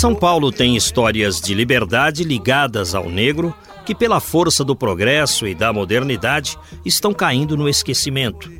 São 0.00 0.14
Paulo 0.14 0.50
tem 0.50 0.76
histórias 0.76 1.42
de 1.42 1.52
liberdade 1.52 2.24
ligadas 2.24 2.94
ao 2.94 3.10
negro 3.10 3.54
que, 3.84 3.94
pela 3.94 4.18
força 4.18 4.64
do 4.64 4.74
progresso 4.74 5.46
e 5.46 5.54
da 5.54 5.74
modernidade, 5.74 6.56
estão 6.86 7.12
caindo 7.12 7.54
no 7.54 7.68
esquecimento. 7.68 8.50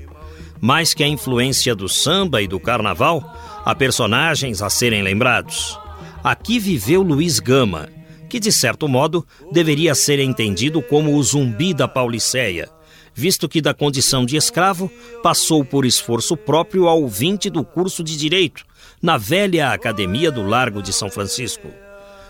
Mais 0.61 0.93
que 0.93 1.03
a 1.03 1.09
influência 1.09 1.75
do 1.75 1.89
samba 1.89 2.43
e 2.43 2.47
do 2.47 2.61
carnaval, 2.61 3.25
há 3.65 3.75
personagens 3.75 4.61
a 4.61 4.69
serem 4.69 5.01
lembrados. 5.01 5.81
Aqui 6.23 6.59
viveu 6.59 7.01
Luiz 7.01 7.41
Gama, 7.41 7.89
que 8.29 8.39
de 8.39 8.53
certo 8.53 8.87
modo 8.87 9.27
deveria 9.51 9.95
ser 9.95 10.19
entendido 10.19 10.83
como 10.83 11.17
o 11.17 11.23
zumbi 11.23 11.73
da 11.73 11.89
Pauliceia, 11.89 12.69
visto 13.15 13.49
que 13.49 13.63
da 13.63 13.73
condição 13.73 14.27
de 14.27 14.37
escravo 14.37 14.93
passou 15.23 15.65
por 15.65 15.87
esforço 15.87 16.37
próprio 16.37 16.87
ao 16.87 17.01
ouvinte 17.01 17.49
do 17.49 17.65
curso 17.65 18.05
de 18.05 18.15
direito 18.15 18.69
na 19.03 19.17
velha 19.17 19.73
Academia 19.73 20.31
do 20.31 20.43
Largo 20.43 20.83
de 20.83 20.93
São 20.93 21.11
Francisco. 21.11 21.69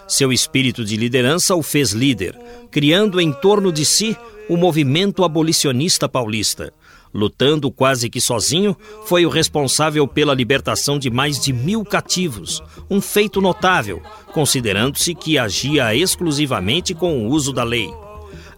Seu 0.06 0.32
espírito 0.32 0.84
de 0.84 0.96
liderança 0.96 1.54
o 1.54 1.62
fez 1.62 1.92
líder, 1.92 2.38
criando 2.70 3.20
em 3.20 3.32
torno 3.32 3.72
de 3.72 3.84
si 3.84 4.16
o 4.48 4.56
movimento 4.56 5.24
abolicionista 5.24 6.08
paulista. 6.08 6.72
Lutando 7.12 7.70
quase 7.72 8.08
que 8.08 8.20
sozinho, 8.20 8.76
foi 9.04 9.26
o 9.26 9.28
responsável 9.28 10.06
pela 10.06 10.34
libertação 10.34 10.96
de 10.98 11.10
mais 11.10 11.40
de 11.40 11.52
mil 11.52 11.84
cativos, 11.84 12.62
um 12.88 13.00
feito 13.00 13.40
notável, 13.40 14.00
considerando-se 14.32 15.14
que 15.14 15.36
agia 15.36 15.94
exclusivamente 15.94 16.94
com 16.94 17.18
o 17.18 17.28
uso 17.28 17.52
da 17.52 17.64
lei. 17.64 17.88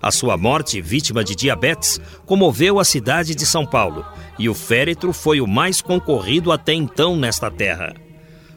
A 0.02 0.10
sua 0.10 0.36
morte, 0.36 0.80
vítima 0.80 1.22
de 1.22 1.36
diabetes, 1.36 2.00
comoveu 2.26 2.80
a 2.80 2.84
cidade 2.84 3.36
de 3.36 3.46
São 3.46 3.64
Paulo 3.64 4.04
e 4.36 4.48
o 4.48 4.54
féretro 4.54 5.12
foi 5.12 5.40
o 5.40 5.46
mais 5.46 5.80
concorrido 5.80 6.50
até 6.50 6.74
então 6.74 7.14
nesta 7.14 7.48
terra. 7.48 7.94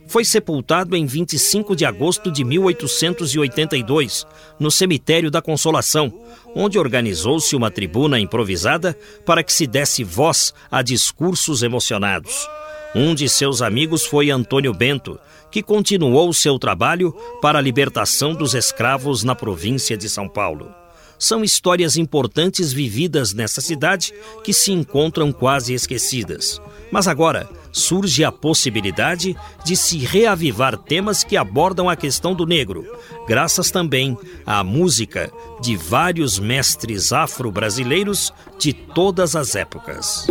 Foi 0.08 0.26
sepultado 0.26 0.96
em 0.96 1.06
25 1.06 1.76
de 1.76 1.86
agosto 1.86 2.32
de 2.32 2.44
1882, 2.44 4.26
no 4.60 4.72
Cemitério 4.72 5.30
da 5.30 5.40
Consolação, 5.40 6.12
onde 6.56 6.80
organizou-se 6.80 7.56
uma 7.56 7.70
tribuna 7.70 8.20
improvisada 8.20 8.98
para 9.24 9.44
que 9.44 9.54
se 9.54 9.68
desse 9.68 10.04
voz 10.04 10.52
a 10.72 10.82
discursos 10.82 11.62
emocionados. 11.62 12.48
Um 12.96 13.14
de 13.14 13.30
seus 13.30 13.62
amigos 13.62 14.04
foi 14.04 14.32
Antônio 14.32 14.74
Bento, 14.74 15.20
que 15.52 15.62
continuou 15.62 16.34
seu 16.34 16.58
trabalho 16.58 17.12
para 17.40 17.60
a 17.60 17.62
libertação 17.62 18.34
dos 18.34 18.56
escravos 18.56 19.24
na 19.24 19.36
província 19.36 19.96
de 19.96 20.10
São 20.10 20.28
Paulo 20.28 20.74
são 21.18 21.44
histórias 21.44 21.96
importantes 21.96 22.72
vividas 22.74 23.34
nessa 23.34 23.62
cidade 23.62 24.14
que 24.44 24.54
se 24.54 24.72
encontram 24.72 25.32
quase 25.32 25.74
esquecidas. 25.74 26.62
Mas 26.92 27.08
agora 27.08 27.50
surge 27.72 28.24
a 28.24 28.32
possibilidade 28.32 29.36
de 29.66 29.76
se 29.76 29.98
reavivar 29.98 30.78
temas 30.78 31.24
que 31.24 31.36
abordam 31.36 31.90
a 31.90 31.96
questão 31.96 32.34
do 32.34 32.46
negro, 32.46 32.86
graças 33.28 33.70
também 33.70 34.18
à 34.46 34.64
música 34.64 35.30
de 35.62 35.76
vários 35.76 36.40
mestres 36.40 37.12
afro-brasileiros 37.12 38.34
de 38.58 38.72
todas 38.72 39.36
as 39.36 39.56
épocas. 39.56 40.26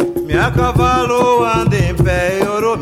Anda 1.45 1.77
em 1.77 1.95
pé, 1.95 2.41
ouro, 2.49 2.78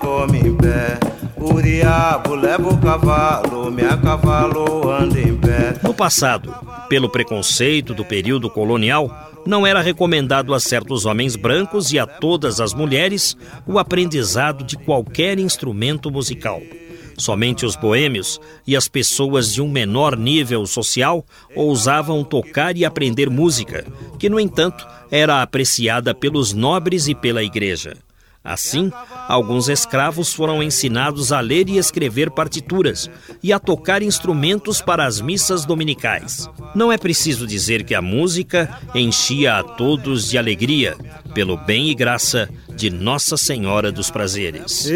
come 0.00 0.38
em 0.38 0.56
pé. 0.56 1.17
O 1.40 1.62
diabo 1.62 2.34
leva 2.34 2.68
o 2.68 2.78
cavalo, 2.78 3.70
minha 3.70 3.96
cavalo 3.96 4.90
anda 4.90 5.20
em 5.20 5.36
pé. 5.36 5.74
No 5.82 5.94
passado, 5.94 6.54
pelo 6.88 7.08
preconceito 7.08 7.94
do 7.94 8.04
período 8.04 8.50
colonial, 8.50 9.30
não 9.46 9.66
era 9.66 9.80
recomendado 9.80 10.52
a 10.52 10.60
certos 10.60 11.06
homens 11.06 11.36
brancos 11.36 11.92
e 11.92 11.98
a 11.98 12.06
todas 12.06 12.60
as 12.60 12.74
mulheres 12.74 13.36
o 13.66 13.78
aprendizado 13.78 14.64
de 14.64 14.76
qualquer 14.76 15.38
instrumento 15.38 16.10
musical. 16.10 16.60
Somente 17.16 17.66
os 17.66 17.74
boêmios 17.74 18.40
e 18.66 18.76
as 18.76 18.86
pessoas 18.86 19.52
de 19.52 19.60
um 19.60 19.68
menor 19.68 20.16
nível 20.16 20.64
social 20.66 21.24
ousavam 21.54 22.22
tocar 22.22 22.76
e 22.76 22.84
aprender 22.84 23.28
música, 23.28 23.84
que, 24.18 24.28
no 24.28 24.38
entanto, 24.38 24.86
era 25.10 25.42
apreciada 25.42 26.14
pelos 26.14 26.52
nobres 26.52 27.08
e 27.08 27.14
pela 27.14 27.42
igreja. 27.42 27.96
Assim, 28.48 28.90
alguns 29.28 29.68
escravos 29.68 30.32
foram 30.32 30.62
ensinados 30.62 31.32
a 31.32 31.40
ler 31.40 31.68
e 31.68 31.76
escrever 31.76 32.30
partituras 32.30 33.10
e 33.42 33.52
a 33.52 33.58
tocar 33.58 34.02
instrumentos 34.02 34.80
para 34.80 35.04
as 35.04 35.20
missas 35.20 35.66
dominicais. 35.66 36.48
Não 36.74 36.90
é 36.90 36.96
preciso 36.96 37.46
dizer 37.46 37.84
que 37.84 37.94
a 37.94 38.00
música 38.00 38.80
enchia 38.94 39.56
a 39.58 39.62
todos 39.62 40.30
de 40.30 40.38
alegria, 40.38 40.96
pelo 41.34 41.58
bem 41.58 41.90
e 41.90 41.94
graça 41.94 42.48
de 42.74 42.88
Nossa 42.88 43.36
Senhora 43.36 43.92
dos 43.92 44.10
Prazeres. 44.10 44.88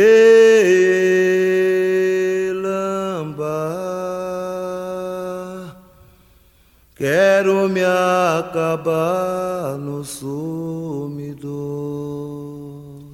Quero 6.96 7.68
me 7.68 7.82
acabar 7.84 9.76
no 9.76 10.02
sumidor 10.04 11.42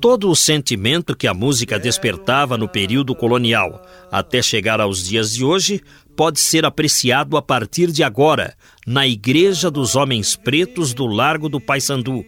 todo 0.01 0.31
o 0.31 0.37
sentimento 0.37 1.17
que 1.17 1.27
a 1.27 1.35
música 1.35 1.79
despertava 1.79 2.57
no 2.57 2.69
período 2.69 3.15
colonial 3.15 3.83
até 4.11 4.41
chegar 4.41 4.81
aos 4.81 5.05
dias 5.05 5.33
de 5.33 5.45
hoje 5.45 5.83
pode 6.17 6.41
ser 6.41 6.65
apreciado 6.65 7.37
a 7.37 7.43
partir 7.43 7.91
de 7.91 8.03
agora 8.03 8.57
na 8.87 9.07
Igreja 9.07 9.71
dos 9.71 9.97
Homens 9.97 10.37
Pretos 10.37 10.95
do 10.95 11.07
Largo 11.07 11.49
do 11.49 11.61
Paissandu. 11.61 12.25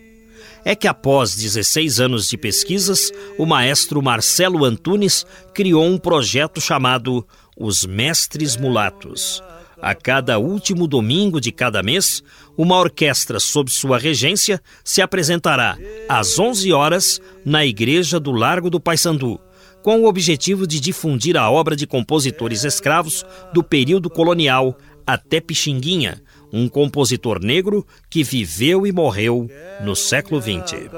É 0.65 0.75
que 0.75 0.87
após 0.87 1.35
16 1.35 2.01
anos 2.01 2.29
de 2.29 2.37
pesquisas, 2.37 3.11
o 3.39 3.47
maestro 3.47 4.03
Marcelo 4.03 4.65
Antunes 4.65 5.25
criou 5.55 5.85
um 5.85 5.97
projeto 5.97 6.61
chamado 6.61 7.27
Os 7.57 7.87
Mestres 7.87 8.57
Mulatos. 8.57 9.43
A 9.83 9.95
cada 9.95 10.39
último 10.39 10.87
domingo 10.87 11.41
de 11.41 11.51
cada 11.51 11.83
mês, 11.83 12.23
uma 12.57 12.77
orquestra 12.77 13.41
sob 13.41 13.71
sua 13.71 13.99
regência 13.99 14.61
se 14.85 15.01
apresentará 15.01 15.79
às 16.09 16.39
11 16.39 16.73
horas 16.73 17.21
na 17.45 17.65
Igreja 17.65 18.21
do 18.21 18.31
Largo 18.31 18.69
do 18.69 18.79
Paissandu, 18.79 19.41
com 19.83 20.01
o 20.01 20.07
objetivo 20.07 20.67
de 20.67 20.79
difundir 20.79 21.37
a 21.37 21.51
obra 21.51 21.75
de 21.75 21.87
compositores 21.87 22.65
escravos 22.65 23.25
do 23.55 23.63
período 23.63 24.11
colonial 24.11 24.77
até 25.07 25.41
Pixinguinha, 25.41 26.23
um 26.53 26.69
compositor 26.69 27.43
negro 27.43 27.87
que 28.09 28.23
viveu 28.23 28.87
e 28.87 28.93
morreu 28.93 29.49
no 29.83 29.97
século 29.97 30.41
XX. 30.41 30.91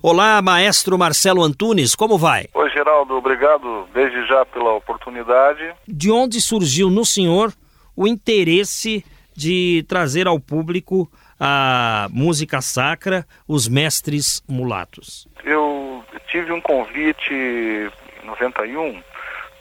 Olá, 0.00 0.40
maestro 0.40 0.96
Marcelo 0.96 1.42
Antunes, 1.42 1.96
como 1.96 2.16
vai? 2.16 2.46
Oi, 2.54 2.70
Geraldo, 2.70 3.16
obrigado 3.16 3.88
desde 3.92 4.24
já 4.28 4.46
pela 4.46 4.74
oportunidade. 4.74 5.74
De 5.88 6.08
onde 6.08 6.40
surgiu 6.40 6.88
no 6.88 7.04
senhor 7.04 7.52
o 7.96 8.06
interesse 8.06 9.04
de 9.36 9.84
trazer 9.88 10.28
ao 10.28 10.38
público 10.38 11.10
a 11.38 12.06
música 12.12 12.60
sacra, 12.60 13.26
os 13.46 13.68
mestres 13.68 14.40
mulatos? 14.48 15.26
Eu 15.44 16.04
tive 16.28 16.52
um 16.52 16.60
convite 16.60 17.34
em 17.34 18.26
91 18.26 19.02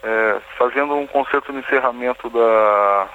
é, 0.03 0.39
fazendo 0.55 0.93
um 0.93 1.07
concerto 1.07 1.51
de 1.51 1.59
encerramento 1.59 2.29
da 2.29 3.09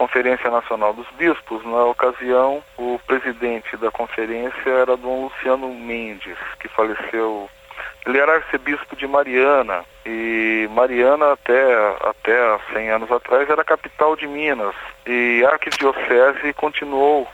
Conferência 0.00 0.50
Nacional 0.50 0.94
dos 0.94 1.06
Bispos. 1.10 1.62
Na 1.62 1.84
ocasião, 1.84 2.64
o 2.78 2.98
presidente 3.06 3.76
da 3.76 3.90
conferência 3.90 4.70
era 4.70 4.96
Dom 4.96 5.24
Luciano 5.24 5.68
Mendes, 5.74 6.38
que 6.58 6.68
faleceu. 6.68 7.50
Ele 8.06 8.16
era 8.16 8.36
arcebispo 8.36 8.96
de 8.96 9.06
Mariana 9.06 9.84
e 10.06 10.66
Mariana 10.70 11.34
até 11.34 11.54
até 12.00 12.58
100 12.72 12.90
anos 12.92 13.12
atrás 13.12 13.50
era 13.50 13.62
capital 13.62 14.16
de 14.16 14.26
Minas 14.26 14.74
e 15.06 15.44
a 15.44 15.50
arquidiocese 15.50 16.54
continuou 16.54 17.28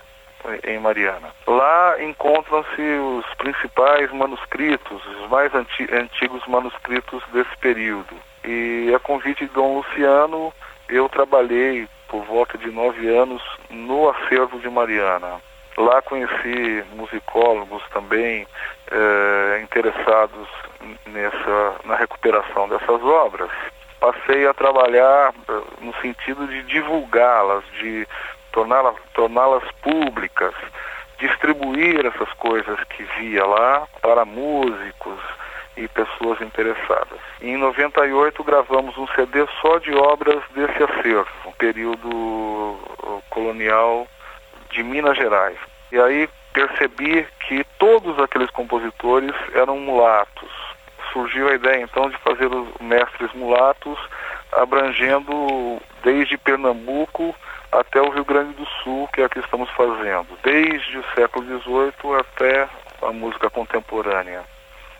em 0.64 0.80
Mariana. 0.80 1.28
Lá 1.46 2.02
encontram-se 2.02 2.82
os 2.82 3.32
principais 3.36 4.10
manuscritos, 4.10 5.00
os 5.06 5.30
mais 5.30 5.54
anti 5.54 5.86
antigos 5.94 6.44
manuscritos 6.48 7.22
desse 7.32 7.56
período. 7.58 8.16
E 8.44 8.92
a 8.92 8.98
convite 8.98 9.46
de 9.46 9.52
Dom 9.52 9.76
Luciano, 9.76 10.52
eu 10.88 11.08
trabalhei 11.08 11.88
por 12.08 12.24
volta 12.24 12.56
de 12.58 12.70
nove 12.70 13.08
anos 13.08 13.42
no 13.70 14.08
acervo 14.08 14.58
de 14.58 14.68
Mariana. 14.68 15.40
Lá 15.76 16.00
conheci 16.02 16.84
musicólogos 16.94 17.82
também 17.92 18.46
eh, 18.90 19.60
interessados 19.62 20.48
nessa, 21.06 21.76
na 21.84 21.96
recuperação 21.96 22.68
dessas 22.68 23.02
obras. 23.02 23.50
Passei 24.00 24.46
a 24.46 24.54
trabalhar 24.54 25.34
eh, 25.48 25.60
no 25.80 25.94
sentido 26.00 26.46
de 26.46 26.62
divulgá-las, 26.62 27.64
de 27.80 28.06
torná-las 28.52 28.96
torná 29.12 29.42
públicas, 29.82 30.54
distribuir 31.18 32.06
essas 32.06 32.32
coisas 32.34 32.82
que 32.84 33.02
via 33.18 33.44
lá 33.44 33.86
para 34.00 34.24
músicos 34.24 35.18
e 35.76 35.86
pessoas 35.88 36.40
interessadas. 36.40 37.18
Em 37.40 37.56
98 37.56 38.42
gravamos 38.42 38.96
um 38.96 39.06
CD 39.08 39.46
só 39.60 39.78
de 39.78 39.92
obras 39.94 40.42
desse 40.54 40.82
acervo, 40.82 41.52
período 41.58 42.08
uh, 42.08 43.22
colonial 43.30 44.06
de 44.70 44.82
Minas 44.82 45.16
Gerais. 45.16 45.58
E 45.92 45.98
aí 45.98 46.28
percebi 46.52 47.26
que 47.40 47.64
todos 47.78 48.18
aqueles 48.18 48.50
compositores 48.50 49.34
eram 49.54 49.78
mulatos. 49.78 50.50
Surgiu 51.12 51.48
a 51.48 51.54
ideia 51.54 51.82
então 51.82 52.10
de 52.10 52.16
fazer 52.18 52.46
os 52.46 52.68
mestres 52.80 53.32
mulatos 53.34 53.98
abrangendo 54.52 55.80
desde 56.02 56.38
Pernambuco 56.38 57.34
até 57.70 58.00
o 58.00 58.10
Rio 58.10 58.24
Grande 58.24 58.52
do 58.54 58.66
Sul, 58.82 59.08
que 59.12 59.20
é 59.20 59.26
o 59.26 59.30
que 59.30 59.38
estamos 59.38 59.68
fazendo, 59.70 60.26
desde 60.42 60.98
o 60.98 61.04
século 61.14 61.44
XVIII 61.44 62.20
até 62.20 62.68
a 63.02 63.12
música 63.12 63.50
contemporânea. 63.50 64.42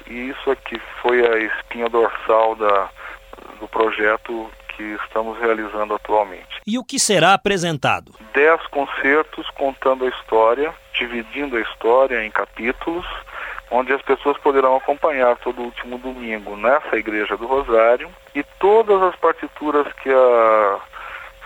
E 0.09 0.31
isso 0.31 0.51
aqui 0.51 0.81
foi 1.03 1.27
a 1.27 1.39
espinha 1.39 1.89
dorsal 1.89 2.55
da, 2.55 2.89
do 3.61 3.69
projeto 3.69 4.51
que 4.77 4.83
estamos 5.05 5.39
realizando 5.39 5.95
atualmente. 5.95 6.61
E 6.67 6.79
o 6.79 6.85
que 6.85 6.99
será 6.99 7.33
apresentado? 7.33 8.13
Dez 8.35 8.61
concertos 8.67 9.49
contando 9.51 10.05
a 10.05 10.09
história, 10.09 10.73
dividindo 10.95 11.57
a 11.57 11.61
história 11.61 12.25
em 12.25 12.31
capítulos, 12.31 13.07
onde 13.71 13.93
as 13.93 14.03
pessoas 14.03 14.37
poderão 14.39 14.77
acompanhar 14.77 15.37
todo 15.37 15.63
último 15.63 15.99
domingo 15.99 16.57
nessa 16.57 16.97
Igreja 16.97 17.37
do 17.37 17.47
Rosário 17.47 18.11
e 18.35 18.43
todas 18.61 19.03
as 19.03 19.17
partituras 19.17 19.91
que 19.95 20.11
a 20.11 20.79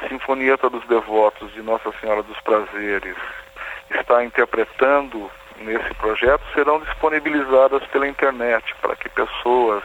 Sinfonieta 0.09 0.69
dos 0.69 0.85
Devotos 0.87 1.53
de 1.53 1.63
Nossa 1.63 1.93
Senhora 2.01 2.23
dos 2.23 2.39
Prazeres 2.41 3.17
está 3.91 4.25
interpretando 4.25 5.31
nesse 5.61 5.95
projeto 5.95 6.43
serão 6.55 6.81
disponibilizadas 6.81 7.85
pela 7.89 8.09
internet 8.09 8.75
para 8.81 8.97
que 8.97 9.09
pessoas, 9.09 9.83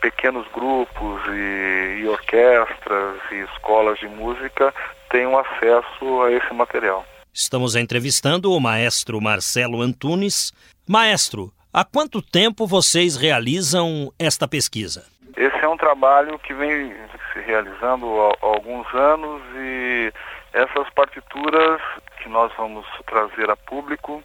pequenos 0.00 0.46
grupos 0.52 1.22
e, 1.28 2.00
e 2.00 2.08
orquestras 2.08 3.20
e 3.30 3.36
escolas 3.52 3.98
de 3.98 4.08
música 4.08 4.72
tenham 5.10 5.36
acesso 5.38 6.22
a 6.22 6.32
esse 6.32 6.52
material. 6.54 7.04
Estamos 7.32 7.76
entrevistando 7.76 8.52
o 8.52 8.60
maestro 8.60 9.20
Marcelo 9.20 9.80
Antunes. 9.82 10.52
Maestro, 10.88 11.52
há 11.72 11.84
quanto 11.84 12.22
tempo 12.22 12.66
vocês 12.66 13.16
realizam 13.16 14.12
esta 14.18 14.48
pesquisa? 14.48 15.04
Esse 15.36 15.56
é 15.58 15.68
um 15.68 15.76
trabalho 15.76 16.38
que 16.38 16.52
vem 16.54 16.92
se 17.32 17.40
realizando 17.40 18.06
há, 18.20 18.46
alguns 18.46 18.92
anos 18.94 19.42
e 19.56 20.12
essas 20.52 20.88
partituras 20.90 21.80
que 22.20 22.28
nós 22.28 22.52
vamos 22.56 22.84
trazer 23.06 23.48
a 23.50 23.56
público 23.56 24.22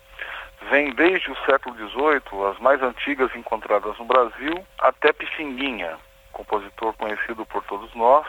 vêm 0.70 0.94
desde 0.94 1.32
o 1.32 1.38
século 1.46 1.76
XVIII, 1.76 2.52
as 2.52 2.60
mais 2.60 2.82
antigas 2.82 3.34
encontradas 3.36 3.98
no 3.98 4.06
Brasil, 4.06 4.66
até 4.80 5.12
Pixinguinha, 5.14 5.98
compositor 6.32 6.94
conhecido 6.94 7.46
por 7.46 7.64
todos 7.64 7.94
nós. 7.96 8.26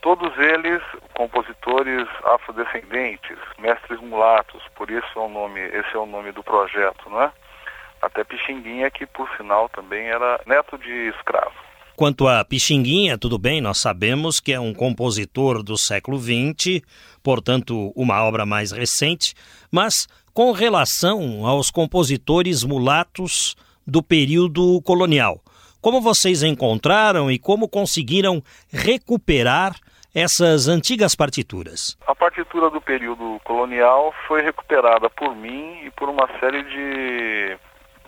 Todos 0.00 0.36
eles 0.38 0.80
compositores 1.14 2.06
afrodescendentes, 2.24 3.36
mestres 3.58 4.00
mulatos, 4.00 4.62
por 4.76 4.90
isso 4.90 5.06
é 5.16 5.18
o 5.18 5.28
nome, 5.28 5.60
esse 5.60 5.94
é 5.94 5.98
o 5.98 6.06
nome 6.06 6.30
do 6.30 6.42
projeto, 6.42 7.10
não 7.10 7.22
é? 7.22 7.32
Até 8.00 8.22
Pixinguinha, 8.22 8.90
que 8.90 9.06
por 9.06 9.28
sinal 9.36 9.68
também 9.68 10.08
era 10.08 10.40
neto 10.46 10.78
de 10.78 11.08
escravo. 11.08 11.68
Quanto 11.98 12.28
a 12.28 12.44
Pixinguinha, 12.44 13.18
tudo 13.18 13.36
bem, 13.40 13.60
nós 13.60 13.78
sabemos 13.78 14.38
que 14.38 14.52
é 14.52 14.60
um 14.60 14.72
compositor 14.72 15.64
do 15.64 15.76
século 15.76 16.16
XX, 16.16 16.80
portanto, 17.24 17.92
uma 17.96 18.22
obra 18.22 18.46
mais 18.46 18.70
recente, 18.70 19.34
mas 19.68 20.06
com 20.32 20.52
relação 20.52 21.46
aos 21.46 21.70
compositores 21.70 22.64
mulatos 22.64 23.56
do 23.86 24.02
período 24.02 24.80
colonial, 24.82 25.40
como 25.80 26.00
vocês 26.00 26.42
encontraram 26.42 27.30
e 27.30 27.38
como 27.38 27.68
conseguiram 27.68 28.42
recuperar 28.70 29.74
essas 30.14 30.68
antigas 30.68 31.14
partituras? 31.14 31.96
A 32.06 32.14
partitura 32.14 32.68
do 32.70 32.80
período 32.80 33.40
colonial 33.44 34.12
foi 34.26 34.42
recuperada 34.42 35.08
por 35.08 35.34
mim 35.36 35.80
e 35.84 35.90
por 35.90 36.08
uma 36.08 36.28
série 36.40 36.62
de 36.64 37.56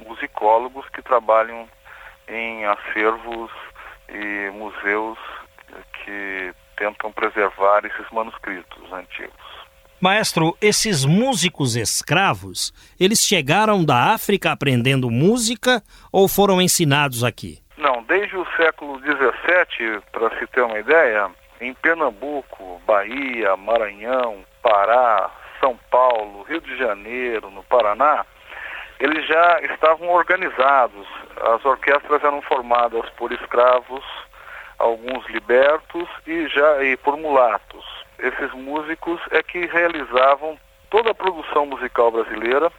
musicólogos 0.06 0.88
que 0.90 1.02
trabalham 1.02 1.68
em 2.28 2.64
acervos 2.64 3.50
e 4.08 4.50
museus 4.50 5.18
que 6.04 6.52
tentam 6.76 7.12
preservar 7.12 7.84
esses 7.84 8.10
manuscritos 8.10 8.92
antigos. 8.92 9.49
Maestro, 10.00 10.56
esses 10.62 11.04
músicos 11.04 11.76
escravos, 11.76 12.72
eles 12.98 13.18
chegaram 13.18 13.84
da 13.84 14.14
África 14.14 14.50
aprendendo 14.50 15.10
música 15.10 15.82
ou 16.10 16.26
foram 16.26 16.58
ensinados 16.58 17.22
aqui? 17.22 17.58
Não, 17.76 18.02
desde 18.04 18.34
o 18.34 18.46
século 18.56 18.98
XVII, 19.00 20.00
para 20.10 20.30
se 20.38 20.46
ter 20.46 20.62
uma 20.62 20.78
ideia, 20.78 21.30
em 21.60 21.74
Pernambuco, 21.74 22.80
Bahia, 22.86 23.54
Maranhão, 23.58 24.38
Pará, 24.62 25.30
São 25.60 25.78
Paulo, 25.90 26.44
Rio 26.44 26.62
de 26.62 26.78
Janeiro, 26.78 27.50
no 27.50 27.62
Paraná, 27.64 28.24
eles 28.98 29.26
já 29.28 29.60
estavam 29.70 30.08
organizados. 30.08 31.06
As 31.54 31.62
orquestras 31.62 32.24
eram 32.24 32.40
formadas 32.40 33.06
por 33.18 33.32
escravos, 33.32 34.04
alguns 34.78 35.28
libertos 35.28 36.08
e 36.26 36.48
já 36.48 36.82
e 36.84 36.96
por 36.96 37.18
mulatos. 37.18 37.99
Esses 38.22 38.52
músicos 38.52 39.20
é 39.30 39.42
que 39.42 39.66
realizavam 39.66 40.58
toda 40.90 41.10
a 41.10 41.14
produção 41.14 41.64
musical 41.66 42.10
brasileira. 42.10 42.70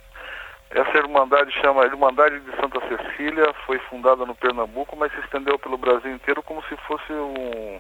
Essa 0.70 0.98
irmandade 0.98 1.52
chama 1.60 1.86
Irmandade 1.86 2.40
de 2.40 2.52
Santa 2.58 2.80
Cecília, 2.88 3.54
foi 3.66 3.80
fundada 3.80 4.26
no 4.26 4.36
Pernambuco, 4.36 4.96
mas 4.96 5.12
se 5.12 5.20
estendeu 5.20 5.58
pelo 5.58 5.78
Brasil 5.78 6.12
inteiro 6.12 6.44
como 6.44 6.64
se 6.64 6.78
fosse 6.88 7.12
um, 7.12 7.80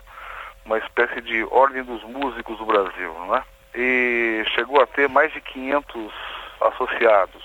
uma 0.66 0.78
espécie 0.80 1.22
de 1.22 1.44
ordem 1.52 1.84
dos 1.84 2.04
músicos 2.04 2.58
do 2.58 2.66
Brasil, 2.66 3.14
não 3.14 3.36
é? 3.36 3.44
E 3.76 4.44
chegou 4.56 4.82
a 4.82 4.88
ter 4.88 5.08
mais 5.08 5.32
de 5.32 5.40
500 5.40 6.12
associados. 6.62 7.44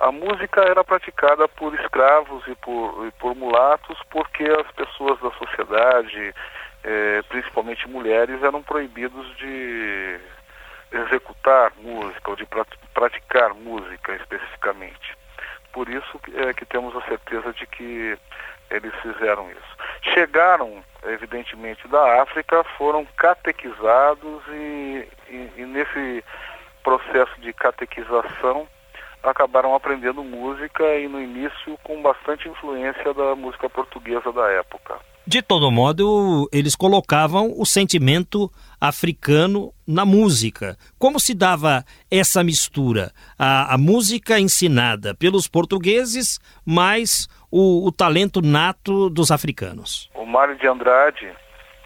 A 0.00 0.10
música 0.10 0.60
era 0.60 0.84
praticada 0.84 1.48
por 1.48 1.74
escravos 1.74 2.46
e 2.46 2.54
por, 2.56 3.06
e 3.06 3.10
por 3.12 3.34
mulatos 3.34 3.98
porque 4.10 4.44
as 4.44 4.70
pessoas 4.72 5.18
da 5.20 5.30
sociedade, 5.32 6.34
eh, 6.84 7.22
principalmente 7.28 7.88
mulheres, 7.88 8.42
eram 8.42 8.62
proibidos 8.62 9.36
de 9.36 10.20
executar 10.92 11.72
música 11.78 12.30
ou 12.30 12.36
de 12.36 12.46
praticar 12.92 13.54
música 13.54 14.14
especificamente. 14.14 15.16
Por 15.72 15.88
isso 15.88 16.20
é 16.34 16.52
que 16.52 16.64
temos 16.64 16.94
a 16.94 17.02
certeza 17.02 17.52
de 17.52 17.66
que 17.66 18.16
eles 18.70 18.94
fizeram 19.02 19.50
isso. 19.50 19.76
Chegaram, 20.14 20.84
evidentemente, 21.04 21.88
da 21.88 22.22
África, 22.22 22.62
foram 22.76 23.04
catequizados 23.16 24.42
e, 24.48 25.08
e, 25.28 25.52
e 25.56 25.66
nesse 25.66 26.24
processo 26.82 27.40
de 27.40 27.52
catequização 27.52 28.68
acabaram 29.22 29.74
aprendendo 29.74 30.22
música 30.22 30.84
e 30.96 31.08
no 31.08 31.20
início 31.20 31.78
com 31.82 32.02
bastante 32.02 32.48
influência 32.48 33.14
da 33.14 33.34
música 33.34 33.70
portuguesa 33.70 34.30
da 34.30 34.50
época. 34.50 34.98
De 35.26 35.40
todo 35.40 35.70
modo, 35.70 36.46
eles 36.52 36.76
colocavam 36.76 37.54
o 37.56 37.64
sentimento 37.64 38.50
africano 38.78 39.72
na 39.88 40.04
música. 40.04 40.76
Como 40.98 41.18
se 41.18 41.34
dava 41.34 41.82
essa 42.10 42.44
mistura? 42.44 43.10
A, 43.38 43.74
a 43.74 43.78
música 43.78 44.38
ensinada 44.38 45.14
pelos 45.14 45.48
portugueses, 45.48 46.38
mais 46.66 47.26
o, 47.50 47.88
o 47.88 47.90
talento 47.90 48.42
nato 48.42 49.08
dos 49.08 49.30
africanos. 49.30 50.10
O 50.12 50.26
Mário 50.26 50.56
de 50.56 50.68
Andrade, 50.68 51.32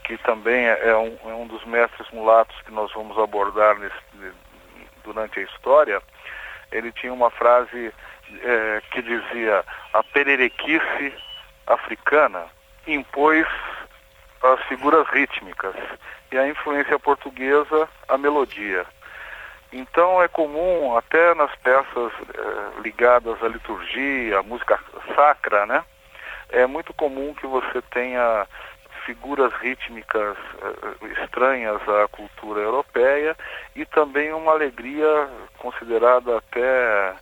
que 0.02 0.18
também 0.18 0.66
é, 0.66 0.88
é 0.88 0.96
um, 0.96 1.16
é 1.30 1.34
um 1.34 1.46
dos 1.46 1.64
mestres 1.64 2.10
mulatos 2.10 2.56
que 2.62 2.72
nós 2.72 2.92
vamos 2.92 3.16
abordar 3.16 3.78
nesse, 3.78 4.34
durante 5.04 5.38
a 5.38 5.42
história, 5.44 6.02
ele 6.72 6.90
tinha 6.90 7.12
uma 7.12 7.30
frase 7.30 7.94
é, 8.42 8.82
que 8.90 9.00
dizia 9.00 9.64
a 9.94 10.02
pererequice 10.02 11.14
africana 11.68 12.57
impôs 12.88 13.46
as 14.42 14.60
figuras 14.64 15.06
rítmicas 15.08 15.74
e 16.32 16.38
a 16.38 16.48
influência 16.48 16.98
portuguesa 16.98 17.88
a 18.08 18.16
melodia. 18.16 18.86
Então 19.72 20.22
é 20.22 20.28
comum 20.28 20.96
até 20.96 21.34
nas 21.34 21.54
peças 21.56 22.12
é, 22.34 22.80
ligadas 22.80 23.42
à 23.42 23.48
liturgia, 23.48 24.38
à 24.38 24.42
música 24.42 24.78
sacra, 25.14 25.66
né? 25.66 25.84
É 26.50 26.66
muito 26.66 26.94
comum 26.94 27.34
que 27.34 27.46
você 27.46 27.82
tenha 27.90 28.46
figuras 29.04 29.52
rítmicas 29.54 30.36
uh, 30.36 31.06
estranhas 31.22 31.80
à 31.88 32.06
cultura 32.08 32.60
europeia 32.60 33.34
e 33.74 33.86
também 33.86 34.34
uma 34.34 34.52
alegria 34.52 35.28
considerada 35.56 36.36
até, 36.36 37.14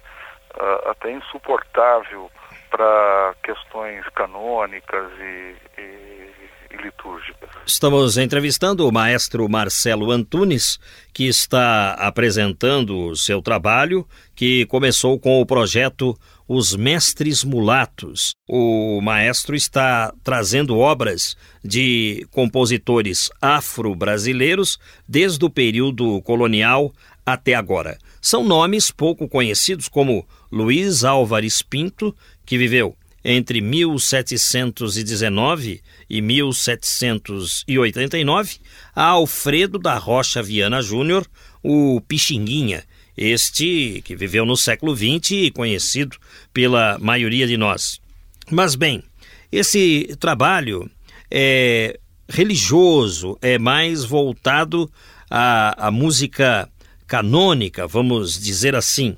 uh, 0.54 0.90
até 0.90 1.12
insuportável 1.12 2.28
para 2.76 3.35
questões 3.42 4.04
canônicas 4.14 5.11
e, 5.18 5.80
e, 5.80 6.75
e 6.75 6.83
litúrgicas. 6.83 7.49
Estamos 7.64 8.18
entrevistando 8.18 8.87
o 8.87 8.92
maestro 8.92 9.49
Marcelo 9.49 10.11
Antunes, 10.11 10.78
que 11.12 11.26
está 11.26 11.95
apresentando 11.95 13.06
o 13.06 13.16
seu 13.16 13.40
trabalho, 13.40 14.06
que 14.35 14.66
começou 14.66 15.18
com 15.18 15.40
o 15.40 15.47
projeto 15.47 16.14
os 16.47 16.76
Mestres 16.76 17.42
Mulatos. 17.42 18.35
O 18.47 19.00
maestro 19.00 19.56
está 19.56 20.12
trazendo 20.23 20.78
obras 20.78 21.35
de 21.64 22.26
compositores 22.30 23.30
afro-brasileiros 23.40 24.78
desde 25.09 25.45
o 25.45 25.50
período 25.50 26.21
colonial 26.23 26.92
até 27.25 27.54
agora. 27.54 27.99
São 28.21 28.45
nomes 28.45 28.92
pouco 28.92 29.28
conhecidos 29.28 29.88
como 29.88 30.26
Luiz 30.52 31.02
Álvares 31.02 31.61
Pinto, 31.61 32.14
que 32.47 32.57
viveu 32.57 32.97
entre 33.25 33.61
1719 33.61 35.83
e 36.09 36.23
1789, 36.23 38.59
a 38.95 39.07
Alfredo 39.07 39.81
da 39.81 39.99
Rocha 39.99 40.41
Viana 40.41 40.81
Júnior, 40.81 41.26
o 41.61 42.00
Pixinguinha, 42.03 42.85
este 43.17 44.00
que 44.05 44.15
viveu 44.15 44.47
no 44.47 44.57
século 44.57 44.95
XX 44.95 45.31
e 45.33 45.50
conhecido 45.50 46.17
pela 46.53 47.00
maioria 47.00 47.49
de 47.49 47.57
nós. 47.57 48.00
Mas 48.49 48.76
bem, 48.76 49.03
esse 49.50 50.15
trabalho 50.21 50.88
é 51.29 51.99
religioso, 52.29 53.37
é 53.43 53.59
mais 53.59 54.05
voltado 54.05 54.88
à, 55.29 55.88
à 55.88 55.91
música 55.91 56.71
canônica, 57.09 57.88
vamos 57.88 58.41
dizer 58.41 58.76
assim. 58.76 59.17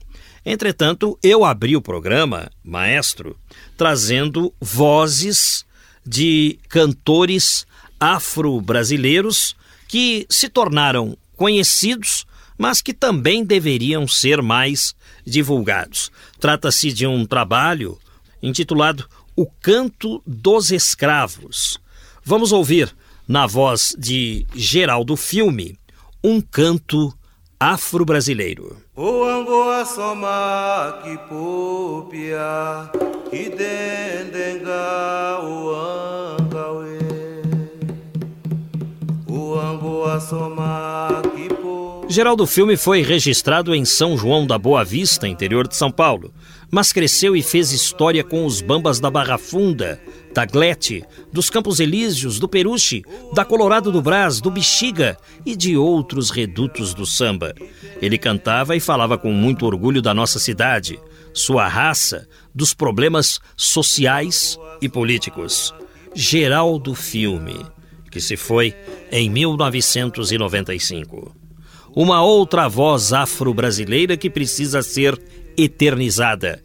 Entretanto, 0.50 1.18
eu 1.22 1.44
abri 1.44 1.76
o 1.76 1.82
programa, 1.82 2.50
maestro, 2.64 3.38
trazendo 3.76 4.52
vozes 4.60 5.64
de 6.04 6.58
cantores 6.68 7.66
afro-brasileiros 8.00 9.54
que 9.86 10.26
se 10.30 10.48
tornaram 10.48 11.16
conhecidos 11.36 12.26
mas 12.58 12.82
que 12.82 12.92
também 12.92 13.44
deveriam 13.44 14.08
ser 14.08 14.42
mais 14.42 14.94
divulgados. 15.24 16.10
Trata-se 16.40 16.92
de 16.92 17.06
um 17.06 17.24
trabalho 17.24 17.96
intitulado 18.42 19.08
O 19.36 19.46
Canto 19.46 20.20
dos 20.26 20.72
Escravos. 20.72 21.78
Vamos 22.24 22.50
ouvir, 22.50 22.94
na 23.28 23.46
voz 23.46 23.94
de 23.96 24.44
Geraldo 24.54 25.16
Filme, 25.16 25.78
um 26.22 26.40
canto 26.40 27.16
afro-brasileiro. 27.60 28.76
O 28.94 29.24
Angoa 29.24 29.84
soma 29.84 31.00
que 31.02 31.18
popia 31.28 32.88
dendenga 33.32 35.40
o 35.42 35.74
Angawe. 36.38 36.98
O 39.26 39.58
Angoa 39.58 40.20
soma 40.20 41.20
que 41.34 41.48
Geraldo 42.10 42.46
Filme 42.46 42.74
foi 42.74 43.02
registrado 43.02 43.74
em 43.74 43.84
São 43.84 44.16
João 44.16 44.46
da 44.46 44.56
Boa 44.56 44.82
Vista, 44.82 45.28
interior 45.28 45.68
de 45.68 45.76
São 45.76 45.90
Paulo, 45.90 46.32
mas 46.70 46.92
cresceu 46.92 47.34
e 47.34 47.42
fez 47.42 47.72
história 47.72 48.22
com 48.22 48.44
os 48.44 48.60
bambas 48.60 49.00
da 49.00 49.10
Barra 49.10 49.38
Funda, 49.38 49.98
da 50.34 50.44
Glete, 50.44 51.02
dos 51.32 51.48
Campos 51.48 51.80
Elíseos, 51.80 52.38
do 52.38 52.46
Peruche, 52.48 53.02
da 53.34 53.42
Colorado 53.44 53.90
do 53.90 54.02
Brás, 54.02 54.40
do 54.40 54.50
Bexiga 54.50 55.16
e 55.44 55.56
de 55.56 55.76
outros 55.76 56.30
redutos 56.30 56.94
do 56.94 57.06
samba. 57.06 57.54
Ele 58.00 58.18
cantava 58.18 58.76
e 58.76 58.80
falava 58.80 59.16
com 59.16 59.32
muito 59.32 59.64
orgulho 59.64 60.02
da 60.02 60.12
nossa 60.12 60.38
cidade, 60.38 61.00
sua 61.32 61.66
raça, 61.66 62.28
dos 62.54 62.74
problemas 62.74 63.40
sociais 63.56 64.58
e 64.80 64.88
políticos. 64.88 65.74
Geraldo 66.14 66.94
Filme, 66.94 67.66
que 68.10 68.20
se 68.20 68.36
foi 68.36 68.74
em 69.10 69.30
1995 69.30 71.38
uma 71.94 72.22
outra 72.22 72.68
voz 72.68 73.12
afro-brasileira 73.12 74.16
que 74.16 74.30
precisa 74.30 74.82
ser 74.82 75.18
eternizada. 75.58 76.64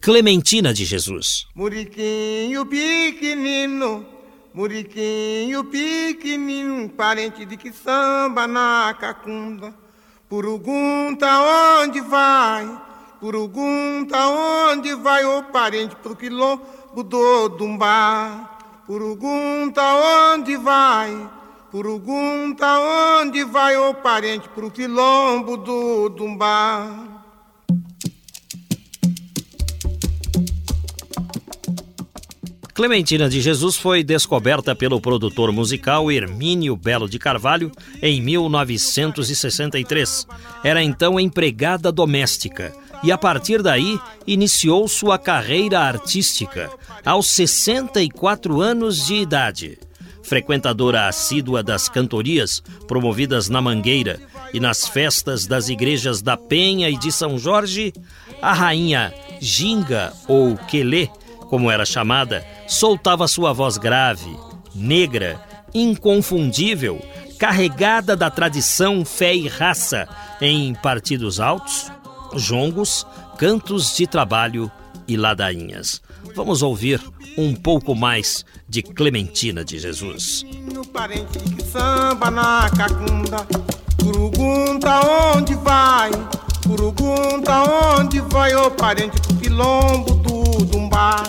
Clementina 0.00 0.74
de 0.74 0.84
Jesus. 0.84 1.46
Muriquinho 1.54 2.66
pequenino, 2.66 4.04
Muriquinho 4.52 5.62
pequenino, 5.64 6.88
parente 6.88 7.44
de 7.46 7.56
que 7.56 7.72
samba 7.72 8.48
na 8.48 8.96
cacunda. 8.98 9.72
Purugunta 10.28 11.28
onde 11.80 12.00
vai, 12.00 12.68
Purugunta 13.20 14.18
onde 14.26 14.92
vai, 14.96 15.24
ô 15.24 15.44
parente 15.44 15.94
pro 15.94 16.16
quilombo 16.16 17.04
do 17.04 17.48
Dumbá. 17.50 18.58
Purugunta 18.84 19.82
onde 20.34 20.56
vai, 20.56 21.30
Purugunta 21.70 22.66
onde 23.20 23.44
vai 23.44 23.76
o 23.76 23.94
parente 23.94 24.48
pro 24.48 24.68
quilombo 24.68 25.56
do 25.56 26.08
Dumbá. 26.08 27.11
Clementina 32.74 33.28
de 33.28 33.40
Jesus 33.40 33.76
foi 33.76 34.02
descoberta 34.02 34.74
pelo 34.74 34.98
produtor 34.98 35.52
musical 35.52 36.10
Hermínio 36.10 36.74
Belo 36.74 37.06
de 37.06 37.18
Carvalho 37.18 37.70
em 38.00 38.22
1963. 38.22 40.26
Era 40.64 40.82
então 40.82 41.20
empregada 41.20 41.92
doméstica 41.92 42.72
e, 43.04 43.12
a 43.12 43.18
partir 43.18 43.62
daí, 43.62 44.00
iniciou 44.26 44.88
sua 44.88 45.18
carreira 45.18 45.80
artística 45.80 46.70
aos 47.04 47.28
64 47.28 48.62
anos 48.62 49.06
de 49.06 49.16
idade 49.16 49.78
frequentadora 50.22 51.08
assídua 51.08 51.62
das 51.62 51.88
cantorias 51.88 52.62
promovidas 52.86 53.48
na 53.48 53.60
Mangueira 53.60 54.20
e 54.54 54.60
nas 54.60 54.88
festas 54.88 55.46
das 55.46 55.68
igrejas 55.68 56.22
da 56.22 56.36
Penha 56.36 56.88
e 56.88 56.96
de 56.96 57.10
São 57.10 57.38
Jorge, 57.38 57.92
a 58.40 58.54
rainha 58.54 59.12
Ginga 59.40 60.12
ou 60.28 60.56
Quelê, 60.56 61.08
como 61.52 61.70
era 61.70 61.84
chamada, 61.84 62.42
soltava 62.66 63.28
sua 63.28 63.52
voz 63.52 63.76
grave, 63.76 64.34
negra, 64.74 65.38
inconfundível, 65.74 66.98
carregada 67.38 68.16
da 68.16 68.30
tradição 68.30 69.04
fé 69.04 69.34
e 69.34 69.48
raça 69.48 70.08
em 70.40 70.72
partidos 70.74 71.40
altos, 71.40 71.92
jongos, 72.36 73.06
cantos 73.36 73.94
de 73.94 74.06
trabalho 74.06 74.72
e 75.06 75.14
ladainhas. 75.14 76.00
Vamos 76.34 76.62
ouvir 76.62 77.02
um 77.36 77.54
pouco 77.54 77.94
mais 77.94 78.44
de 78.68 78.82
Clementina 78.82 79.64
de 79.64 79.78
Jesus. 79.78 80.44
samba 81.72 82.30
na 82.30 82.70
cacunda, 82.76 83.46
onde 85.36 85.54
vai, 85.56 86.10
pergunta 86.66 87.62
onde 87.98 88.20
vai 88.20 88.54
o 88.54 88.70
parente 88.70 89.20
do 89.20 89.34
quilombo 89.36 90.14
do 90.14 90.64
Dumbá. 90.64 91.22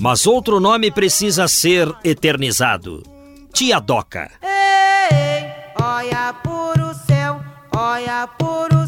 Mas 0.00 0.26
outro 0.26 0.58
nome 0.60 0.90
precisa 0.90 1.46
ser 1.46 1.92
eternizado. 2.02 3.02
Tia 3.52 3.78
Doca. 3.80 4.30
Ei, 4.42 5.50
olha 5.80 6.34
por 6.42 6.80
o 6.80 6.94
céu, 6.94 7.40
olha 7.76 8.26
por 8.38 8.72
o 8.72 8.81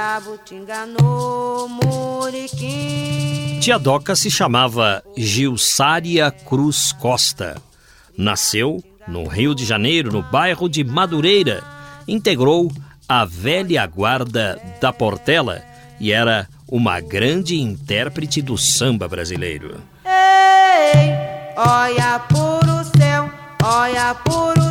Diabo 0.00 0.38
te 0.42 0.54
enganou, 0.54 1.68
Muriquim. 1.68 3.60
Tia 3.60 3.78
Doca 3.78 4.16
se 4.16 4.30
chamava 4.30 5.04
Gilsária 5.14 6.30
Cruz 6.30 6.90
Costa. 6.92 7.60
Nasceu 8.16 8.82
no 9.06 9.28
Rio 9.28 9.54
de 9.54 9.66
Janeiro, 9.66 10.10
no 10.10 10.22
bairro 10.22 10.70
de 10.70 10.82
Madureira. 10.82 11.62
Integrou 12.08 12.72
a 13.06 13.26
velha 13.26 13.84
guarda 13.84 14.58
da 14.80 14.90
Portela 14.90 15.62
e 16.00 16.12
era 16.12 16.48
uma 16.66 16.98
grande 16.98 17.60
intérprete 17.60 18.40
do 18.40 18.56
samba 18.56 19.06
brasileiro. 19.06 19.82
Ei, 20.06 21.12
olha 21.58 22.20
puro 22.20 22.84
céu, 22.96 23.30
olha 23.62 24.14
puro 24.14 24.62
céu, 24.62 24.69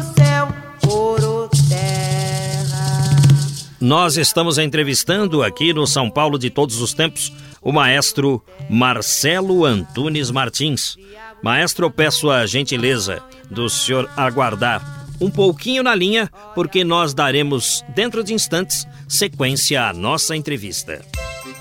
Nós 3.82 4.18
estamos 4.18 4.58
entrevistando 4.58 5.42
aqui 5.42 5.72
no 5.74 5.88
São 5.88 6.10
Paulo 6.10 6.38
de 6.38 6.50
todos 6.50 6.82
os 6.82 6.94
tempos 6.94 7.32
o 7.62 7.72
maestro 7.72 8.44
Marcelo 8.70 9.64
Antunes 9.66 10.30
Martins. 10.32 10.98
Maestro, 11.42 11.86
eu 11.86 11.92
peço 11.92 12.30
a 12.30 12.46
gentileza 12.46 13.24
do 13.50 13.70
senhor 13.70 14.10
aguardar 14.18 15.08
um 15.22 15.30
pouquinho 15.30 15.84
na 15.84 15.94
linha, 15.96 16.30
porque 16.56 16.84
nós 16.84 17.14
daremos, 17.14 17.84
dentro 17.94 18.24
de 18.24 18.34
instantes, 18.34 18.88
sequência 19.08 19.88
à 19.88 19.94
nossa 19.94 20.36
entrevista. 20.36 21.02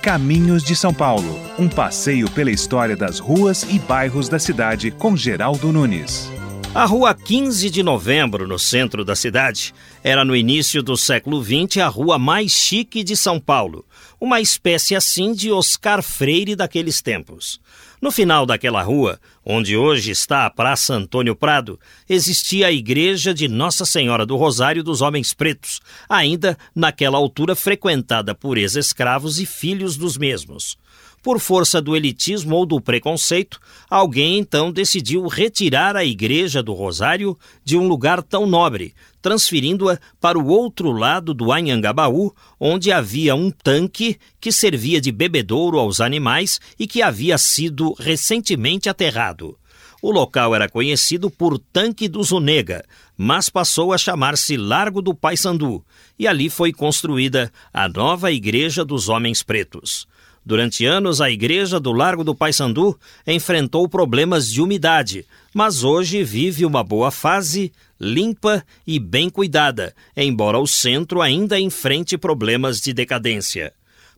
Caminhos 0.02 0.62
de 0.62 0.76
São 0.76 0.94
Paulo 0.94 1.38
um 1.58 1.68
passeio 1.68 2.30
pela 2.30 2.50
história 2.50 2.96
das 2.96 3.18
ruas 3.18 3.64
e 3.64 3.78
bairros 3.80 4.28
da 4.28 4.38
cidade 4.38 4.90
com 4.90 5.16
Geraldo 5.16 5.72
Nunes. 5.72 6.30
A 6.74 6.84
Rua 6.84 7.14
15 7.14 7.70
de 7.70 7.82
Novembro, 7.82 8.46
no 8.46 8.58
centro 8.58 9.02
da 9.04 9.16
cidade, 9.16 9.74
era 10.04 10.22
no 10.24 10.36
início 10.36 10.82
do 10.82 10.96
século 10.96 11.42
XX 11.42 11.78
a 11.78 11.88
rua 11.88 12.18
mais 12.18 12.52
chique 12.52 13.02
de 13.02 13.16
São 13.16 13.40
Paulo, 13.40 13.84
uma 14.20 14.40
espécie 14.40 14.94
assim 14.94 15.32
de 15.32 15.50
Oscar 15.50 16.02
Freire 16.02 16.54
daqueles 16.54 17.00
tempos. 17.00 17.58
No 18.00 18.12
final 18.12 18.46
daquela 18.46 18.82
rua, 18.82 19.18
onde 19.44 19.76
hoje 19.76 20.10
está 20.10 20.44
a 20.44 20.50
Praça 20.50 20.94
Antônio 20.94 21.34
Prado, 21.34 21.80
existia 22.08 22.68
a 22.68 22.72
igreja 22.72 23.32
de 23.32 23.48
Nossa 23.48 23.84
Senhora 23.84 24.24
do 24.24 24.36
Rosário 24.36 24.84
dos 24.84 25.00
Homens 25.00 25.32
Pretos, 25.32 25.80
ainda 26.08 26.56
naquela 26.74 27.16
altura 27.16 27.56
frequentada 27.56 28.34
por 28.34 28.58
ex-escravos 28.58 29.40
e 29.40 29.46
filhos 29.46 29.96
dos 29.96 30.16
mesmos. 30.16 30.76
Por 31.22 31.40
força 31.40 31.82
do 31.82 31.96
elitismo 31.96 32.54
ou 32.54 32.64
do 32.64 32.80
preconceito, 32.80 33.60
alguém 33.90 34.38
então 34.38 34.70
decidiu 34.70 35.26
retirar 35.26 35.96
a 35.96 36.04
Igreja 36.04 36.62
do 36.62 36.72
Rosário 36.72 37.36
de 37.64 37.76
um 37.76 37.88
lugar 37.88 38.22
tão 38.22 38.46
nobre, 38.46 38.94
transferindo-a 39.20 39.98
para 40.20 40.38
o 40.38 40.46
outro 40.46 40.92
lado 40.92 41.34
do 41.34 41.52
Anhangabaú, 41.52 42.32
onde 42.58 42.92
havia 42.92 43.34
um 43.34 43.50
tanque 43.50 44.16
que 44.40 44.52
servia 44.52 45.00
de 45.00 45.10
bebedouro 45.10 45.78
aos 45.78 46.00
animais 46.00 46.60
e 46.78 46.86
que 46.86 47.02
havia 47.02 47.36
sido 47.36 47.94
recentemente 47.98 48.88
aterrado. 48.88 49.58
O 50.00 50.12
local 50.12 50.54
era 50.54 50.68
conhecido 50.68 51.28
por 51.28 51.58
Tanque 51.58 52.06
do 52.06 52.22
Zunega, 52.22 52.84
mas 53.16 53.48
passou 53.48 53.92
a 53.92 53.98
chamar-se 53.98 54.56
Largo 54.56 55.02
do 55.02 55.12
Paissandu, 55.12 55.84
e 56.16 56.28
ali 56.28 56.48
foi 56.48 56.72
construída 56.72 57.52
a 57.72 57.88
nova 57.88 58.30
Igreja 58.30 58.84
dos 58.84 59.08
Homens 59.08 59.42
Pretos. 59.42 60.06
Durante 60.48 60.86
anos, 60.86 61.20
a 61.20 61.30
igreja 61.30 61.78
do 61.78 61.92
Largo 61.92 62.24
do 62.24 62.34
Paissandu 62.34 62.98
enfrentou 63.26 63.86
problemas 63.86 64.50
de 64.50 64.62
umidade, 64.62 65.26
mas 65.52 65.84
hoje 65.84 66.24
vive 66.24 66.64
uma 66.64 66.82
boa 66.82 67.10
fase, 67.10 67.70
limpa 68.00 68.64
e 68.86 68.98
bem 68.98 69.28
cuidada, 69.28 69.94
embora 70.16 70.58
o 70.58 70.66
centro 70.66 71.20
ainda 71.20 71.60
enfrente 71.60 72.16
problemas 72.16 72.80
de 72.80 72.94
decadência. 72.94 73.74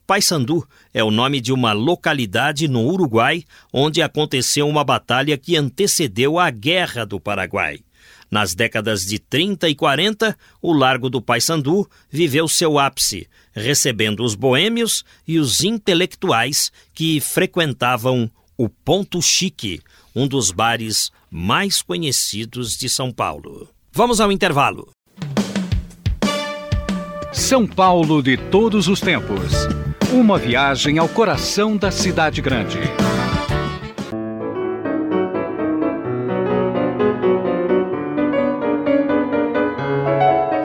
Paissandu 0.06 0.64
é 0.94 1.02
o 1.02 1.10
nome 1.10 1.40
de 1.40 1.52
uma 1.52 1.72
localidade 1.72 2.68
no 2.68 2.86
Uruguai 2.86 3.42
onde 3.72 4.00
aconteceu 4.00 4.68
uma 4.68 4.84
batalha 4.84 5.36
que 5.36 5.56
antecedeu 5.56 6.38
a 6.38 6.48
Guerra 6.48 7.04
do 7.04 7.18
Paraguai. 7.18 7.80
Nas 8.30 8.54
décadas 8.54 9.04
de 9.04 9.18
30 9.18 9.68
e 9.68 9.74
40, 9.74 10.38
o 10.62 10.72
Largo 10.72 11.10
do 11.10 11.20
Paissandu 11.20 11.88
viveu 12.08 12.46
seu 12.46 12.78
ápice, 12.78 13.26
recebendo 13.52 14.22
os 14.22 14.36
boêmios 14.36 15.04
e 15.26 15.38
os 15.38 15.64
intelectuais 15.64 16.70
que 16.94 17.20
frequentavam 17.20 18.30
o 18.56 18.68
Ponto 18.68 19.20
Chique, 19.20 19.80
um 20.14 20.28
dos 20.28 20.52
bares 20.52 21.10
mais 21.30 21.82
conhecidos 21.82 22.76
de 22.76 22.88
São 22.88 23.10
Paulo. 23.10 23.68
Vamos 23.92 24.20
ao 24.20 24.30
intervalo. 24.30 24.90
São 27.32 27.66
Paulo 27.66 28.22
de 28.22 28.36
todos 28.36 28.86
os 28.86 29.00
tempos. 29.00 29.52
Uma 30.12 30.38
viagem 30.38 30.98
ao 30.98 31.08
coração 31.08 31.76
da 31.76 31.90
cidade 31.90 32.40
grande. 32.40 32.78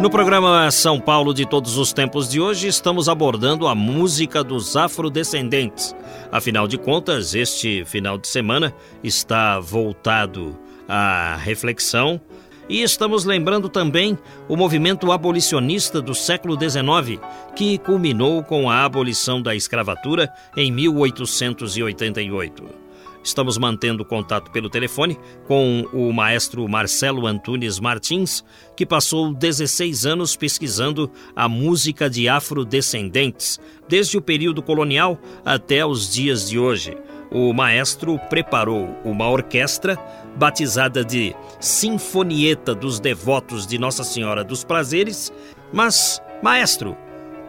No 0.06 0.12
programa 0.12 0.70
São 0.70 1.00
Paulo 1.00 1.34
de 1.34 1.48
Todos 1.48 1.80
os 1.80 1.92
Tempos 1.92 2.30
de 2.30 2.40
hoje, 2.40 2.68
estamos 2.68 3.10
abordando 3.10 3.68
a 3.68 3.74
música 3.74 4.44
dos 4.44 4.78
afrodescendentes. 4.78 5.96
Afinal 6.32 6.68
de 6.68 6.78
contas, 6.78 7.34
este 7.34 7.84
final 7.86 8.16
de 8.16 8.28
semana 8.28 8.72
está 9.04 9.60
voltado 9.60 10.56
à 10.88 11.36
reflexão 11.38 12.22
e 12.70 12.84
estamos 12.84 13.26
lembrando 13.26 13.68
também 13.68 14.16
o 14.48 14.56
movimento 14.56 15.12
abolicionista 15.12 16.00
do 16.00 16.14
século 16.14 16.56
XIX, 16.56 17.20
que 17.56 17.80
culminou 17.80 18.44
com 18.44 18.70
a 18.70 18.86
abolição 18.86 19.42
da 19.42 19.56
escravatura 19.56 20.32
em 20.56 20.72
1888. 20.72 22.85
Estamos 23.26 23.58
mantendo 23.58 24.06
contato 24.06 24.52
pelo 24.52 24.70
telefone 24.70 25.18
com 25.48 25.84
o 25.92 26.14
maestro 26.14 26.70
Marcelo 26.70 27.26
Antunes 27.26 27.80
Martins, 27.80 28.46
que 28.78 28.86
passou 28.86 29.34
16 29.34 30.06
anos 30.06 30.36
pesquisando 30.36 31.12
a 31.36 31.50
música 31.50 32.08
de 32.08 32.30
afrodescendentes, 32.30 33.60
desde 33.90 34.16
o 34.16 34.22
período 34.22 34.62
colonial 34.62 35.20
até 35.44 35.84
os 35.84 36.14
dias 36.14 36.48
de 36.48 36.60
hoje. 36.60 36.96
O 37.32 37.52
maestro 37.52 38.20
preparou 38.30 38.96
uma 39.04 39.28
orquestra 39.28 39.98
batizada 40.38 41.04
de 41.04 41.36
Sinfonieta 41.60 42.76
dos 42.76 43.00
Devotos 43.00 43.66
de 43.66 43.80
Nossa 43.80 44.04
Senhora 44.04 44.44
dos 44.44 44.64
Prazeres. 44.64 45.34
Mas, 45.74 46.22
maestro, 46.44 46.96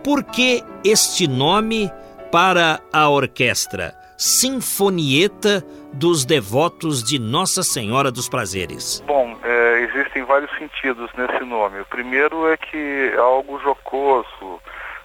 por 0.03 0.25
que 0.25 0.65
este 0.83 1.29
nome 1.29 1.93
para 2.33 2.81
a 2.91 3.11
orquestra? 3.11 4.06
Sinfonieta 4.19 5.63
dos 5.93 6.25
Devotos 6.25 7.03
de 7.03 7.19
Nossa 7.19 7.63
Senhora 7.63 8.11
dos 8.11 8.29
Prazeres? 8.29 9.03
Bom, 9.07 9.37
é, 9.45 9.81
existem 9.81 10.25
vários 10.25 10.51
sentidos 10.59 11.11
nesse 11.17 11.45
nome. 11.45 11.81
O 11.81 11.87
primeiro 11.87 12.49
é 12.51 12.57
que 12.57 13.13
é 13.15 13.19
algo 13.19 13.59
jocoso 13.61 14.61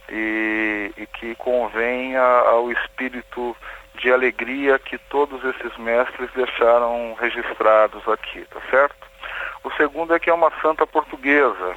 e, 0.09 0.91
e 0.97 1.05
que 1.07 1.35
convém 1.35 2.15
ao 2.15 2.71
espírito 2.71 3.55
de 3.95 4.11
alegria 4.11 4.79
que 4.79 4.97
todos 4.97 5.43
esses 5.43 5.77
mestres 5.77 6.29
deixaram 6.35 7.15
registrados 7.19 8.07
aqui, 8.07 8.45
tá 8.49 8.59
certo? 8.69 9.07
O 9.63 9.71
segundo 9.73 10.13
é 10.15 10.19
que 10.19 10.29
é 10.29 10.33
uma 10.33 10.51
santa 10.61 10.87
portuguesa 10.87 11.75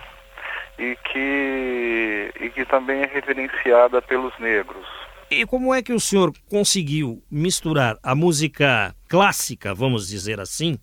e 0.79 0.97
que, 1.05 2.33
e 2.41 2.51
que 2.51 2.65
também 2.65 3.03
é 3.03 3.07
reverenciada 3.07 4.01
pelos 4.01 4.37
negros. 4.39 5.04
E 5.31 5.47
como 5.47 5.75
é 5.75 5.83
que 5.83 5.93
o 5.93 6.01
senhor 6.01 6.33
conseguiu 6.49 7.23
misturar 7.31 7.97
a 8.03 8.15
música 8.15 8.95
clássica, 9.09 9.75
vamos 9.75 10.09
dizer 10.09 10.39
assim, 10.39 10.79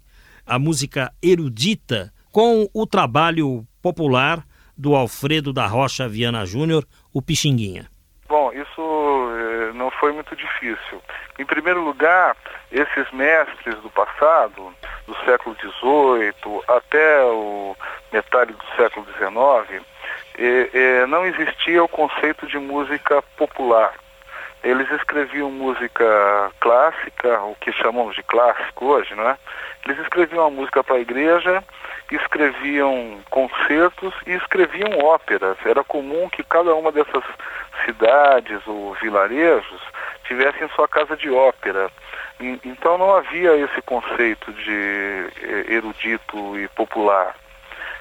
a 0.46 0.58
música 0.58 1.12
erudita, 1.22 2.12
com 2.32 2.68
o 2.74 2.88
trabalho 2.88 3.66
popular 3.82 4.44
do 4.78 4.96
Alfredo 4.96 5.54
da 5.54 5.68
Rocha 5.68 6.08
Viana 6.08 6.46
Júnior, 6.46 6.86
o 7.14 7.22
Pixinguinha? 7.22 7.88
Bom, 8.28 8.52
isso 8.54 8.82
eh, 8.82 9.74
não 9.74 9.92
foi 9.92 10.12
muito 10.14 10.36
difícil. 10.36 11.02
Em 11.38 11.46
primeiro 11.46 11.84
lugar, 11.84 12.36
esses 12.72 13.12
mestres 13.12 13.76
do 13.82 13.90
passado, 13.90 14.74
do 15.06 15.16
século 15.26 15.56
XVIII 15.56 16.62
até 16.68 17.24
o 17.26 17.76
metade 18.12 18.54
do 18.54 18.66
século 18.78 19.06
XIX, 19.18 19.86
eh, 20.38 20.70
eh, 20.74 21.06
não 21.08 21.26
existia 21.26 21.84
o 21.84 21.90
conceito 21.90 22.48
de 22.48 22.58
música 22.58 23.22
popular. 23.38 23.94
Eles 24.64 24.90
escreviam 24.92 25.50
música 25.50 26.52
clássica, 26.60 27.42
o 27.42 27.56
que 27.56 27.72
chamamos 27.72 28.16
de 28.16 28.22
clássico 28.24 28.86
hoje, 28.86 29.16
não 29.16 29.28
é? 29.28 29.38
Eles 29.84 29.98
escreviam 30.00 30.46
a 30.46 30.52
música 30.52 30.84
para 30.84 30.98
a 30.98 31.00
igreja, 31.00 31.64
escreviam 32.12 33.20
concertos 33.32 34.14
e 34.28 34.34
escreviam 34.34 35.00
óperas. 35.00 35.58
Era 35.66 35.84
comum 35.84 36.30
que 36.30 36.44
cada 36.44 36.76
uma 36.76 36.92
dessas 36.92 37.24
cidades 37.86 38.62
ou 38.68 38.94
vilarejos 38.96 39.82
tivessem 40.26 40.70
sua 40.76 40.88
casa 40.88 41.18
de 41.18 41.32
ópera. 41.32 41.90
Então 42.40 42.98
não 42.98 43.16
havia 43.16 43.56
esse 43.56 43.82
conceito 43.82 44.52
de 44.54 45.32
eh, 45.42 45.74
erudito 45.74 46.60
e 46.60 46.68
popular. 46.70 47.36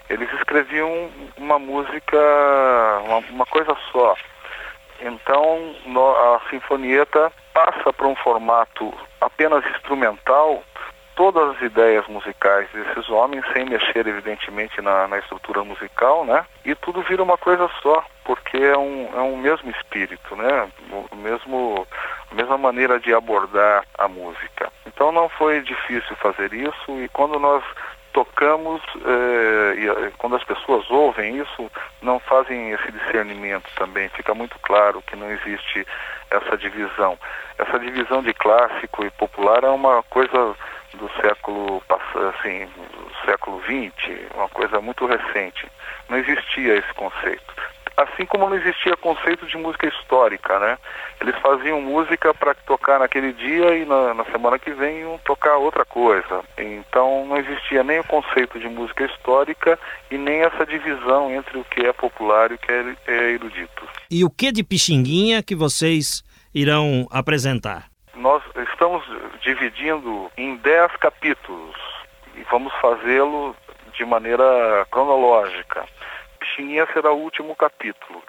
Eles 0.09 0.31
escreviam 0.35 1.11
uma 1.37 1.59
música, 1.59 2.19
uma, 3.05 3.19
uma 3.31 3.47
coisa 3.47 3.77
só. 3.93 4.17
Então 5.01 5.75
a 5.89 6.41
sinfonieta 6.51 7.33
passa 7.53 7.93
para 7.93 8.07
um 8.07 8.17
formato 8.17 8.93
apenas 9.21 9.65
instrumental 9.77 10.63
todas 11.17 11.57
as 11.57 11.63
ideias 11.63 12.07
musicais 12.07 12.67
desses 12.73 13.09
homens, 13.11 13.45
sem 13.53 13.67
mexer 13.67 14.07
evidentemente 14.07 14.81
na, 14.81 15.07
na 15.07 15.19
estrutura 15.19 15.63
musical, 15.63 16.25
né? 16.25 16.47
E 16.65 16.75
tudo 16.75 17.03
vira 17.03 17.23
uma 17.23 17.37
coisa 17.37 17.69
só, 17.83 18.03
porque 18.25 18.57
é 18.57 18.79
um, 18.79 19.11
é 19.15 19.21
um 19.21 19.37
mesmo 19.37 19.71
espírito, 19.71 20.35
né? 20.35 20.71
O 21.11 21.17
mesmo, 21.17 21.87
a 22.31 22.35
mesma 22.35 22.57
maneira 22.57 22.99
de 22.99 23.13
abordar 23.13 23.85
a 23.99 24.09
música. 24.09 24.73
Então 24.87 25.01
Então 25.01 25.13
não 25.13 25.31
foi 25.31 25.63
difícil 25.63 26.15
fazer 26.17 26.53
isso 26.53 27.03
e 27.03 27.09
quando 27.09 27.39
nós 27.39 27.65
tocamos, 28.13 28.83
eh, 29.05 29.75
e 29.79 29.89
eh, 29.89 30.13
quando 30.19 30.37
as 30.37 30.45
pessoas 30.45 30.89
ouvem 30.91 31.39
isso, 31.39 31.71
não 32.03 32.19
fazem 32.21 32.71
esse 32.71 32.93
discernimento 32.93 33.71
também. 33.77 34.09
Fica 34.11 34.35
muito 34.35 34.59
claro 34.61 35.03
que 35.03 35.17
não 35.17 35.31
existe 35.31 35.87
essa 36.31 36.57
divisão. 36.57 37.19
Essa 37.59 37.79
divisão 37.79 38.23
de 38.23 38.33
clássico 38.35 39.05
e 39.05 39.11
popular 39.11 39.65
é 39.65 39.69
uma 39.69 40.03
coisa 40.05 40.55
do 40.95 41.11
século 41.21 41.83
assim, 41.89 42.67
do 42.67 43.11
século 43.25 43.63
XX, 43.63 44.19
uma 44.35 44.49
coisa 44.49 44.81
muito 44.81 45.07
recente. 45.07 45.67
Não 46.09 46.19
existia 46.19 46.77
esse 46.77 46.95
conceito 46.95 47.55
assim 47.97 48.27
como 48.27 48.49
não 48.49 48.57
existia 48.57 48.97
conceito 48.97 49.47
de 49.47 49.57
música 49.57 49.87
histórica, 49.87 50.59
né? 50.59 50.79
Eles 51.21 51.35
faziam 51.41 51.81
música 51.81 52.33
para 52.33 52.55
tocar 52.55 52.99
naquele 52.99 53.33
dia 53.33 53.77
e 53.77 53.85
na, 53.85 54.15
na, 54.15 54.25
semana 54.27 54.59
que 54.59 54.71
vem 54.73 55.01
iam 55.01 55.19
tocar 55.19 55.57
outra 55.57 55.85
coisa. 55.85 56.43
Então 56.57 57.27
não 57.27 57.37
existia 57.37 57.83
nem 57.83 58.01
o 58.01 58.05
conceito 58.05 58.59
de 58.59 58.69
música 58.69 59.05
histórica 59.05 59.79
e 60.11 60.17
nem 60.17 60.41
essa 60.41 60.65
divisão 60.65 61.31
entre 61.31 61.59
o 61.59 61.65
que 61.65 61.87
é 61.87 61.93
popular 61.93 62.51
e 62.51 62.55
o 62.55 62.59
que 62.59 62.73
é, 62.73 62.97
é 63.07 63.31
erudito. 63.33 63.89
E 64.11 64.25
o 64.25 64.31
que 64.31 64.53
de 64.53 64.63
Pixinguinha 64.63 65.43
que 65.43 65.55
vocês 65.55 66.23
irão 66.55 67.07
apresentar? 67.11 67.89
Nós 68.15 68.43
estamos 68.71 69.03
dividindo 69.43 70.31
em 70.37 70.57
dez 70.57 70.95
capítulos 70.97 71.77
e 72.35 72.43
vamos 72.51 72.73
fazê-lo 72.81 73.55
de 73.97 74.05
maneira 74.05 74.87
cronológica. 74.91 75.85
Será 76.93 77.13
o 77.13 77.19
último 77.19 77.55
capítulo. 77.55 78.23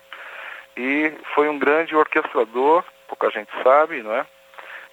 E 0.77 1.13
foi 1.35 1.49
um 1.49 1.59
grande 1.59 1.95
orquestrador, 1.95 2.83
pouca 3.07 3.29
gente 3.29 3.49
sabe, 3.63 4.01
não 4.01 4.13
é? 4.13 4.25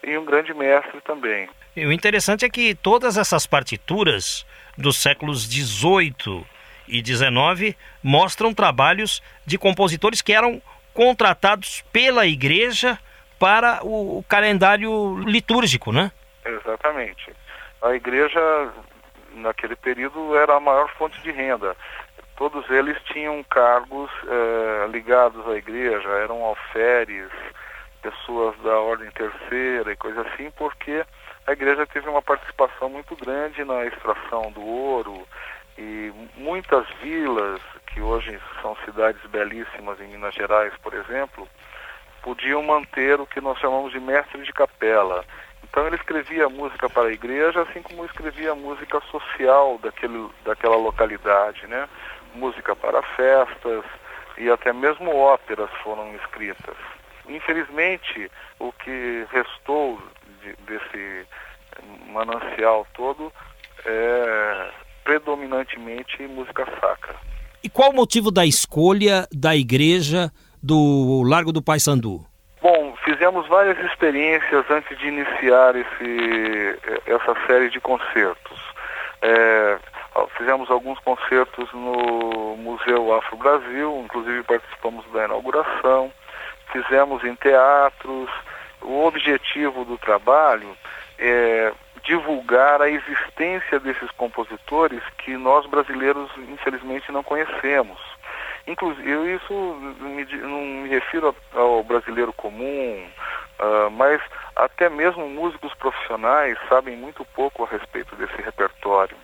E 0.02 0.16
um 0.18 0.24
grande 0.24 0.52
mestre 0.52 1.00
também. 1.02 1.48
E 1.76 1.86
o 1.86 1.92
interessante 1.92 2.44
é 2.44 2.48
que 2.48 2.74
todas 2.74 3.16
essas 3.16 3.46
partituras 3.46 4.46
dos 4.76 5.00
séculos 5.00 5.44
XVIII 5.44 6.44
e 6.88 7.04
XIX 7.04 7.76
mostram 8.02 8.52
trabalhos 8.54 9.22
de 9.46 9.58
compositores 9.58 10.22
que 10.22 10.32
eram 10.32 10.60
contratados 10.92 11.82
pela 11.92 12.26
igreja 12.26 12.98
para 13.38 13.80
o 13.84 14.24
calendário 14.28 15.18
litúrgico, 15.20 15.92
né? 15.92 16.10
Exatamente. 16.44 17.32
A 17.80 17.94
igreja, 17.94 18.40
naquele 19.34 19.76
período, 19.76 20.36
era 20.36 20.56
a 20.56 20.60
maior 20.60 20.90
fonte 20.96 21.20
de 21.22 21.30
renda 21.30 21.76
todos 22.38 22.70
eles 22.70 22.96
tinham 23.12 23.42
cargos 23.42 24.08
eh, 24.24 24.86
ligados 24.92 25.44
à 25.48 25.56
igreja, 25.56 26.08
eram 26.08 26.44
alferes, 26.44 27.28
pessoas 28.00 28.56
da 28.60 28.78
ordem 28.78 29.10
terceira 29.10 29.92
e 29.92 29.96
coisa 29.96 30.20
assim, 30.22 30.48
porque 30.52 31.04
a 31.44 31.52
igreja 31.52 31.84
teve 31.84 32.08
uma 32.08 32.22
participação 32.22 32.88
muito 32.88 33.16
grande 33.16 33.64
na 33.64 33.84
extração 33.86 34.52
do 34.52 34.64
ouro 34.64 35.26
e 35.76 36.12
muitas 36.36 36.86
vilas, 37.02 37.60
que 37.88 38.00
hoje 38.00 38.38
são 38.62 38.76
cidades 38.84 39.20
belíssimas 39.26 40.00
em 40.00 40.06
Minas 40.06 40.34
Gerais, 40.34 40.72
por 40.80 40.94
exemplo, 40.94 41.48
podiam 42.22 42.62
manter 42.62 43.20
o 43.20 43.26
que 43.26 43.40
nós 43.40 43.58
chamamos 43.58 43.90
de 43.90 43.98
mestre 43.98 44.44
de 44.44 44.52
capela. 44.52 45.24
Então 45.64 45.86
ele 45.86 45.96
escrevia 45.96 46.48
música 46.48 46.88
para 46.88 47.08
a 47.08 47.12
igreja, 47.12 47.62
assim 47.62 47.82
como 47.82 48.04
escrevia 48.04 48.54
música 48.54 49.00
social 49.10 49.78
daquele, 49.82 50.28
daquela 50.44 50.76
localidade, 50.76 51.66
né? 51.66 51.88
Música 52.38 52.74
para 52.76 53.02
festas 53.02 53.84
e 54.38 54.48
até 54.48 54.72
mesmo 54.72 55.14
óperas 55.16 55.70
foram 55.82 56.14
escritas. 56.14 56.76
Infelizmente, 57.28 58.30
o 58.58 58.72
que 58.72 59.26
restou 59.30 60.00
de, 60.42 60.54
desse 60.64 61.26
manancial 62.06 62.86
todo 62.94 63.32
é 63.84 64.70
predominantemente 65.04 66.22
música 66.22 66.64
sacra. 66.80 67.16
E 67.62 67.68
qual 67.68 67.90
o 67.90 67.94
motivo 67.94 68.30
da 68.30 68.46
escolha 68.46 69.26
da 69.32 69.56
igreja 69.56 70.30
do 70.62 71.22
Largo 71.26 71.52
do 71.52 71.62
Paissandu? 71.62 72.24
Bom, 72.62 72.94
fizemos 73.04 73.46
várias 73.48 73.78
experiências 73.90 74.64
antes 74.70 74.96
de 74.98 75.08
iniciar 75.08 75.74
esse, 75.76 76.78
essa 77.06 77.34
série 77.46 77.70
de 77.70 77.80
concertos. 77.80 78.58
É, 79.22 79.78
Fizemos 80.36 80.70
alguns 80.70 80.98
concertos 81.00 81.72
no 81.72 82.56
Museu 82.56 83.14
Afro 83.14 83.36
Brasil, 83.36 84.02
inclusive 84.04 84.42
participamos 84.42 85.04
da 85.12 85.24
inauguração. 85.24 86.12
Fizemos 86.72 87.22
em 87.24 87.34
teatros. 87.34 88.30
O 88.80 89.04
objetivo 89.04 89.84
do 89.84 89.98
trabalho 89.98 90.76
é 91.18 91.72
divulgar 92.04 92.80
a 92.80 92.88
existência 92.88 93.78
desses 93.80 94.10
compositores 94.12 95.02
que 95.18 95.36
nós 95.36 95.66
brasileiros 95.66 96.30
infelizmente 96.48 97.10
não 97.12 97.22
conhecemos. 97.22 97.98
Inclusive, 98.66 99.34
isso 99.34 99.54
me, 100.00 100.24
não 100.42 100.60
me 100.60 100.88
refiro 100.88 101.34
ao 101.54 101.82
brasileiro 101.82 102.32
comum, 102.34 103.08
uh, 103.58 103.90
mas 103.90 104.20
até 104.54 104.88
mesmo 104.88 105.28
músicos 105.28 105.72
profissionais 105.74 106.58
sabem 106.68 106.96
muito 106.96 107.24
pouco 107.24 107.64
a 107.64 107.66
respeito 107.66 108.14
desse 108.16 108.40
repertório. 108.42 109.16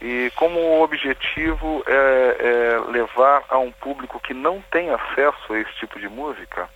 E 0.00 0.32
como 0.34 0.58
o 0.58 0.82
objetivo 0.82 1.84
é, 1.86 2.36
é, 2.38 2.90
levar 2.90 3.44
a 3.50 3.58
um 3.58 3.70
público 3.70 4.18
que 4.20 4.32
não 4.32 4.62
tem 4.70 4.90
acesso 4.90 5.52
a 5.52 5.58
esse 5.58 5.72
tipo 5.74 6.00
de 6.00 6.08
música, 6.08 6.68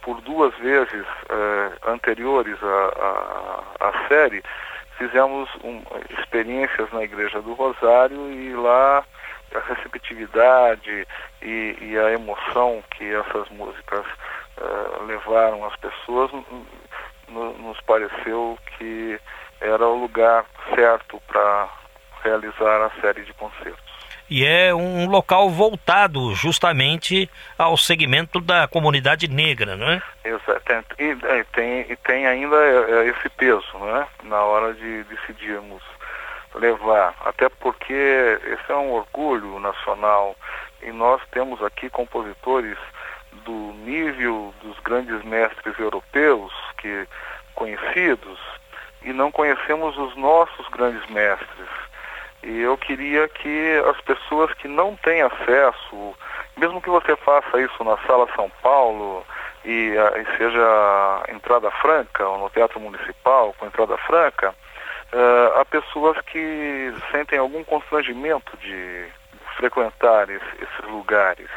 por 0.00 0.20
duas 0.20 0.54
vezes 0.58 1.04
é, 1.28 1.90
anteriores 1.90 2.56
à, 2.62 4.06
série, 4.06 4.44
fizemos 4.96 5.50
um, 5.64 5.82
experiências 6.18 6.90
na 6.92 7.02
Igreja 7.02 7.42
do 7.42 7.54
Rosário 7.54 8.30
e 8.30 8.54
lá 8.54 9.04
a 9.52 9.74
receptividade 9.74 11.06
e, 11.42 11.76
e 11.80 11.98
a 11.98 12.12
emoção 12.12 12.82
que 12.92 13.12
essas 13.12 13.48
músicas 13.50 14.06
é, 14.58 15.04
levaram 15.04 15.64
às 15.64 15.74
pessoas 15.76 16.30
nos 17.28 17.80
pareceu 17.80 18.56
que 18.78 19.18
era 19.60 19.84
o 19.84 20.00
lugar 20.00 20.44
certo 20.74 21.20
para 21.26 21.68
realizar 22.26 22.86
a 22.86 22.90
série 23.00 23.22
de 23.22 23.32
concertos. 23.34 23.96
E 24.28 24.44
é 24.44 24.74
um 24.74 25.08
local 25.08 25.48
voltado 25.50 26.34
justamente 26.34 27.30
ao 27.56 27.76
segmento 27.76 28.40
da 28.40 28.66
comunidade 28.66 29.28
negra, 29.28 29.76
não 29.76 29.88
é? 29.88 30.02
Exato. 30.24 30.56
E, 30.98 31.10
e 31.10 31.44
tem, 31.52 31.80
e 31.88 31.96
tem 31.96 32.26
ainda 32.26 32.56
é, 32.56 32.90
é, 32.90 33.06
esse 33.08 33.28
peso, 33.28 33.66
não 33.74 33.96
é? 33.96 34.06
Na 34.24 34.42
hora 34.42 34.74
de 34.74 35.04
decidirmos 35.04 35.82
levar. 36.54 37.14
Até 37.24 37.48
porque 37.48 37.92
esse 37.92 38.72
é 38.72 38.76
um 38.76 38.92
orgulho 38.92 39.60
nacional 39.60 40.34
e 40.82 40.90
nós 40.90 41.20
temos 41.30 41.62
aqui 41.62 41.88
compositores 41.90 42.78
do 43.44 43.74
nível 43.84 44.54
dos 44.62 44.78
grandes 44.80 45.22
mestres 45.24 45.78
europeus 45.78 46.52
que 46.78 47.06
conhecidos 47.54 48.38
e 49.02 49.12
não 49.12 49.30
conhecemos 49.30 49.96
os 49.96 50.16
nossos 50.16 50.66
grandes 50.68 51.06
mestres 51.10 51.68
e 52.46 52.60
eu 52.60 52.78
queria 52.78 53.28
que 53.28 53.82
as 53.90 54.00
pessoas 54.02 54.54
que 54.54 54.68
não 54.68 54.94
têm 54.94 55.20
acesso, 55.20 56.14
mesmo 56.56 56.80
que 56.80 56.88
você 56.88 57.16
faça 57.16 57.60
isso 57.60 57.82
na 57.82 57.96
Sala 58.06 58.28
São 58.36 58.48
Paulo 58.62 59.26
e, 59.64 59.90
e 59.92 60.36
seja 60.38 61.24
entrada 61.28 61.68
franca, 61.72 62.24
ou 62.24 62.38
no 62.38 62.50
Teatro 62.50 62.78
Municipal 62.78 63.52
com 63.58 63.66
entrada 63.66 63.96
franca, 63.98 64.54
uh, 65.12 65.60
há 65.60 65.64
pessoas 65.64 66.16
que 66.20 66.94
sentem 67.10 67.36
algum 67.36 67.64
constrangimento 67.64 68.56
de 68.58 69.06
frequentar 69.56 70.30
esse, 70.30 70.46
esses 70.62 70.88
lugares. 70.88 71.50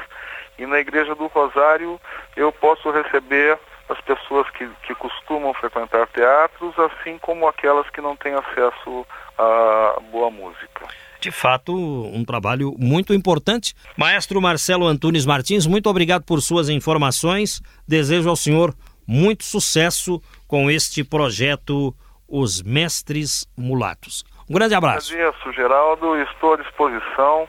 E 0.58 0.66
na 0.66 0.80
Igreja 0.80 1.14
do 1.14 1.28
Rosário 1.28 2.02
eu 2.36 2.52
posso 2.52 2.90
receber 2.90 3.60
as 3.90 4.02
pessoas 4.02 4.50
que, 4.52 4.68
que 4.84 4.96
costumam 4.96 5.54
frequentar 5.54 6.08
teatros, 6.08 6.74
assim 6.80 7.20
como 7.20 7.48
aquelas 7.48 7.88
que 7.92 8.02
não 8.02 8.16
têm 8.16 8.34
acesso 8.34 9.06
a 9.40 10.00
boa 10.12 10.30
música. 10.30 10.88
De 11.22 11.32
fato, 11.32 11.74
um 11.76 12.24
trabalho 12.24 12.76
muito 12.78 13.14
importante. 13.14 13.74
Maestro 13.98 14.42
Marcelo 14.42 14.88
Antunes 14.88 15.26
Martins, 15.26 15.66
muito 15.66 15.90
obrigado 15.90 16.24
por 16.24 16.42
suas 16.42 16.70
informações. 16.70 17.62
Desejo 17.88 18.30
ao 18.30 18.36
senhor 18.36 18.74
muito 19.08 19.44
sucesso 19.44 20.22
com 20.48 20.70
este 20.70 21.04
projeto 21.04 21.94
Os 22.28 22.62
Mestres 22.62 23.46
Mulatos. 23.58 24.24
Um 24.50 24.54
grande 24.54 24.76
abraço. 24.76 25.14
Agradeço, 25.14 25.52
Geraldo. 25.52 26.16
Estou 26.22 26.54
à 26.54 26.58
disposição 26.58 27.48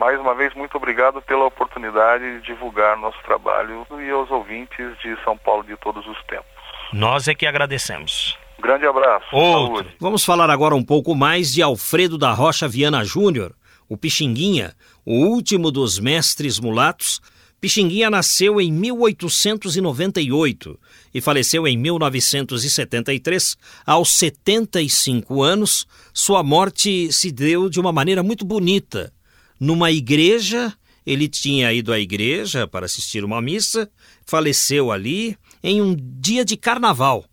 mais 0.00 0.18
uma 0.18 0.34
vez, 0.34 0.54
muito 0.54 0.74
obrigado 0.78 1.20
pela 1.20 1.44
oportunidade 1.44 2.40
de 2.40 2.46
divulgar 2.46 2.96
nosso 2.96 3.18
trabalho 3.22 3.86
e 4.00 4.10
aos 4.10 4.30
ouvintes 4.30 4.98
de 5.00 5.14
São 5.22 5.36
Paulo 5.36 5.62
de 5.62 5.76
todos 5.76 6.06
os 6.06 6.22
tempos. 6.24 6.46
Nós 6.90 7.28
é 7.28 7.34
que 7.34 7.46
agradecemos. 7.46 8.38
Um 8.60 8.60
grande 8.60 8.84
abraço. 8.84 9.24
Outro. 9.32 9.76
Saúde. 9.76 9.96
Vamos 9.98 10.22
falar 10.22 10.50
agora 10.50 10.76
um 10.76 10.84
pouco 10.84 11.14
mais 11.14 11.50
de 11.50 11.62
Alfredo 11.62 12.18
da 12.18 12.30
Rocha 12.32 12.68
Viana 12.68 13.02
Júnior, 13.02 13.54
o 13.88 13.96
Pixinguinha, 13.96 14.76
o 15.04 15.24
último 15.24 15.70
dos 15.70 15.98
mestres 15.98 16.60
mulatos, 16.60 17.22
Pixinguinha 17.58 18.10
nasceu 18.10 18.60
em 18.60 18.70
1898 18.70 20.78
e 21.14 21.20
faleceu 21.20 21.66
em 21.66 21.76
1973, 21.76 23.56
aos 23.84 24.12
75 24.12 25.42
anos. 25.42 25.86
Sua 26.12 26.42
morte 26.42 27.10
se 27.12 27.30
deu 27.30 27.70
de 27.70 27.78
uma 27.80 27.92
maneira 27.92 28.22
muito 28.22 28.46
bonita. 28.46 29.12
Numa 29.58 29.90
igreja, 29.90 30.72
ele 31.04 31.28
tinha 31.28 31.72
ido 31.72 31.92
à 31.92 31.98
igreja 31.98 32.66
para 32.66 32.86
assistir 32.86 33.24
uma 33.24 33.42
missa, 33.42 33.90
faleceu 34.26 34.92
ali 34.92 35.36
em 35.62 35.82
um 35.82 35.94
dia 35.98 36.46
de 36.46 36.56
carnaval. 36.56 37.26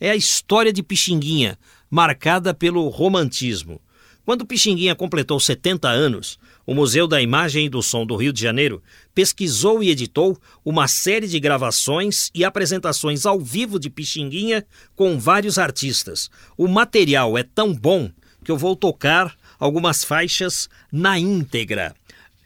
É 0.00 0.10
a 0.10 0.16
história 0.16 0.72
de 0.72 0.82
Pixinguinha, 0.82 1.58
marcada 1.90 2.54
pelo 2.54 2.88
romantismo. 2.88 3.80
Quando 4.24 4.44
Pixinguinha 4.44 4.94
completou 4.94 5.40
70 5.40 5.88
anos, 5.88 6.38
o 6.66 6.74
Museu 6.74 7.08
da 7.08 7.20
Imagem 7.20 7.64
e 7.64 7.68
do 7.70 7.82
Som 7.82 8.04
do 8.04 8.14
Rio 8.14 8.30
de 8.30 8.42
Janeiro 8.42 8.82
pesquisou 9.14 9.82
e 9.82 9.88
editou 9.88 10.38
uma 10.62 10.86
série 10.86 11.26
de 11.26 11.40
gravações 11.40 12.30
e 12.34 12.44
apresentações 12.44 13.24
ao 13.24 13.40
vivo 13.40 13.78
de 13.78 13.88
Pixinguinha 13.88 14.66
com 14.94 15.18
vários 15.18 15.56
artistas. 15.56 16.30
O 16.58 16.68
material 16.68 17.38
é 17.38 17.42
tão 17.42 17.72
bom 17.72 18.10
que 18.44 18.50
eu 18.50 18.58
vou 18.58 18.76
tocar 18.76 19.34
algumas 19.58 20.04
faixas 20.04 20.68
na 20.92 21.18
íntegra. 21.18 21.94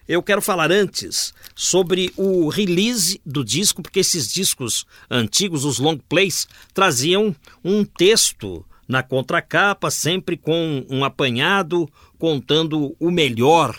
Eu 0.09 0.23
quero 0.23 0.43
falar 0.43 0.73
antes 0.73 1.33
sobre 1.55 2.13
o 2.17 2.49
release 2.49 3.21
do 3.25 3.45
disco, 3.45 3.83
porque 3.83 4.01
esses 4.01 4.33
discos 4.33 4.85
antigos, 5.11 5.65
os 5.65 5.79
long 5.79 5.97
plays, 5.97 6.49
traziam 6.75 7.35
um 7.65 7.85
texto 7.85 8.65
na 8.89 9.03
contracapa, 9.03 9.91
sempre 9.91 10.37
com 10.37 10.85
um 10.91 11.05
apanhado 11.05 11.89
contando 12.19 12.97
o 12.99 13.11
melhor 13.11 13.77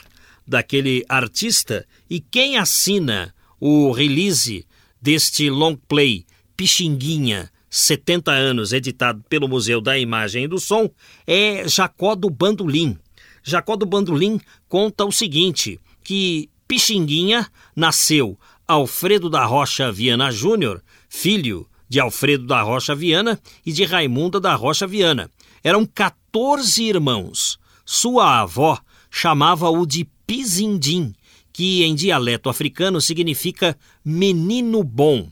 daquele 0.47 1.05
artista. 1.09 1.85
E 2.09 2.19
quem 2.19 2.57
assina 2.57 3.33
o 3.59 3.91
release 3.91 4.65
deste 5.01 5.49
long 5.49 5.75
play 5.75 6.25
Pixinguinha 6.55 7.51
70 7.69 8.31
anos, 8.31 8.71
editado 8.71 9.23
pelo 9.27 9.47
Museu 9.47 9.81
da 9.81 9.97
Imagem 9.97 10.43
e 10.43 10.47
do 10.47 10.59
Som, 10.59 10.91
é 11.25 11.67
Jacó 11.67 12.13
do 12.13 12.29
Bandolim. 12.29 12.95
Jacó 13.41 13.75
do 13.75 13.83
Bandolim 13.83 14.39
conta 14.69 15.03
o 15.03 15.11
seguinte, 15.11 15.79
que 16.03 16.49
Pixinguinha 16.67 17.47
nasceu 17.75 18.37
Alfredo 18.67 19.29
da 19.29 19.45
Rocha 19.45 19.91
Viana 19.91 20.31
Júnior, 20.31 20.83
filho 21.09 21.67
de 21.87 21.99
Alfredo 21.99 22.47
da 22.47 22.61
Rocha 22.61 22.95
Viana 22.95 23.39
e 23.65 23.71
de 23.71 23.83
Raimunda 23.83 24.39
da 24.39 24.55
Rocha 24.55 24.87
Viana. 24.87 25.29
Eram 25.63 25.85
14 25.85 26.83
irmãos. 26.83 27.59
Sua 27.85 28.41
avó 28.41 28.79
chamava-o 29.11 29.85
de 29.85 30.07
Pizindim, 30.25 31.13
que 31.51 31.83
em 31.83 31.93
dialeto 31.93 32.49
africano 32.49 32.99
significa 32.99 33.77
menino 34.03 34.83
bom. 34.83 35.29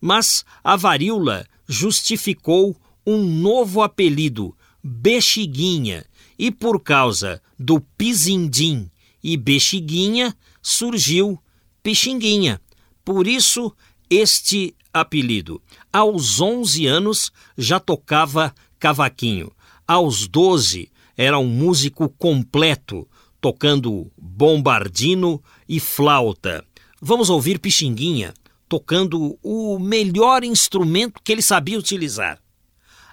Mas 0.00 0.44
a 0.62 0.76
varíola 0.76 1.46
justificou 1.66 2.76
um 3.06 3.24
novo 3.24 3.82
apelido, 3.82 4.54
Bexiguinha, 4.82 6.04
e 6.38 6.50
por 6.50 6.80
causa 6.80 7.42
do 7.58 7.80
Pizindim 7.80 8.90
e 9.24 9.38
Bexiguinha 9.38 10.36
surgiu 10.62 11.42
Pixinguinha. 11.82 12.60
Por 13.02 13.26
isso, 13.26 13.74
este 14.10 14.76
apelido. 14.92 15.60
Aos 15.90 16.40
11 16.40 16.86
anos 16.86 17.32
já 17.56 17.80
tocava 17.80 18.54
cavaquinho. 18.78 19.50
Aos 19.88 20.28
12 20.28 20.90
era 21.16 21.38
um 21.38 21.46
músico 21.46 22.08
completo, 22.10 23.08
tocando 23.40 24.10
bombardino 24.16 25.42
e 25.66 25.80
flauta. 25.80 26.62
Vamos 27.00 27.30
ouvir 27.30 27.58
Pixinguinha 27.58 28.34
tocando 28.68 29.38
o 29.42 29.78
melhor 29.78 30.42
instrumento 30.42 31.20
que 31.22 31.32
ele 31.32 31.42
sabia 31.42 31.78
utilizar: 31.78 32.38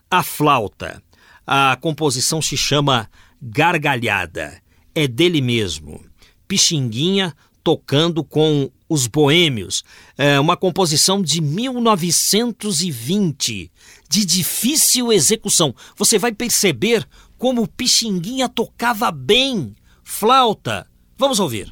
a 0.10 0.22
flauta. 0.22 1.02
A 1.46 1.78
composição 1.82 2.42
se 2.42 2.56
chama 2.56 3.10
Gargalhada. 3.42 4.62
É 4.94 5.08
dele 5.08 5.42
mesmo. 5.42 6.04
Pixinguinha 6.48 7.34
tocando 7.64 8.24
com 8.24 8.72
os 8.90 9.06
Boêmios, 9.08 9.84
é 10.18 10.40
uma 10.40 10.58
composição 10.58 11.22
de 11.22 11.40
1920, 11.42 13.72
de 14.10 14.26
difícil 14.26 15.14
execução. 15.14 15.76
Você 15.96 16.18
vai 16.18 16.34
perceber 16.34 17.08
como 17.38 17.68
Pixinguinha 17.68 18.50
tocava 18.50 19.12
bem 19.12 19.76
flauta. 20.04 20.88
Vamos 21.18 21.40
ouvir. 21.40 21.72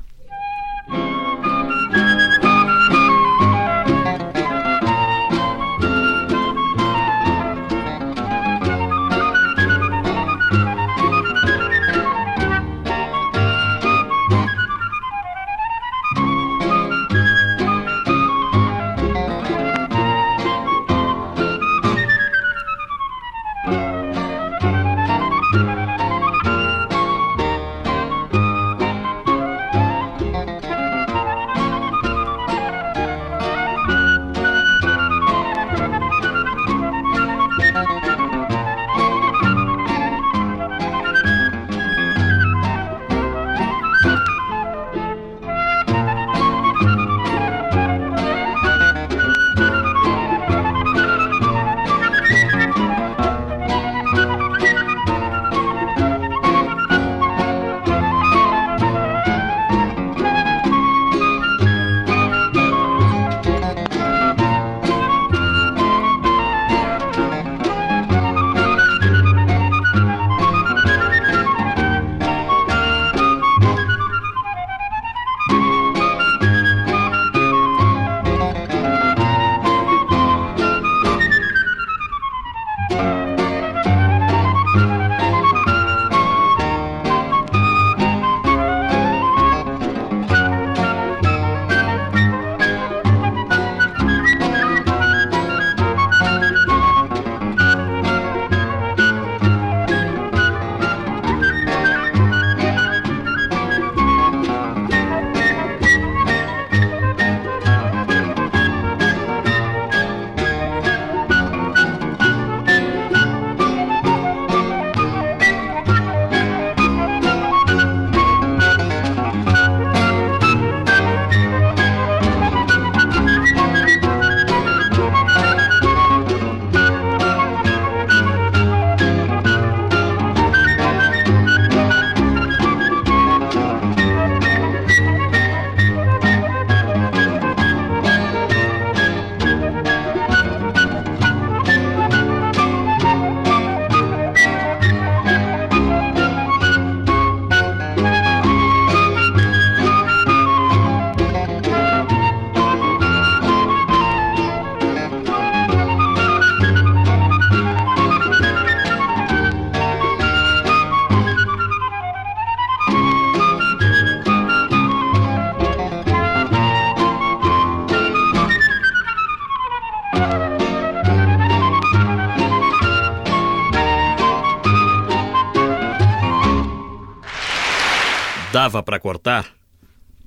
Dava 178.70 178.84
para 178.84 179.00
cortar, 179.00 179.52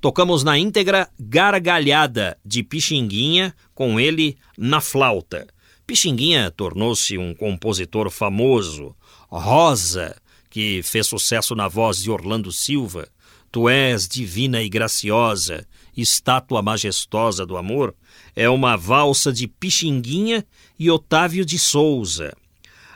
tocamos 0.01 0.43
na 0.43 0.59
íntegra 0.59 1.09
Gargalhada 1.17 2.37
de 2.45 2.65
Pixinguinha, 2.65 3.55
com 3.73 4.01
ele 4.01 4.37
na 4.59 4.81
flauta. 4.81 5.47
Pixinguinha 5.87 6.51
tornou-se 6.51 7.17
um 7.17 7.33
compositor 7.37 8.11
famoso. 8.11 8.97
Rosa, 9.29 10.21
que 10.51 10.83
fez 10.83 11.07
sucesso 11.07 11.55
na 11.55 11.69
voz 11.69 11.99
de 11.99 12.11
Orlando 12.11 12.51
Silva, 12.51 13.07
Tu 13.53 13.69
és 13.69 14.09
divina 14.09 14.61
e 14.61 14.69
graciosa, 14.69 15.65
estátua 15.97 16.61
majestosa 16.63 17.47
do 17.47 17.57
amor, 17.57 17.95
é 18.35 18.51
uma 18.51 18.77
valsa 18.77 19.33
de 19.33 19.47
Pixinguinha 19.47 20.45
e 20.77 20.91
Otávio 20.91 21.45
de 21.45 21.61
Souza. 21.61 22.37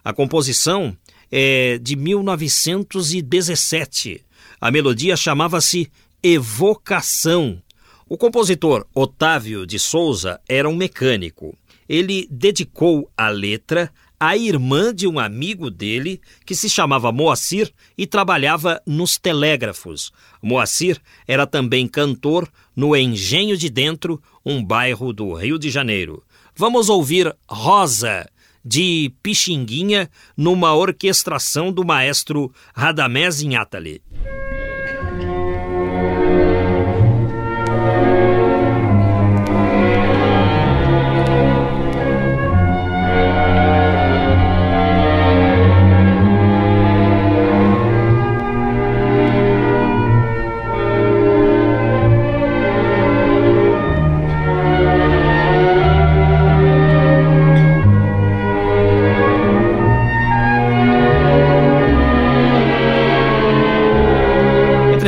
A 0.02 0.12
composição 0.12 0.96
é 1.30 1.78
de 1.78 1.94
1917. 1.94 4.25
A 4.60 4.70
melodia 4.70 5.16
chamava-se 5.16 5.90
Evocação. 6.22 7.62
O 8.08 8.16
compositor 8.16 8.86
Otávio 8.94 9.66
de 9.66 9.78
Souza 9.78 10.40
era 10.48 10.68
um 10.68 10.74
mecânico. 10.74 11.56
Ele 11.88 12.26
dedicou 12.30 13.10
a 13.16 13.28
letra 13.28 13.92
a 14.18 14.36
irmã 14.36 14.94
de 14.94 15.06
um 15.06 15.18
amigo 15.18 15.70
dele 15.70 16.20
que 16.44 16.54
se 16.54 16.70
chamava 16.70 17.12
Moacir 17.12 17.70
e 17.96 18.06
trabalhava 18.06 18.80
nos 18.86 19.18
telégrafos. 19.18 20.10
Moacir 20.42 21.00
era 21.28 21.46
também 21.46 21.86
cantor 21.86 22.50
no 22.74 22.96
Engenho 22.96 23.56
de 23.56 23.68
Dentro, 23.68 24.22
um 24.44 24.64
bairro 24.64 25.12
do 25.12 25.34
Rio 25.34 25.58
de 25.58 25.70
Janeiro. 25.70 26.22
Vamos 26.54 26.88
ouvir 26.88 27.36
Rosa, 27.48 28.26
de 28.64 29.12
Pixinguinha, 29.22 30.10
numa 30.36 30.74
orquestração 30.74 31.70
do 31.70 31.84
maestro 31.84 32.52
Radamés 32.74 33.40
Inhatali. 33.40 34.02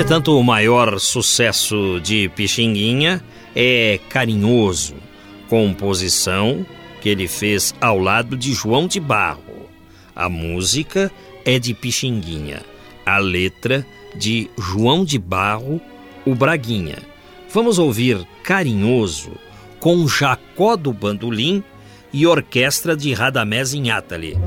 Entretanto, 0.08 0.38
o 0.38 0.42
maior 0.42 0.98
sucesso 0.98 2.00
de 2.00 2.30
Pixinguinha 2.30 3.22
é 3.54 4.00
Carinhoso, 4.08 4.94
composição 5.50 6.64
que 7.02 7.10
ele 7.10 7.28
fez 7.28 7.74
ao 7.78 7.98
lado 7.98 8.34
de 8.34 8.54
João 8.54 8.88
de 8.88 8.98
Barro. 9.00 9.68
A 10.16 10.26
música 10.26 11.12
é 11.44 11.58
de 11.58 11.74
Pixinguinha, 11.74 12.62
a 13.04 13.18
letra 13.18 13.86
de 14.16 14.50
João 14.58 15.04
de 15.04 15.18
Barro, 15.18 15.78
o 16.24 16.34
Braguinha. 16.34 16.96
Vamos 17.52 17.78
ouvir 17.78 18.26
Carinhoso 18.42 19.32
com 19.78 20.08
Jacó 20.08 20.74
do 20.74 20.90
Bandolim 20.90 21.62
e 22.14 22.26
orquestra 22.26 22.96
de 22.96 23.12
Radamés 23.12 23.74
Inhatali. 23.74 24.38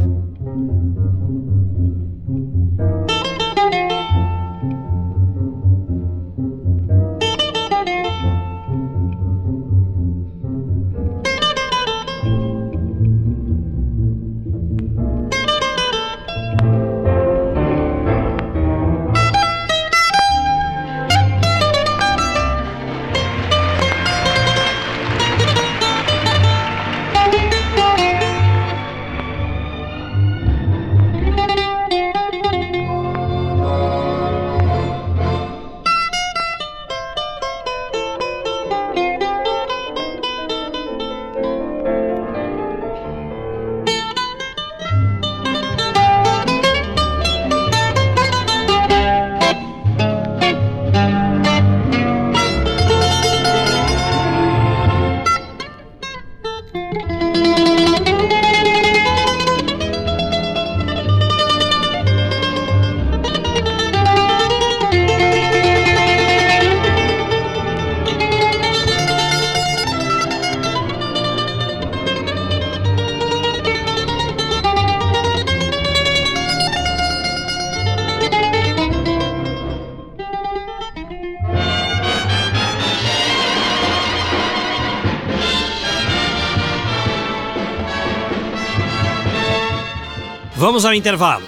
Vamos 90.62 90.86
ao 90.86 90.93
intervalo. 90.93 91.43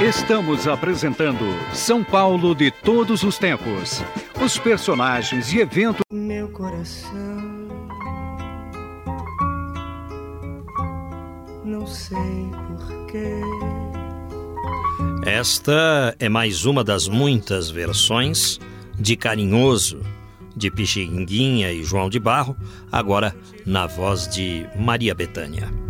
Estamos 0.00 0.68
apresentando 0.68 1.44
São 1.72 2.04
Paulo 2.04 2.54
de 2.54 2.70
todos 2.70 3.24
os 3.24 3.36
tempos. 3.36 4.04
Os 4.40 4.56
personagens 4.56 5.52
e 5.52 5.58
eventos. 5.58 6.04
Meu 6.12 6.48
coração. 6.50 7.66
Não 11.64 11.84
sei 11.88 12.52
porquê. 12.68 13.40
Esta 15.26 16.14
é 16.20 16.28
mais 16.28 16.64
uma 16.64 16.84
das 16.84 17.08
muitas 17.08 17.68
versões 17.68 18.60
de 18.98 19.16
Carinhoso, 19.16 20.00
de 20.56 20.70
Pixinguinha 20.70 21.72
e 21.72 21.82
João 21.82 22.08
de 22.08 22.18
Barro, 22.18 22.56
agora 22.90 23.34
na 23.66 23.86
voz 23.86 24.28
de 24.28 24.66
Maria 24.76 25.14
Betânia. 25.14 25.83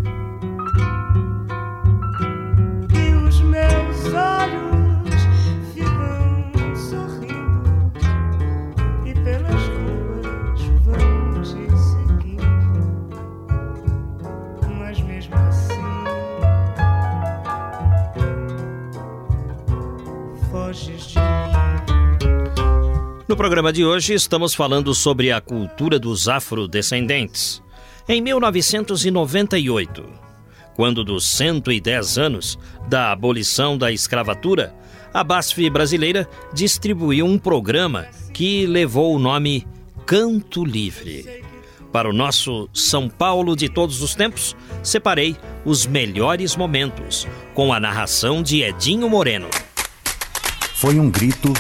No 23.35 23.37
programa 23.37 23.73
de 23.73 23.85
hoje 23.85 24.15
estamos 24.15 24.55
falando 24.55 24.95
sobre 24.95 25.33
a 25.33 25.41
cultura 25.41 25.99
dos 25.99 26.29
afrodescendentes. 26.29 27.61
Em 28.09 28.23
1998, 28.23 30.05
quando 30.77 31.03
dos 31.03 31.29
110 31.31 32.17
anos 32.17 32.57
da 32.89 33.11
abolição 33.11 33.77
da 33.77 33.91
escravatura, 33.91 34.73
a 35.13 35.25
BASF 35.25 35.69
brasileira 35.69 36.29
distribuiu 36.53 37.27
um 37.27 37.37
programa 37.37 38.07
que 38.33 38.69
levou 38.69 39.17
o 39.17 39.19
nome 39.19 39.67
Canto 40.07 40.65
Livre. 40.65 41.43
Para 41.91 42.09
o 42.09 42.13
nosso 42.13 42.69
São 42.73 43.09
Paulo 43.09 43.57
de 43.57 43.69
todos 43.69 44.01
os 44.01 44.15
tempos, 44.15 44.55
separei 44.81 45.37
os 45.65 45.89
melhores 45.89 46.55
momentos, 46.55 47.27
com 47.53 47.73
a 47.73 47.81
narração 47.81 48.45
de 48.45 48.63
Edinho 48.63 49.11
Moreno. 49.11 49.49
Foi 50.77 51.01
um 51.01 51.11
grito 51.11 51.53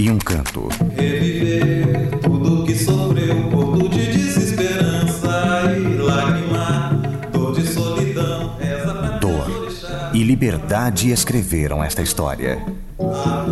e 0.00 0.10
um 0.10 0.18
canto. 0.18 0.66
Reviver 0.96 2.18
tudo 2.22 2.64
que 2.64 2.74
sofreu, 2.74 3.50
corpo 3.50 3.86
de 3.90 4.06
desesperança 4.06 5.74
e 5.76 5.98
lágrima, 5.98 7.02
dor 7.30 7.54
de 7.54 7.66
solidão, 7.66 8.56
reza 8.58 8.94
pra 8.94 9.18
Dor 9.18 9.68
e 10.14 10.22
liberdade 10.22 11.10
escreveram 11.10 11.84
esta 11.84 12.00
história. 12.00 12.64
A. 12.98 13.50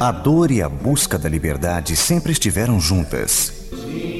A 0.00 0.12
dor 0.12 0.50
e 0.50 0.62
a 0.62 0.68
busca 0.68 1.18
da 1.18 1.28
liberdade 1.28 1.94
sempre 1.94 2.32
estiveram 2.32 2.80
juntas. 2.80 3.52
Sim. 3.70 4.19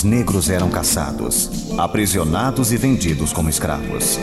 Os 0.00 0.04
negros 0.04 0.48
eram 0.48 0.70
caçados, 0.70 1.50
aprisionados 1.76 2.72
e 2.72 2.78
vendidos 2.78 3.34
como 3.34 3.50
escravos. 3.50 4.18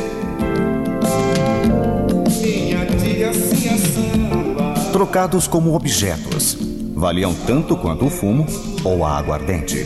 Trocados 4.91 5.47
como 5.47 5.75
objetos, 5.75 6.57
valiam 6.95 7.31
tanto 7.45 7.77
quanto 7.77 8.07
o 8.07 8.09
fumo 8.09 8.47
ou 8.83 9.05
a 9.05 9.19
aguardente. 9.19 9.85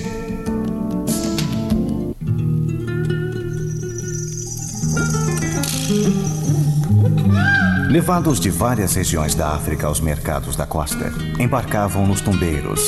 Levados 7.90 8.40
de 8.40 8.50
várias 8.50 8.96
regiões 8.96 9.36
da 9.36 9.50
África 9.50 9.88
aos 9.88 10.00
mercados 10.00 10.56
da 10.56 10.66
costa, 10.66 11.12
embarcavam 11.38 12.08
nos 12.08 12.22
tombeiros, 12.22 12.80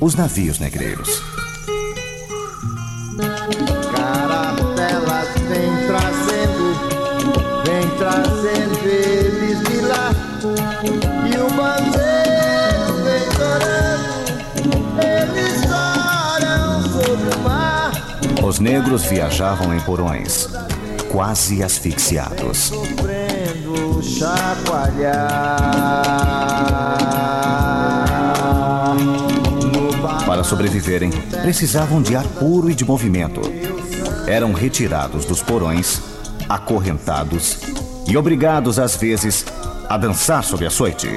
os 0.00 0.14
navios 0.14 0.58
negreiros. 0.58 1.35
Negros 18.86 19.06
viajavam 19.06 19.74
em 19.74 19.80
porões, 19.80 20.48
quase 21.10 21.60
asfixiados. 21.60 22.70
Para 30.24 30.44
sobreviverem, 30.44 31.10
precisavam 31.42 32.00
de 32.00 32.14
ar 32.14 32.24
puro 32.38 32.70
e 32.70 32.76
de 32.76 32.84
movimento. 32.84 33.40
Eram 34.28 34.52
retirados 34.52 35.24
dos 35.24 35.42
porões, 35.42 36.00
acorrentados 36.48 37.58
e 38.06 38.16
obrigados, 38.16 38.78
às 38.78 38.94
vezes, 38.94 39.44
a 39.88 39.96
dançar 39.96 40.44
sob 40.44 40.64
açoite. 40.64 41.08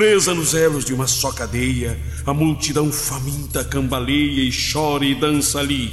Presa 0.00 0.32
nos 0.32 0.54
elos 0.54 0.86
de 0.86 0.94
uma 0.94 1.06
só 1.06 1.30
cadeia, 1.30 2.00
a 2.24 2.32
multidão 2.32 2.90
faminta 2.90 3.62
cambaleia 3.62 4.40
e 4.40 4.50
chora 4.50 5.04
e 5.04 5.14
dança 5.14 5.58
ali. 5.58 5.92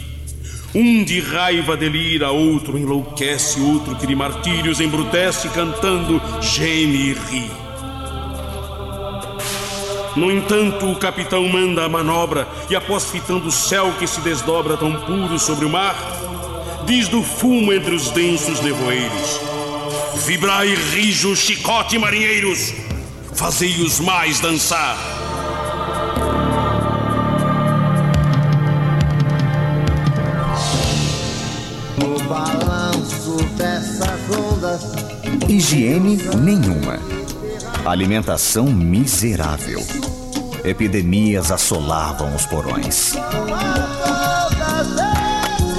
Um 0.73 1.03
de 1.03 1.19
raiva 1.19 1.75
delira, 1.75 2.31
outro 2.31 2.77
enlouquece, 2.77 3.59
outro 3.59 3.97
que 3.97 4.07
de 4.07 4.15
martírios 4.15 4.79
embrutece, 4.79 5.49
cantando, 5.49 6.21
geme 6.41 7.09
e 7.09 7.13
ri. 7.15 7.51
No 10.15 10.31
entanto, 10.31 10.89
o 10.89 10.95
capitão 10.95 11.45
manda 11.49 11.83
a 11.83 11.89
manobra 11.89 12.47
e, 12.69 12.77
após 12.77 13.11
fitando 13.11 13.49
o 13.49 13.51
céu 13.51 13.93
que 13.99 14.07
se 14.07 14.21
desdobra 14.21 14.77
tão 14.77 15.01
puro 15.01 15.37
sobre 15.37 15.65
o 15.65 15.69
mar, 15.69 15.97
diz 16.85 17.09
do 17.09 17.21
fumo 17.21 17.73
entre 17.73 17.93
os 17.93 18.09
densos 18.11 18.61
nevoeiros: 18.61 19.41
Vibrai, 20.25 20.73
rijo, 20.93 21.35
chicote, 21.35 21.99
marinheiros, 21.99 22.86
fazei-os 23.37 23.99
mais 23.99 24.39
dançar. 24.39 24.97
No 31.99 32.19
balanço 32.23 33.37
dessas 33.55 34.19
ondas, 34.35 34.81
Higiene 35.47 36.17
nenhuma. 36.39 36.99
Alimentação 37.85 38.65
miserável. 38.65 39.85
Epidemias 40.63 41.51
assolavam 41.51 42.35
os 42.35 42.45
porões. 42.47 43.13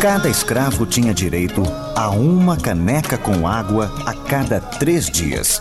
Cada 0.00 0.28
escravo 0.28 0.86
tinha 0.86 1.12
direito 1.12 1.64
a 1.96 2.09
uma 2.09 2.56
caneca 2.56 3.18
com 3.18 3.48
água 3.48 3.92
a 4.06 4.14
cada 4.14 4.61
três 4.61 5.11
dias, 5.11 5.61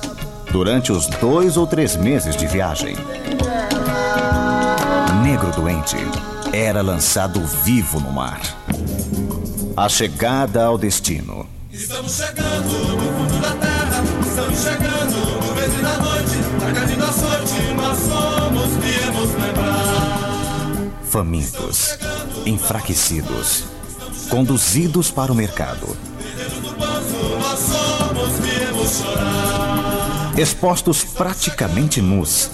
durante 0.52 0.92
os 0.92 1.08
dois 1.08 1.58
ou 1.58 1.68
três 1.68 1.96
meses 1.96 2.36
de 2.36 2.48
viagem. 2.48 2.96
Negro 5.24 5.52
doente 5.52 5.98
era 6.54 6.82
lançado 6.82 7.46
vivo 7.64 8.00
no 8.00 8.12
mar. 8.12 8.40
A 9.76 9.88
chegada 9.90 10.66
ao 10.66 10.78
destino. 10.78 11.46
Estamos 11.72 12.14
chegando 12.14 12.96
no 12.96 13.14
fundo 13.14 13.40
da 13.42 13.52
terra, 13.52 14.04
estamos 14.26 14.60
chegando 14.60 15.46
no 15.46 15.56
mês 15.56 15.82
da 15.82 15.98
noite, 15.98 16.38
na 16.60 16.72
carne 16.72 16.96
da 16.96 17.12
sorte, 17.12 17.62
nós 17.76 17.98
somos, 18.00 18.68
viemos 18.78 19.34
lembrar. 19.36 20.08
famintos, 21.04 21.98
enfraquecidos, 22.46 23.66
conduzidos 24.30 25.12
para 25.12 25.32
o 25.32 25.36
mercado, 25.36 25.96
Nós 26.78 27.60
somos, 27.60 28.40
viemos 28.40 28.98
chorar. 28.98 29.57
Expostos 30.38 31.04
praticamente 31.04 32.00
nus, 32.00 32.50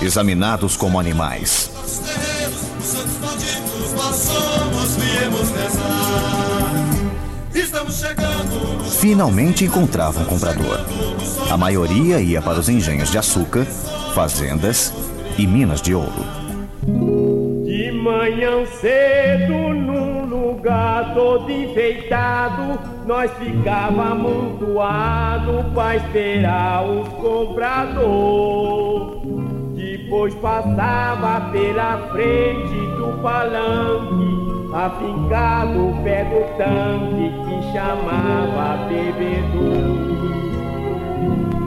examinados 0.00 0.74
como 0.76 0.98
animais. 0.98 1.70
Finalmente 8.98 9.64
encontravam 9.66 10.22
um 10.22 10.26
comprador. 10.26 10.80
A 11.50 11.56
maioria 11.56 12.20
ia 12.20 12.40
para 12.40 12.58
os 12.58 12.68
engenhos 12.68 13.10
de 13.10 13.18
açúcar, 13.18 13.66
fazendas 14.14 14.92
e 15.36 15.46
minas 15.46 15.82
de 15.82 15.94
ouro. 15.94 16.24
De 17.66 17.92
manhã 17.92 18.64
cedo, 18.80 19.75
lugar 20.26 21.14
todo 21.14 21.50
enfeitado, 21.50 22.78
nós 23.06 23.30
ficava 23.32 24.10
amontoado 24.10 25.64
pra 25.72 25.96
esperar 25.96 26.84
os 26.84 27.08
compradores. 27.08 28.76
Depois 29.74 30.34
passava 30.36 31.50
pela 31.50 31.98
frente 32.12 32.74
do 32.96 33.18
palanque, 33.22 34.74
afincado 34.74 35.96
pé 36.02 36.24
do 36.24 36.44
tanque 36.56 37.32
que 37.44 37.72
chamava 37.72 38.84
bebedouro. 38.88 40.06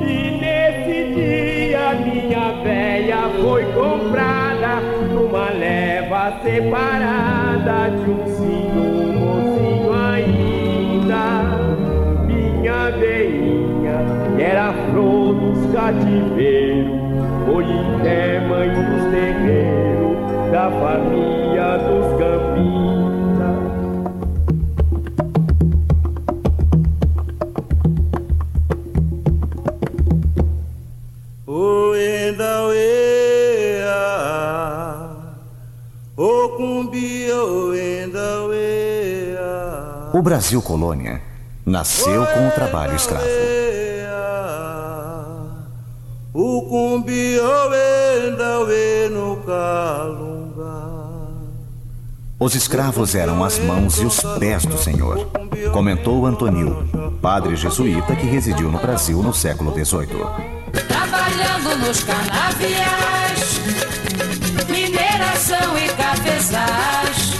E 0.01 0.39
nesse 0.39 1.13
dia 1.13 1.58
minha 1.95 2.51
véia 2.63 3.17
foi 3.41 3.63
comprada 3.73 4.81
numa 5.11 5.49
leva 5.51 6.33
separada 6.43 7.89
de 7.89 8.11
um 8.11 8.25
senhor 8.27 9.13
mocinho 9.19 9.93
ainda. 9.93 11.25
Minha 12.25 12.91
veinha, 12.91 13.97
era 14.39 14.73
flor 14.91 15.33
dos 15.35 15.73
cativeiros, 15.73 16.91
foi 17.45 17.65
até 17.65 18.39
mãe 18.47 18.69
dos 18.69 19.03
terreiros 19.11 20.51
da 20.51 20.69
família 20.69 21.48
O 40.19 40.21
Brasil 40.21 40.61
colônia 40.61 41.21
nasceu 41.65 42.25
com 42.25 42.49
o 42.49 42.51
trabalho 42.51 42.93
escravo. 42.93 43.25
O. 46.33 46.99
Os 52.37 52.53
escravos 52.53 53.15
eram 53.15 53.41
as 53.45 53.59
mãos 53.59 53.97
e 53.99 54.05
os 54.05 54.19
pés 54.37 54.65
do 54.65 54.77
Senhor, 54.77 55.25
comentou 55.71 56.25
Antonil, 56.25 56.75
padre 57.21 57.55
jesuíta 57.55 58.13
que 58.13 58.25
residiu 58.25 58.69
no 58.69 58.79
Brasil 58.79 59.23
no 59.23 59.33
século 59.33 59.71
XVIII. 59.71 60.09
Trabalhando 60.85 61.77
nos 61.77 62.03
canaviais, 62.03 63.61
mineração 64.67 65.77
e 65.77 65.87
cafezais. 65.93 67.38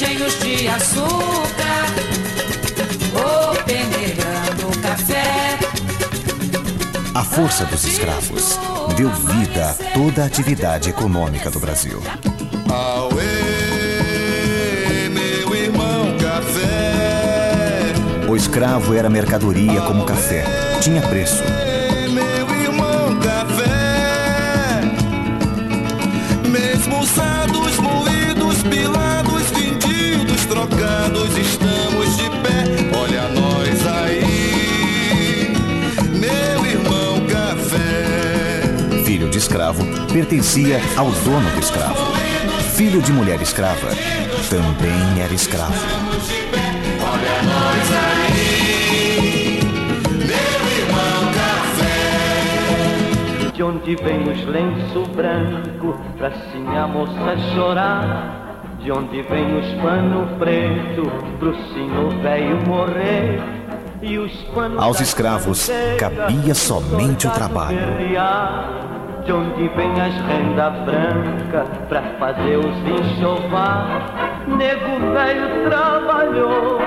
Engenhos 0.00 0.38
de 0.38 0.66
açúcar, 0.66 1.84
ou 3.12 3.54
peneirando 3.64 4.80
café. 4.80 5.58
A 7.14 7.22
força 7.22 7.66
dos 7.66 7.84
escravos 7.84 8.58
deu 8.96 9.10
vida 9.10 9.68
a 9.68 9.74
toda 9.92 10.22
a 10.22 10.24
atividade 10.24 10.88
econômica 10.88 11.50
do 11.50 11.60
Brasil. 11.60 12.02
Auê, 12.70 13.20
meu 15.10 15.54
irmão 15.54 16.16
café. 16.16 17.92
O 18.26 18.34
escravo 18.34 18.94
era 18.94 19.10
mercadoria 19.10 19.82
como 19.82 20.06
café, 20.06 20.46
tinha 20.80 21.02
preço. 21.02 21.44
Escravo 39.50 39.82
pertencia 40.12 40.80
ao 40.96 41.10
dono 41.10 41.50
do 41.50 41.58
escravo. 41.58 42.12
Filho 42.76 43.02
de 43.02 43.12
mulher 43.12 43.42
escrava 43.42 43.88
também 44.48 45.20
era 45.20 45.34
escravo. 45.34 45.74
Olha 47.02 47.42
nós 47.42 47.90
aí, 48.14 49.58
meu 50.06 50.62
irmão 50.78 51.32
café. 51.34 51.90
De 53.52 53.60
onde 53.64 53.96
vem 53.96 54.22
os 54.22 54.46
lenço 54.46 55.02
branco 55.16 55.98
pra 56.16 56.30
sinha 56.52 56.86
moça 56.86 57.36
chorar? 57.52 58.62
De 58.78 58.92
onde 58.92 59.20
vem 59.22 59.58
os 59.58 59.66
pano 59.82 60.28
preto 60.38 61.10
pro 61.40 61.56
sino 61.74 62.10
velho 62.22 62.56
morrer? 62.68 63.42
E 64.00 64.16
Aos 64.78 65.00
escravos 65.00 65.68
cabia 65.98 66.54
somente 66.54 67.26
o 67.26 67.30
trabalho. 67.30 67.78
De 69.24 69.32
onde 69.32 69.68
vem 69.68 70.00
as 70.00 70.14
renda 70.26 70.70
branca 70.70 71.64
pra 71.88 72.02
fazer 72.18 72.56
os 72.56 72.76
enxovar? 72.88 74.44
Nego 74.46 75.12
velho 75.12 75.68
trabalhou 75.68 76.80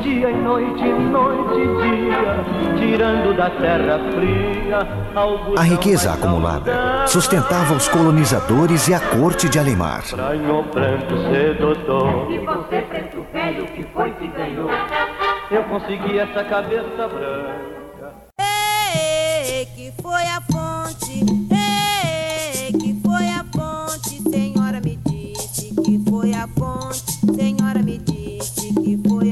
dia 0.00 0.30
e 0.30 0.36
noite, 0.36 0.84
noite 0.84 1.60
e 1.60 1.66
dia, 1.82 2.78
tirando 2.78 3.36
da 3.36 3.50
terra 3.50 3.98
fria 4.14 4.88
algo 5.14 5.58
A 5.58 5.62
riqueza 5.62 6.12
acumulada 6.12 7.06
sustentava 7.06 7.74
os 7.74 7.88
colonizadores 7.88 8.88
e 8.88 8.94
a 8.94 9.00
corte 9.00 9.48
de 9.48 9.58
Alemar. 9.58 10.00
Estranho 10.00 10.62
branco 10.62 11.16
sedutor. 11.30 12.30
E 12.30 12.38
você, 12.38 12.82
preto 12.82 13.26
velho, 13.32 13.66
que 13.66 13.82
foi 13.92 14.10
que 14.12 14.28
ganhou? 14.28 14.70
Eu 15.50 15.64
consegui 15.64 16.18
essa 16.18 16.44
cabeça 16.44 17.08
branca. 17.08 18.14
Ei, 18.38 19.66
que 19.66 19.92
foi 20.00 20.22
a 20.22 20.40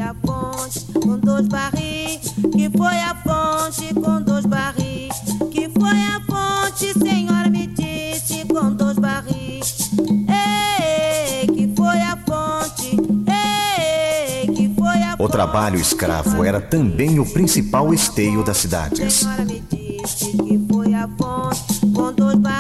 a 0.08 0.14
fonte 0.14 0.80
com 0.92 1.18
dois 1.18 1.46
barris. 1.48 2.32
Que 2.52 2.70
foi 2.70 2.98
a 2.98 3.14
fonte 3.14 3.92
com 3.94 4.22
dois 4.22 4.46
barris. 4.46 5.12
Que 5.50 5.68
foi 5.68 6.02
a 6.02 6.20
fonte, 6.26 6.98
senhora 6.98 7.50
me 7.50 7.66
disse 7.66 8.46
com 8.46 8.72
dois 8.72 8.98
barris. 8.98 9.90
Ei, 10.28 11.46
que 11.46 11.74
foi 11.76 12.00
a 12.00 12.16
fonte? 12.16 12.96
Ei, 13.28 14.46
que 14.46 14.74
foi 14.74 15.02
a 15.02 15.16
O 15.18 15.28
trabalho 15.28 15.78
escravo 15.78 16.42
era 16.42 16.60
também 16.60 17.18
o 17.18 17.26
principal 17.26 17.92
esteio 17.92 18.42
das 18.42 18.56
cidades. 18.56 19.12
Senhora 19.12 19.44
me 19.44 19.60
disse 19.60 20.30
que 20.38 20.66
foi 20.72 20.94
a 20.94 21.06
fonte 21.18 21.80
com 21.94 22.12
dois 22.14 22.36
barris. 22.36 22.57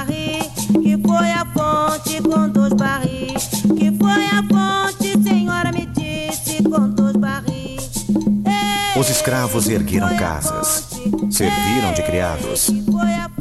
Os 8.98 9.08
escravos 9.10 9.68
ergueram 9.68 10.16
casas, 10.16 10.88
serviram 11.30 11.92
de 11.94 12.02
criados, 12.02 12.68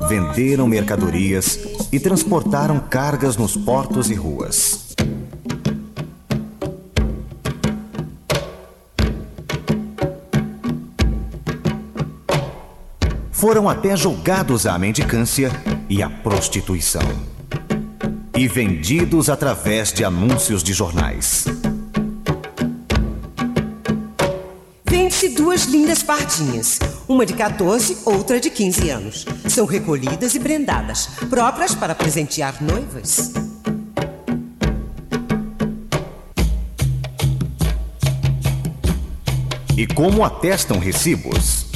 venderam 0.07 0.67
mercadorias 0.67 1.57
e 1.91 1.99
transportaram 1.99 2.79
cargas 2.79 3.35
nos 3.37 3.57
portos 3.57 4.11
e 4.11 4.13
ruas. 4.13 4.95
Foram 13.31 13.67
até 13.67 13.97
julgados 13.97 14.67
à 14.67 14.77
mendicância 14.77 15.51
e 15.89 16.03
à 16.03 16.09
prostituição. 16.09 17.01
E 18.37 18.47
vendidos 18.47 19.27
através 19.27 19.91
de 19.91 20.03
anúncios 20.03 20.61
de 20.61 20.71
jornais. 20.71 21.45
Vende-se 24.89 25.29
duas 25.29 25.65
lindas 25.65 26.01
pardinhas, 26.01 26.79
uma 27.09 27.25
de 27.25 27.33
14, 27.33 27.97
outra 28.05 28.39
de 28.39 28.49
15 28.49 28.89
anos. 28.89 29.25
São 29.49 29.65
recolhidas 29.65 30.33
e 30.33 30.39
brendadas, 30.39 31.07
próprias 31.29 31.75
para 31.75 31.93
presentear 31.93 32.63
noivas. 32.63 33.33
E 39.77 39.85
como 39.85 40.23
atestam 40.23 40.79
recibos, 40.79 41.66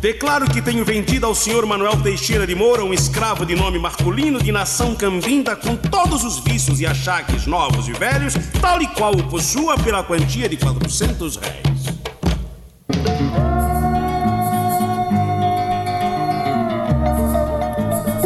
Declaro 0.00 0.50
que 0.50 0.62
tenho 0.62 0.82
vendido 0.82 1.26
ao 1.26 1.34
senhor 1.34 1.66
Manuel 1.66 2.00
Teixeira 2.02 2.46
de 2.46 2.54
Moura 2.54 2.82
um 2.82 2.94
escravo 2.94 3.44
de 3.44 3.54
nome 3.54 3.78
Marculino 3.78 4.42
de 4.42 4.50
nação 4.50 4.94
cambinda 4.94 5.54
com 5.54 5.76
todos 5.76 6.24
os 6.24 6.38
vícios 6.38 6.80
e 6.80 6.86
achaques 6.86 7.46
novos 7.46 7.86
e 7.86 7.92
velhos, 7.92 8.34
tal 8.60 8.80
e 8.80 8.86
qual 8.86 9.12
o 9.12 9.28
possua 9.28 9.76
pela 9.78 10.02
quantia 10.02 10.48
de 10.48 10.56
400 10.56 11.36
réis. 11.36 11.70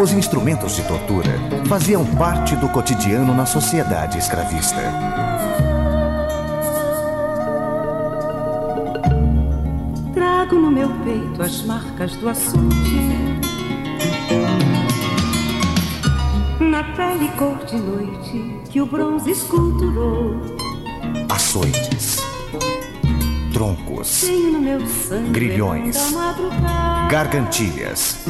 os 0.05 0.13
instrumentos 0.13 0.77
de 0.77 0.83
tortura 0.83 1.31
faziam 1.67 2.05
parte 2.05 2.55
do 2.57 2.69
cotidiano 2.69 3.35
na 3.35 3.47
sociedade 3.47 4.19
escravista. 4.19 4.83
Peito 11.05 11.43
as 11.43 11.63
marcas 11.63 12.17
do 12.17 12.29
açude. 12.29 12.75
Na 16.61 16.83
pele 16.97 17.29
cor 17.39 17.65
de 17.67 17.77
noite 17.77 18.71
que 18.71 18.81
o 18.81 18.87
bronze 18.87 19.31
esculturou. 19.31 20.41
Açoites, 21.29 22.19
troncos, 23.53 24.23
Tenho 24.23 24.53
no 24.53 24.61
meu 24.61 24.87
sangue 24.87 25.31
Grilhões. 25.31 25.97
gargantilhas, 27.11 28.25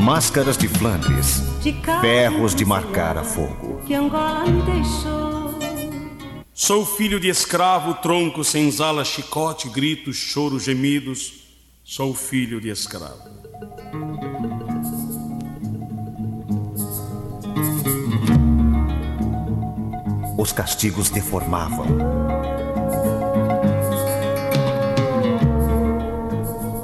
máscaras 0.00 0.56
de 0.56 0.68
Flandres, 0.68 1.42
De 1.62 1.72
ferros 2.00 2.54
de 2.54 2.64
marcar 2.64 3.16
a 3.18 3.24
fogo. 3.24 3.80
que 3.86 3.94
Angola 3.94 4.44
me 4.46 4.62
deixou. 4.62 5.28
Sou 6.52 6.84
filho 6.84 7.20
de 7.20 7.28
escravo, 7.28 7.94
tronco, 7.94 8.42
senzala, 8.42 9.04
chicote, 9.04 9.68
gritos, 9.68 10.16
choro, 10.16 10.58
gemidos. 10.58 11.37
Sou 11.90 12.14
filho 12.14 12.60
de 12.60 12.68
escravo. 12.68 13.30
Os 20.36 20.52
castigos 20.52 21.08
deformavam. 21.08 21.86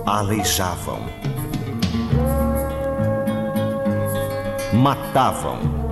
Aleijavam. 0.06 1.00
matavam. 4.72 5.83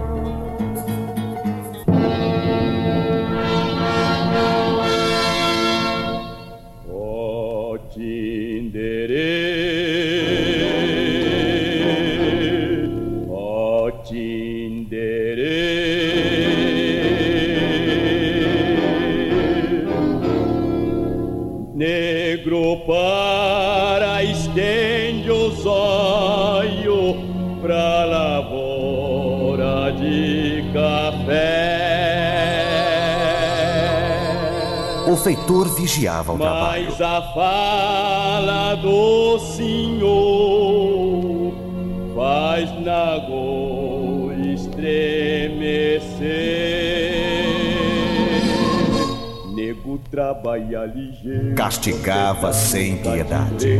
Feitor 35.23 35.68
vigiava 35.68 36.33
o 36.33 36.39
trabalho. 36.39 36.85
Mas 36.87 37.01
a 37.01 37.23
fala 37.33 38.75
do 38.77 39.39
Senhor 39.39 40.03
faz 42.14 42.70
na 42.81 43.18
go 43.29 44.33
estremecer. 44.53 46.03
Nego 49.55 49.99
trabalha 50.11 50.85
ligeiro. 50.87 51.55
Castigava 51.55 52.53
sem 52.53 52.97
piedade. 52.97 53.79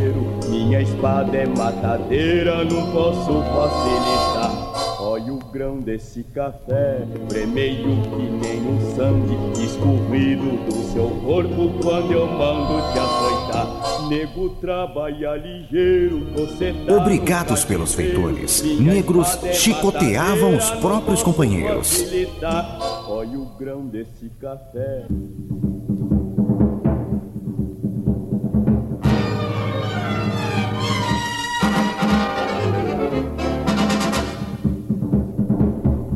Minha 0.49 0.81
espada 0.81 1.37
é 1.37 1.45
matadeira, 1.45 2.63
não 2.63 2.89
posso 2.91 3.43
facilitar. 3.43 4.42
Grão 5.53 5.79
desse 5.79 6.23
café, 6.23 7.05
premeio 7.29 8.01
que 8.01 8.23
nem 8.23 8.59
um 8.59 8.95
sangue 8.95 9.63
escorrido 9.63 10.65
do 10.65 10.91
seu 10.91 11.09
corpo 11.23 11.79
quando 11.79 12.11
eu 12.11 12.25
mando 12.25 12.81
te 12.91 12.97
açoitar. 12.97 14.07
Nego 14.09 14.49
trabalha 14.55 15.35
ligeiro, 15.35 16.25
você 16.33 16.73
tá 16.87 16.93
Obrigados 16.93 17.63
pelos 17.63 17.93
feitores, 17.93 18.63
negros 18.79 19.37
chicoteavam 19.53 20.57
os 20.57 20.71
próprios 20.71 21.21
companheiros. 21.21 22.03
Olha 23.07 23.39
o 23.39 23.45
grão 23.55 23.85
desse 23.85 24.29
café. 24.41 25.05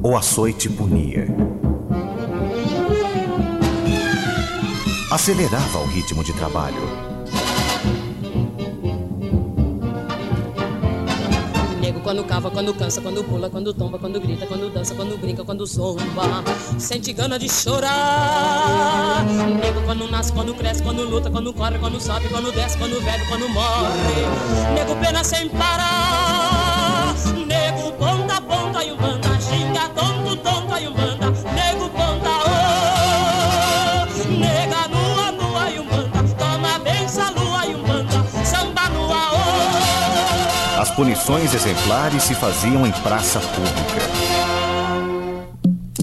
O 0.08 0.16
açoite 0.16 0.70
punia. 0.70 1.28
Acelerava 5.12 5.80
o 5.80 5.86
ritmo 5.88 6.24
de 6.24 6.32
trabalho. 6.32 6.82
Nego 11.82 12.00
quando 12.00 12.24
cava, 12.24 12.50
quando 12.50 12.74
cansa, 12.74 13.02
quando 13.02 13.22
pula, 13.26 13.50
quando 13.50 13.74
tomba, 13.74 14.00
quando 14.00 14.22
grita, 14.22 14.48
quando 14.48 14.74
dança, 14.74 14.96
quando 14.96 15.18
brinca, 15.20 15.44
quando 15.44 15.66
zomba. 15.66 16.42
Sente 16.80 17.12
gana 17.12 17.38
de 17.38 17.50
chorar. 17.50 19.26
Nego 19.62 19.82
quando 19.82 20.10
nasce, 20.10 20.32
quando 20.32 20.54
cresce, 20.54 20.82
quando 20.84 21.04
luta, 21.04 21.30
quando 21.30 21.52
corre, 21.52 21.78
quando 21.80 22.00
sobe, 22.00 22.30
quando 22.30 22.50
desce, 22.54 22.78
quando 22.78 23.04
bebe, 23.04 23.26
quando 23.28 23.50
morre. 23.50 24.74
Nego 24.74 24.96
pena 25.02 25.22
sem 25.22 25.50
parar. 25.50 26.37
Punições 40.98 41.54
exemplares 41.54 42.24
se 42.24 42.34
faziam 42.34 42.84
em 42.88 42.92
praça 42.92 43.40
pública. 43.40 44.02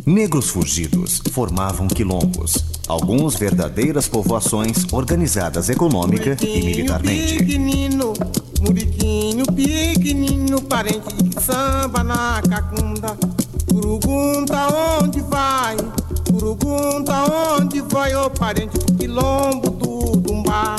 Negros 0.06 0.50
fugidos 0.50 1.20
formavam 1.32 1.88
quilombos, 1.88 2.64
alguns 2.86 3.34
verdadeiras 3.34 4.06
povoações 4.06 4.86
organizadas 4.92 5.68
econômica 5.68 6.36
e 6.40 6.62
militarmente. 6.62 7.38
Pequenino, 7.38 8.12
muriquinho 8.60 9.44
pequenino, 9.46 10.62
parente 10.62 11.42
samba 11.44 12.04
na 12.04 12.40
cacunda. 12.48 13.18
Pergunta 13.66 14.68
onde 15.02 15.20
vai, 15.22 15.76
pergunta 16.24 17.56
onde 17.58 17.80
vai, 17.80 18.14
ô 18.14 18.30
parente 18.30 18.78
do 18.78 18.94
quilombo 18.94 19.70
do 19.70 20.16
Dumbá. 20.20 20.76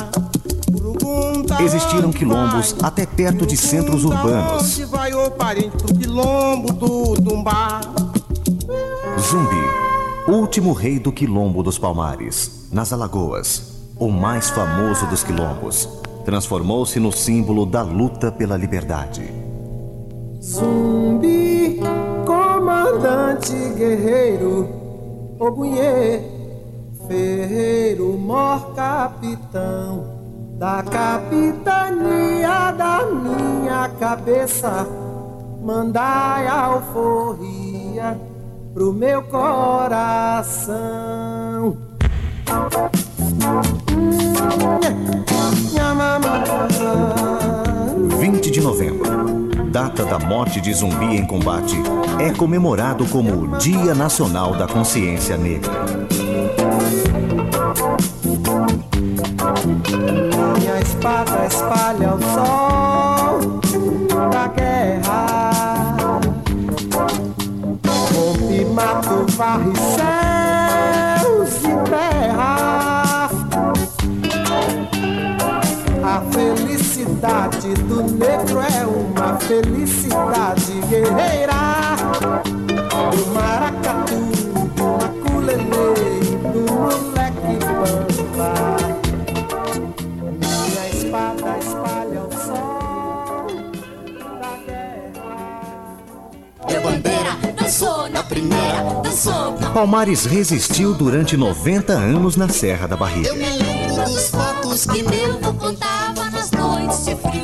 Existiram 1.58 2.12
quilombos 2.12 2.76
até 2.82 3.06
perto 3.06 3.46
de 3.46 3.56
centros 3.56 4.04
pergunta 4.04 4.22
urbanos. 4.22 4.78
Zumbi, 9.18 9.56
último 10.28 10.72
rei 10.72 10.98
do 10.98 11.10
quilombo 11.10 11.62
dos 11.62 11.78
Palmares, 11.78 12.68
nas 12.70 12.92
Alagoas, 12.92 13.72
o 13.98 14.10
mais 14.10 14.50
famoso 14.50 15.06
dos 15.06 15.24
quilombos, 15.24 15.88
transformou-se 16.24 17.00
no 17.00 17.10
símbolo 17.10 17.64
da 17.64 17.82
luta 17.82 18.30
pela 18.30 18.56
liberdade. 18.56 19.22
Zumbi, 20.42 21.80
comandante 22.26 23.54
guerreiro, 23.76 24.68
Ogunhê, 25.38 26.20
ferreiro, 27.08 28.12
mor 28.18 28.74
capitão 28.74 30.15
da 30.58 30.82
capitania 30.82 32.72
da 32.72 33.04
minha 33.04 33.90
cabeça, 34.00 34.86
mandai 35.62 36.46
alforria 36.46 38.18
pro 38.72 38.90
meu 38.92 39.22
coração. 39.24 40.76
20 48.18 48.50
de 48.50 48.60
novembro, 48.62 49.50
data 49.70 50.04
da 50.06 50.18
morte 50.18 50.58
de 50.60 50.72
zumbi 50.72 51.16
em 51.16 51.26
combate, 51.26 51.76
é 52.18 52.32
comemorado 52.32 53.04
como 53.06 53.30
o 53.42 53.58
Dia 53.58 53.94
Nacional 53.94 54.54
da 54.56 54.66
Consciência 54.66 55.36
Negra. 55.36 56.06
Minha 60.58 60.80
espada 60.80 61.46
espalha 61.46 62.14
o 62.14 62.22
sol 62.32 63.60
da 64.30 64.48
guerra. 64.48 66.20
Rompe, 68.14 68.64
mato, 68.64 69.26
varre 69.36 69.72
céus 69.96 71.62
e 71.62 71.74
terra. 71.90 73.28
A 76.02 76.22
felicidade 76.32 77.74
do 77.74 78.02
negro 78.02 78.60
é 78.60 78.86
uma 78.86 79.36
felicidade 79.36 80.72
guerreira. 80.88 81.52
Do 83.10 83.26
maracatu, 83.34 84.18
do 84.74 84.84
maculele, 84.84 86.38
do 86.52 87.15
dançou 97.66 98.08
na 98.10 98.22
primeira, 98.22 99.00
dançou 99.02 99.58
na 99.58 99.70
Palmares 99.70 100.24
resistiu 100.24 100.94
durante 100.94 101.36
90 101.36 101.92
anos 101.92 102.36
na 102.36 102.48
Serra 102.48 102.86
da 102.86 102.96
Barriga. 102.96 103.28
Eu 103.28 103.34
me 103.34 103.44
lembro 103.44 104.04
dos 104.04 104.28
fatos 104.28 104.86
que 104.86 105.02
meu 105.02 105.34
avô 105.34 105.52
contava 105.54 106.30
nas 106.30 106.52
noites 106.52 107.04
de 107.06 107.16
frio. 107.16 107.42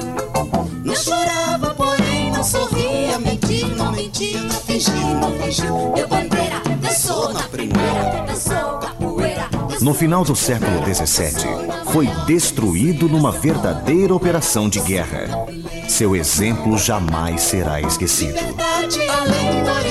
Não 0.85 0.95
chorava, 0.95 1.75
porém 1.75 2.31
não 2.31 2.45
sorria. 2.45 3.19
Mentir, 3.19 3.67
não 3.77 3.91
mentia, 3.91 4.41
não 4.43 4.61
fingia, 4.61 4.93
não 4.93 5.33
fingiu. 5.41 5.93
Meu 5.93 6.07
bandeira 6.07 6.63
dançou 6.81 7.33
na 7.33 7.43
primeira, 7.43 8.25
dançou 8.25 8.79
capoeira. 8.79 9.49
No 9.81 9.93
final 9.93 10.25
do 10.25 10.37
século 10.37 10.85
XVII, 10.85 11.83
foi 11.93 12.07
destruído 12.27 13.09
numa 13.09 13.33
verdadeira 13.33 14.15
operação 14.15 14.69
de 14.69 14.79
guerra. 14.79 15.27
Seu 15.89 16.15
exemplo 16.15 16.79
jamais 16.79 17.43
será 17.43 17.81
esquecido. 17.81 18.39
Do 18.39 19.42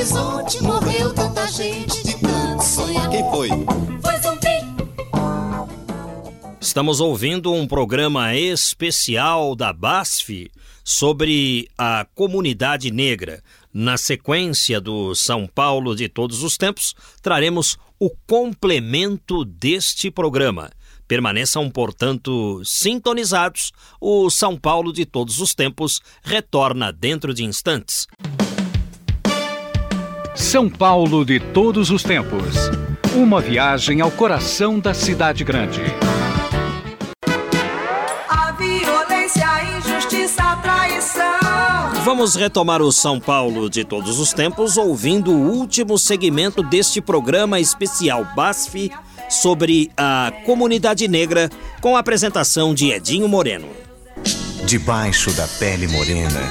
horizonte, 0.02 0.64
morreu 0.64 1.14
tanta 1.14 1.46
gente 1.52 2.04
de 2.04 2.20
tanto 2.20 2.64
sonhar. 2.64 3.08
Quem 3.12 3.22
foi? 3.30 3.50
Foi 4.02 4.18
zumbi. 4.20 4.48
Estamos 6.60 7.00
ouvindo 7.00 7.54
um 7.54 7.68
programa 7.68 8.36
especial 8.36 9.56
da 9.56 9.72
BASF 9.72 10.50
sobre 10.84 11.70
a 11.78 12.08
comunidade 12.16 12.92
negra, 12.92 13.44
Na 13.74 13.96
sequência 13.96 14.82
do 14.82 15.16
São 15.16 15.48
Paulo 15.48 15.96
de 15.96 16.10
todos 16.10 16.44
os 16.44 16.58
tempos, 16.58 16.94
traremos 17.22 17.78
o 17.98 18.10
complemento 18.28 19.46
deste 19.46 20.12
programa. 20.12 20.72
Permaneçam, 21.08 21.70
portanto, 21.70 22.62
sintonizados. 22.66 23.72
O 24.02 24.30
São 24.30 24.58
Paulo 24.58 24.92
de 24.92 25.06
todos 25.06 25.40
os 25.40 25.56
tempos 25.56 26.02
retorna 26.22 26.92
dentro 26.92 27.34
de 27.34 27.46
instantes. 27.46 28.08
São 30.36 30.70
Paulo 30.70 31.26
de 31.26 31.40
todos 31.40 31.92
os 31.92 32.04
tempos. 32.04 32.56
Uma 33.14 33.42
viagem 33.42 34.00
ao 34.00 34.10
coração 34.10 34.80
da 34.80 34.94
cidade 34.94 35.44
grande. 35.44 35.82
A 38.30 38.52
violência, 38.54 39.46
a 39.46 39.78
injustiça, 39.78 40.42
a 40.42 40.56
traição. 40.56 42.02
Vamos 42.06 42.36
retomar 42.36 42.82
o 42.82 42.94
São 42.94 43.20
Paulo 43.20 43.70
de 43.70 43.84
todos 43.84 44.20
os 44.20 44.32
tempos 44.32 44.78
ouvindo 44.78 45.32
o 45.32 45.52
último 45.52 45.98
segmento 45.98 46.64
deste 46.64 47.02
programa 47.02 47.60
especial 47.60 48.26
BASF 48.34 48.90
sobre 49.30 49.92
a 49.98 50.32
comunidade 50.46 51.10
negra 51.10 51.50
com 51.82 51.98
a 51.98 52.00
apresentação 52.00 52.74
de 52.74 52.90
Edinho 52.92 53.28
Moreno. 53.28 53.68
Debaixo 54.66 55.32
da 55.34 55.48
pele 55.60 55.88
morena, 55.90 56.42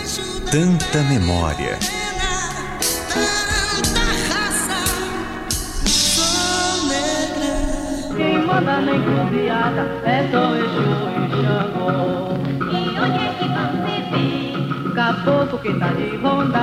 tanta 0.51 0.99
memória. 1.05 1.79
Manda 8.51 8.81
na 8.81 8.93
encruzilhada 8.97 9.83
é 10.05 10.29
só 10.31 10.43
Exu 10.57 10.89
e 11.21 11.25
Xangô. 11.43 11.91
E 12.71 12.75
onde 13.05 13.19
é 13.19 13.31
que 13.39 13.47
você 13.55 13.99
vê? 14.11 14.93
Caboclo 14.95 15.59
que 15.61 15.73
tá 15.75 15.89
de 15.89 16.17
ronda, 16.17 16.63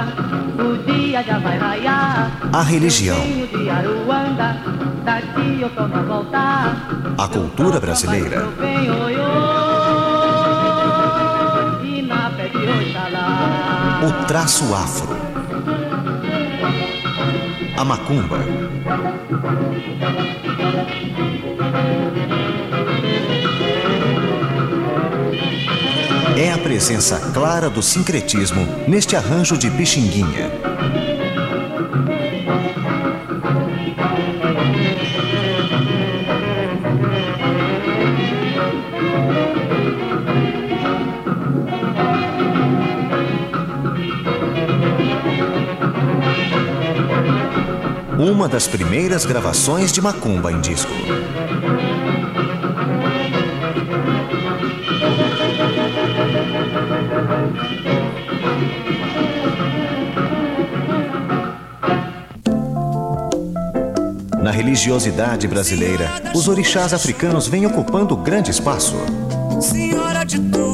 o 0.60 0.78
dia 0.86 1.24
já 1.24 1.40
vai 1.40 1.58
raiar. 1.58 2.32
A 2.52 2.62
religião, 2.62 3.18
de 3.20 3.70
Aruanda, 3.70 4.58
daqui 5.06 5.62
eu 5.62 5.70
torno 5.70 5.96
a 5.96 6.02
voltar. 6.02 6.76
a 7.18 7.28
cultura 7.28 7.80
brasileira, 7.80 8.46
venho 8.60 8.94
oi, 9.06 9.16
oi, 9.16 9.22
e 11.84 12.02
na 12.02 12.30
fé 12.32 12.48
de 12.50 12.58
Oxalá. 12.58 14.02
o 14.08 14.12
traço 14.28 14.66
afro, 14.76 15.16
a 17.78 17.84
macumba, 17.86 18.38
presença 26.78 27.20
clara 27.34 27.72
do 27.72 27.82
sincretismo 27.82 28.64
neste 28.88 29.16
arranjo 29.16 29.58
de 29.58 29.68
Pixinguinha. 29.72 30.52
Uma 48.20 48.48
das 48.48 48.68
primeiras 48.68 49.26
gravações 49.26 49.92
de 49.92 50.00
macumba 50.00 50.52
em 50.52 50.62
disco. 50.62 50.94
Na 64.42 64.52
religiosidade 64.52 65.48
brasileira, 65.48 66.10
os 66.34 66.48
orixás 66.48 66.94
africanos 66.94 67.48
vêm 67.48 67.66
ocupando 67.66 68.16
grande 68.16 68.50
espaço. 68.50 68.96
Senhora 69.60 70.24
de 70.24 70.40
tudo, 70.40 70.67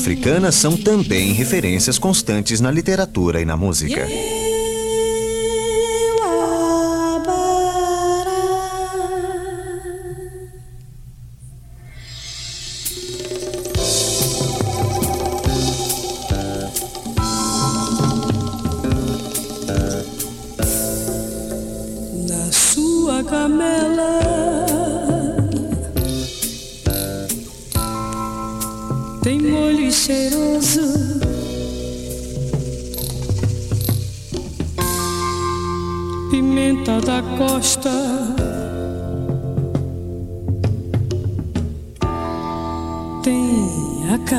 africana 0.00 0.50
são 0.50 0.78
também 0.78 1.34
referências 1.34 1.98
constantes 1.98 2.58
na 2.58 2.70
literatura 2.70 3.38
e 3.42 3.44
na 3.44 3.54
música. 3.54 4.08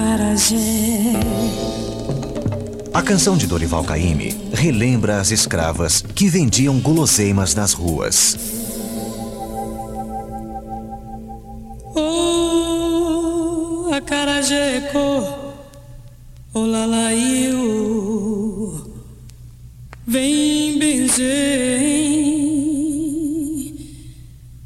Acarajé. 0.01 1.13
A 2.93 3.01
canção 3.01 3.37
de 3.37 3.47
Dorival 3.47 3.83
Caymmi 3.83 4.35
relembra 4.53 5.19
as 5.19 5.31
escravas 5.31 6.01
que 6.01 6.27
vendiam 6.27 6.79
guloseimas 6.79 7.55
nas 7.55 7.71
ruas. 7.73 8.37
Oh, 11.95 13.89
acarajeco, 13.93 15.33
olalaiu, 16.53 17.61
vem 20.05 20.77
benzer, 20.77 21.29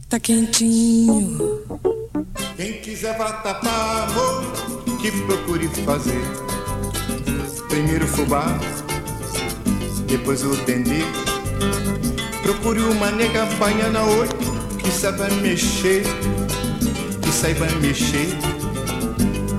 tá 0.09 0.19
quentinho. 0.19 1.61
Quem 2.55 2.73
quiser 2.81 3.17
vatapá, 3.17 4.07
amor, 4.09 4.84
que 5.11 5.21
procure 5.23 5.67
fazer. 5.85 6.21
Primeiro 7.69 8.05
o 8.05 8.07
fubá, 8.07 8.57
depois 10.07 10.43
o 10.43 10.55
dendê. 10.65 11.03
Procure 12.41 12.79
uma 12.81 13.11
nega 13.11 13.45
baiana 13.59 14.03
oi, 14.03 14.27
que 14.79 14.89
saiba 14.89 15.27
mexer, 15.41 16.03
que 17.21 17.31
saiba 17.31 17.67
mexer, 17.81 18.35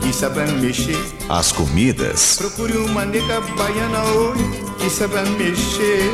que 0.01 0.13
saiba 0.13 0.47
mexer. 0.61 0.99
As 1.29 1.53
comidas, 1.53 2.37
Procure 2.39 2.79
uma 2.79 3.05
nega 3.05 3.41
baiana 3.41 4.03
oi, 4.05 4.37
que 4.79 4.91
saiba 4.91 5.23
mexer, 5.23 6.11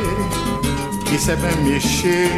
que 1.09 1.17
saiba 1.17 1.49
mexer, 1.63 2.29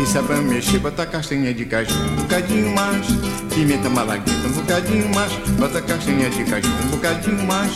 E 0.00 0.06
sabe 0.06 0.34
mexer, 0.40 0.78
bota 0.78 1.04
castanha 1.04 1.52
de 1.52 1.66
caju 1.66 1.94
um 1.94 2.16
bocadinho 2.16 2.74
mais. 2.74 3.06
Pimenta 3.54 3.88
malagueta 3.90 4.46
um 4.46 4.52
bocadinho 4.52 5.14
mais. 5.14 5.32
Bota 5.58 5.82
castanha 5.82 6.30
de 6.30 6.44
caju 6.44 6.68
um 6.68 6.88
bocadinho 6.88 7.46
mais. 7.46 7.72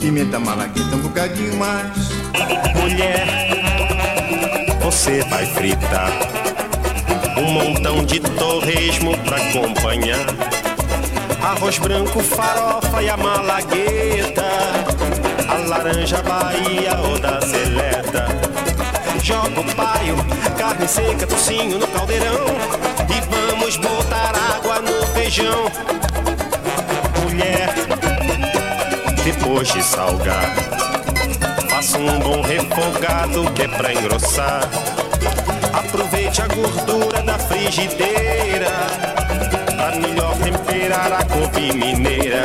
Pimenta 0.00 0.38
malagueta 0.38 0.96
um 0.96 1.00
bocadinho 1.00 1.56
mais. 1.56 1.92
Mulher, 2.80 3.26
você 4.80 5.22
vai 5.24 5.44
fritar 5.46 6.12
um 7.36 7.50
montão 7.50 8.04
de 8.04 8.20
torresmo 8.20 9.16
pra 9.18 9.36
acompanhar. 9.36 10.26
Arroz 11.42 11.78
branco, 11.78 12.20
farofa 12.20 13.02
e 13.02 13.10
a 13.10 13.16
malagueta. 13.16 14.44
A 15.48 15.68
laranja 15.68 16.22
Bahia 16.22 16.96
ou 16.98 17.18
da 17.18 17.40
seleta. 17.40 18.26
Joga 19.22 19.60
o 19.60 19.74
paio, 19.74 20.16
carne 20.56 20.86
seca, 20.86 21.26
tocinho 21.26 21.78
no 21.78 21.86
caldeirão. 21.88 22.46
E 23.10 23.50
vamos 23.50 23.76
botar 23.76 24.32
água 24.56 24.80
no 24.80 25.05
feijão. 25.26 25.66
Mulher, 27.24 27.74
depois 29.24 29.68
de 29.72 29.82
salgar, 29.82 30.54
faça 31.68 31.98
um 31.98 32.18
bom 32.20 32.42
refogado 32.42 33.50
que 33.52 33.62
é 33.62 33.68
pra 33.68 33.92
engrossar. 33.92 34.68
Aproveite 35.72 36.42
a 36.42 36.46
gordura 36.48 37.22
da 37.22 37.38
frigideira 37.38 38.70
Pra 39.76 39.96
melhor 39.96 40.36
temperar 40.38 41.12
a 41.12 41.24
couve 41.24 41.72
mineira 41.72 42.42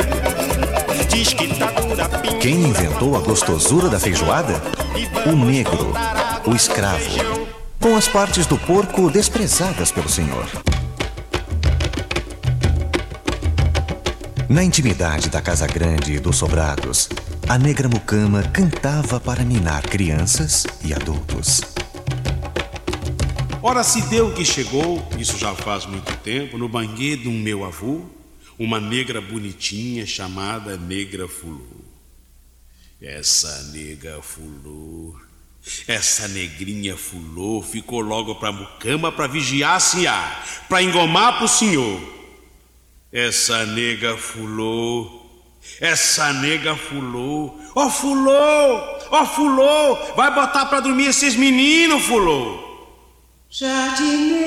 Diz 1.08 1.32
que 1.32 1.48
tá 1.58 1.66
dura 1.66 2.08
pinga 2.08 2.38
Quem 2.38 2.54
inventou 2.54 3.16
a 3.16 3.20
gostosura 3.20 3.88
da 3.88 3.98
feijoada? 3.98 4.54
O 5.26 5.32
negro, 5.32 5.92
o 6.46 6.54
escravo, 6.54 7.48
com 7.80 7.96
as 7.96 8.08
partes 8.08 8.46
do 8.46 8.56
porco 8.58 9.10
desprezadas 9.10 9.90
pelo 9.90 10.08
senhor. 10.08 10.46
Na 14.52 14.62
intimidade 14.62 15.30
da 15.30 15.40
casa 15.40 15.66
grande 15.66 16.12
e 16.12 16.20
dos 16.20 16.36
sobrados, 16.36 17.08
a 17.48 17.56
negra 17.56 17.88
mucama 17.88 18.42
cantava 18.42 19.18
para 19.18 19.42
minar 19.46 19.80
crianças 19.80 20.66
e 20.84 20.92
adultos. 20.92 21.62
Ora, 23.62 23.82
se 23.82 24.02
deu 24.10 24.34
que 24.34 24.44
chegou, 24.44 25.08
isso 25.18 25.38
já 25.38 25.54
faz 25.54 25.86
muito 25.86 26.14
tempo, 26.18 26.58
no 26.58 26.68
banheiro 26.68 27.22
do 27.22 27.30
meu 27.30 27.64
avô, 27.64 28.02
uma 28.58 28.78
negra 28.78 29.22
bonitinha 29.22 30.04
chamada 30.04 30.76
Negra 30.76 31.26
Fulô. 31.26 31.80
Essa 33.00 33.70
nega 33.72 34.20
Fulô, 34.20 35.18
essa 35.88 36.28
negrinha 36.28 36.94
Fulô 36.94 37.62
ficou 37.62 38.02
logo 38.02 38.34
pra 38.34 38.52
mucama 38.52 39.10
pra 39.10 39.26
vigiar 39.26 39.80
a 39.80 40.42
pra 40.68 40.82
engomar 40.82 41.38
pro 41.38 41.48
senhor. 41.48 42.21
Essa 43.12 43.66
nega 43.66 44.16
Fulô, 44.16 45.20
essa 45.78 46.32
nega 46.32 46.74
Fulô, 46.74 47.54
ó 47.74 47.90
Fulô, 47.90 48.32
ó 49.10 49.26
Fulô, 49.26 50.14
vai 50.16 50.34
botar 50.34 50.64
pra 50.64 50.80
dormir 50.80 51.08
esses 51.08 51.36
meninos, 51.36 52.04
Fulô. 52.06 52.58
Jardineiro 53.50 54.38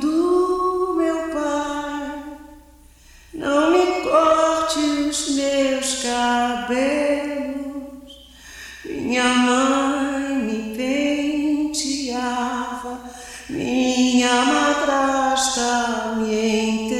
do 0.00 0.94
meu 0.96 1.28
pai, 1.28 2.22
não 3.34 3.70
me 3.70 4.00
corte 4.00 4.78
os 4.78 5.28
meus 5.36 6.02
cabelos. 6.02 7.52
Minha 8.82 9.28
mãe 9.28 10.36
me 10.38 10.74
penteava, 11.74 12.98
minha 13.50 14.42
madrasta 14.46 16.14
me 16.16 16.32
enterrou 16.32 16.91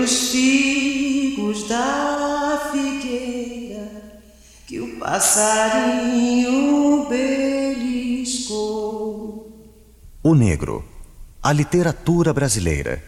pelos 0.00 0.30
figos 0.30 1.68
da 1.68 2.70
figueira 2.72 3.86
que 4.66 4.80
o 4.80 4.98
passarinho 4.98 6.56
beliscou. 7.06 8.40
O 10.22 10.34
Negro, 10.34 10.82
a 11.42 11.52
literatura 11.52 12.32
brasileira. 12.32 13.04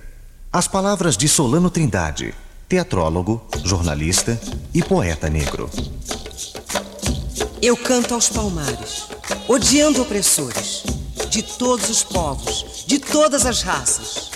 As 0.53 0.69
palavras 0.69 1.17
de 1.17 1.29
Solano 1.29 1.71
Trindade, 1.71 2.35
teatrólogo, 2.69 3.41
jornalista 3.65 4.39
e 4.75 4.83
poeta 4.83 5.31
negro. 5.31 5.71
Eu 7.63 7.75
canto 7.77 8.13
aos 8.13 8.29
palmares, 8.29 9.09
odiando 9.49 10.03
opressores, 10.03 10.83
de 11.31 11.43
todos 11.43 11.89
os 11.89 12.03
povos, 12.03 12.85
de 12.87 12.99
todas 12.99 13.47
as 13.47 13.63
raças, 13.63 14.31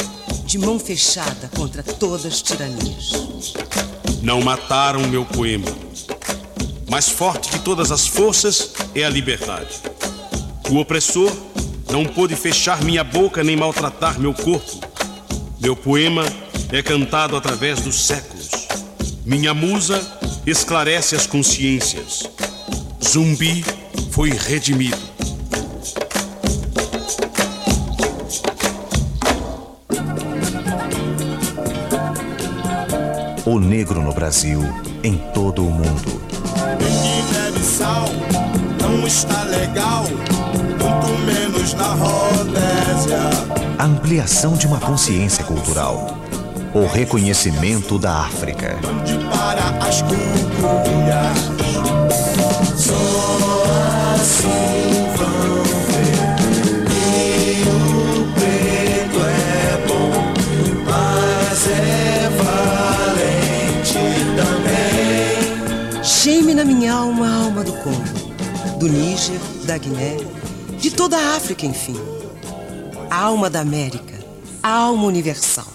de 0.57 0.65
mão 0.65 0.79
fechada 0.79 1.51
contra 1.55 1.83
todas 1.83 2.25
as 2.25 2.41
tiranias. 2.41 3.13
Não 4.23 4.41
mataram 4.41 5.07
meu 5.07 5.23
poema. 5.23 5.67
Mais 6.89 7.11
forte 7.11 7.51
que 7.51 7.59
todas 7.59 7.93
as 7.93 8.07
forças 8.07 8.73
é 8.95 9.05
a 9.05 9.11
liberdade. 9.11 9.83
O 10.71 10.79
opressor 10.79 11.31
não 11.93 12.07
pôde 12.07 12.35
fechar 12.35 12.83
minha 12.83 13.05
boca 13.05 13.45
nem 13.45 13.55
maltratar 13.55 14.19
meu 14.19 14.33
corpo. 14.33 14.81
Meu 15.61 15.77
poema 15.77 16.25
é 16.73 16.83
cantado 16.83 17.37
através 17.37 17.83
dos 17.83 18.07
séculos. 18.07 18.49
Minha 19.27 19.53
musa 19.53 20.01
esclarece 20.47 21.15
as 21.15 21.27
consciências. 21.27 22.31
Zumbi 23.05 23.63
foi 24.11 24.31
redimido. 24.31 25.16
O 33.47 33.61
negro 33.61 34.03
no 34.03 34.13
Brasil, 34.13 34.61
em 35.05 35.17
todo 35.33 35.65
o 35.65 35.71
mundo. 35.71 36.21
Bebe 37.33 37.63
sal 37.63 38.07
não 38.83 39.07
está 39.07 39.45
legal, 39.45 40.03
muito 40.03 41.19
menos 41.25 41.73
na 41.75 41.95
Rodésia. 41.95 43.21
A 43.79 43.85
ampliação 43.85 44.55
de 44.55 44.67
uma 44.67 44.81
consciência 44.81 45.45
cultural. 45.45 46.19
O 46.75 46.87
reconhecimento 46.87 48.01
da 48.01 48.23
África. 48.23 48.77
Para 49.31 49.87
as 49.87 50.03
assim 54.21 54.76
do 68.79 68.89
Níger, 68.89 69.41
da 69.65 69.79
Guiné, 69.79 70.19
de 70.79 70.91
toda 70.91 71.17
a 71.17 71.37
África, 71.37 71.65
enfim. 71.65 71.97
A 73.11 73.23
alma 73.25 73.49
da 73.49 73.61
América, 73.61 74.15
a 74.63 74.71
alma 74.71 75.05
universal. 75.05 75.67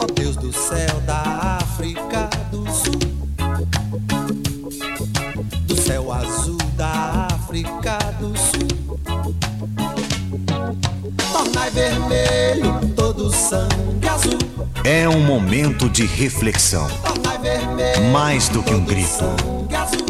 Ó 0.00 0.06
Deus 0.06 0.36
do 0.36 0.52
céu 0.52 1.00
da 1.06 1.58
África 1.60 2.30
do 2.50 2.64
Sul, 2.70 2.98
do 5.66 5.76
céu 5.76 6.12
azul 6.12 6.58
da 6.76 7.28
África 7.32 7.98
do 8.20 8.32
Sul, 8.38 8.98
tornai 11.32 11.70
vermelho 11.70 12.92
todo 12.94 13.26
o 13.26 13.32
sangue 13.32 14.08
azul, 14.08 14.38
É 14.84 15.08
um 15.08 15.20
momento 15.20 15.88
de 15.88 16.06
reflexão. 16.06 16.86
Mais 18.12 18.48
do 18.48 18.62
que 18.62 18.72
um 18.72 18.84
grito. 18.84 19.53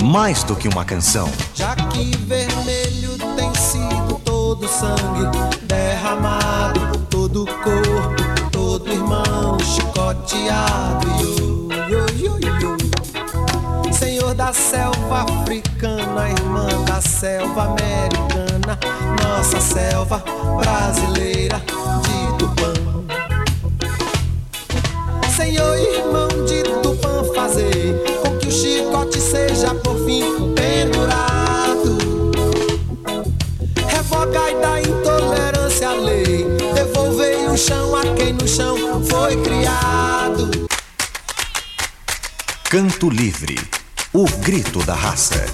Mais 0.03 0.43
do 0.45 0.55
que 0.55 0.68
uma 0.68 0.85
canção. 0.85 1.28
já 1.55 1.74
que 1.74 2.16
vermelho 2.18 3.16
tem 3.37 3.55
sido 3.55 4.20
todo 4.24 4.68
sangue 4.68 5.28
derramado, 5.62 6.99
todo 7.11 7.47
corpo, 7.47 8.51
todo 8.51 8.93
irmão 8.93 9.59
chicoteado. 9.61 11.05
Senhor 13.93 14.35
da 14.35 14.53
selva 14.53 15.22
africana, 15.22 16.28
irmã 16.28 16.66
da 16.85 17.01
selva 17.01 17.64
americana, 17.64 18.78
nossa 19.22 19.61
selva 19.61 20.22
brasileira 20.59 21.61
de 22.03 22.39
Tupã. 22.39 22.72
Senhor 25.37 25.76
irmão 25.76 26.28
de 26.47 26.62
Tupã, 26.82 27.24
fazer 27.35 27.84
chicote 28.74 29.20
seja 29.20 29.72
por 29.74 29.96
fim 30.04 30.52
pendurado. 30.54 31.96
Revogai 33.86 34.60
da 34.60 34.80
intolerância 34.80 35.90
a 35.90 35.94
lei, 35.94 36.44
devolvei 36.74 37.46
o 37.46 37.56
chão 37.56 37.94
a 37.94 38.02
quem 38.16 38.32
no 38.32 38.48
chão 38.48 38.76
foi 39.04 39.40
criado. 39.42 40.50
Canto 42.68 43.08
Livre. 43.08 43.56
O 44.12 44.24
grito 44.40 44.80
da 44.84 44.94
raça. 44.94 45.44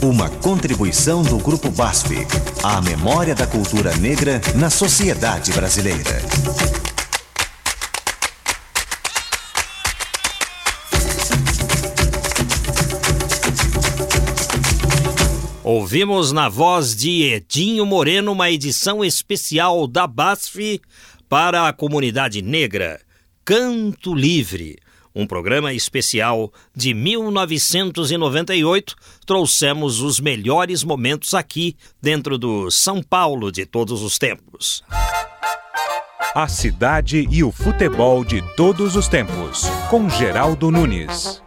Uma 0.00 0.28
contribuição 0.28 1.22
do 1.22 1.38
Grupo 1.38 1.70
BASF 1.70 2.26
à 2.62 2.80
memória 2.80 3.36
da 3.36 3.46
cultura 3.46 3.94
negra 3.96 4.40
na 4.56 4.68
sociedade 4.68 5.52
brasileira. 5.52 6.31
Ouvimos 15.74 16.32
na 16.32 16.50
voz 16.50 16.94
de 16.94 17.22
Edinho 17.22 17.86
Moreno 17.86 18.32
uma 18.32 18.50
edição 18.50 19.02
especial 19.02 19.86
da 19.86 20.06
BASF 20.06 20.82
para 21.30 21.66
a 21.66 21.72
comunidade 21.72 22.42
negra, 22.42 23.00
Canto 23.42 24.14
Livre. 24.14 24.76
Um 25.14 25.26
programa 25.26 25.72
especial 25.72 26.52
de 26.76 26.92
1998. 26.92 28.94
Trouxemos 29.24 30.02
os 30.02 30.20
melhores 30.20 30.84
momentos 30.84 31.32
aqui 31.32 31.74
dentro 32.02 32.36
do 32.36 32.70
São 32.70 33.02
Paulo 33.02 33.50
de 33.50 33.64
todos 33.64 34.02
os 34.02 34.18
tempos. 34.18 34.84
A 36.34 36.48
cidade 36.48 37.26
e 37.30 37.42
o 37.42 37.50
futebol 37.50 38.26
de 38.26 38.42
todos 38.56 38.94
os 38.94 39.08
tempos, 39.08 39.62
com 39.88 40.06
Geraldo 40.10 40.70
Nunes. 40.70 41.42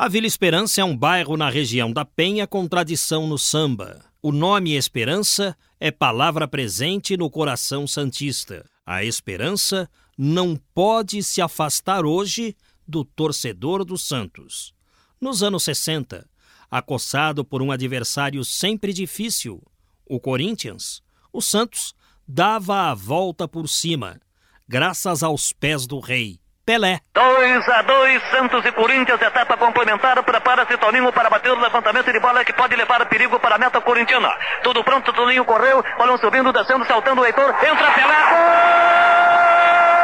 A 0.00 0.08
Vila 0.08 0.26
Esperança 0.26 0.80
é 0.80 0.84
um 0.84 0.96
bairro 0.96 1.36
na 1.36 1.50
região 1.50 1.92
da 1.92 2.06
Penha 2.06 2.46
com 2.46 2.66
tradição 2.66 3.26
no 3.26 3.36
samba. 3.36 4.02
O 4.22 4.32
nome 4.32 4.72
Esperança 4.72 5.54
é 5.78 5.90
palavra 5.90 6.48
presente 6.48 7.18
no 7.18 7.28
coração 7.28 7.86
santista. 7.86 8.64
A 8.86 9.04
esperança 9.04 9.90
não 10.16 10.56
pode 10.74 11.22
se 11.22 11.42
afastar 11.42 12.06
hoje 12.06 12.56
do 12.88 13.04
torcedor 13.04 13.84
do 13.84 13.98
Santos. 13.98 14.72
Nos 15.20 15.42
anos 15.42 15.64
60, 15.64 16.26
acossado 16.70 17.44
por 17.44 17.60
um 17.60 17.70
adversário 17.70 18.42
sempre 18.42 18.94
difícil, 18.94 19.62
o 20.06 20.18
Corinthians, 20.18 21.02
o 21.30 21.42
Santos 21.42 21.94
dava 22.26 22.90
a 22.90 22.94
volta 22.94 23.46
por 23.46 23.68
cima, 23.68 24.18
graças 24.66 25.22
aos 25.22 25.52
pés 25.52 25.86
do 25.86 26.00
rei. 26.00 26.40
Pelé. 26.64 27.00
2 27.14 27.68
a 27.68 27.82
2 27.82 28.22
Santos 28.30 28.64
e 28.64 28.72
Corinthians, 28.72 29.20
etapa 29.20 29.56
complementar. 29.56 30.22
Prepara-se 30.22 30.76
Toninho 30.76 31.12
para 31.12 31.28
bater 31.28 31.50
o 31.50 31.60
levantamento 31.60 32.12
de 32.12 32.18
bola 32.20 32.44
que 32.44 32.52
pode 32.52 32.76
levar 32.76 33.08
perigo 33.08 33.40
para 33.40 33.56
a 33.56 33.58
meta 33.58 33.80
corintiana. 33.80 34.30
Tudo 34.62 34.84
pronto, 34.84 35.12
Toninho 35.12 35.44
correu. 35.44 35.82
Olham 35.98 36.18
subindo, 36.18 36.52
descendo, 36.52 36.84
saltando 36.86 37.22
o 37.22 37.26
Heitor. 37.26 37.54
Entra 37.64 37.90
Pelé. 37.92 38.14
Pelé, 38.14 39.99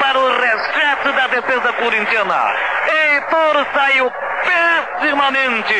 para 0.00 0.18
o 0.18 0.28
da 1.12 1.26
defesa 1.26 1.72
corintiana. 1.74 2.54
Heitor 2.86 3.66
saiu 3.74 4.12
pessimamente. 4.40 5.74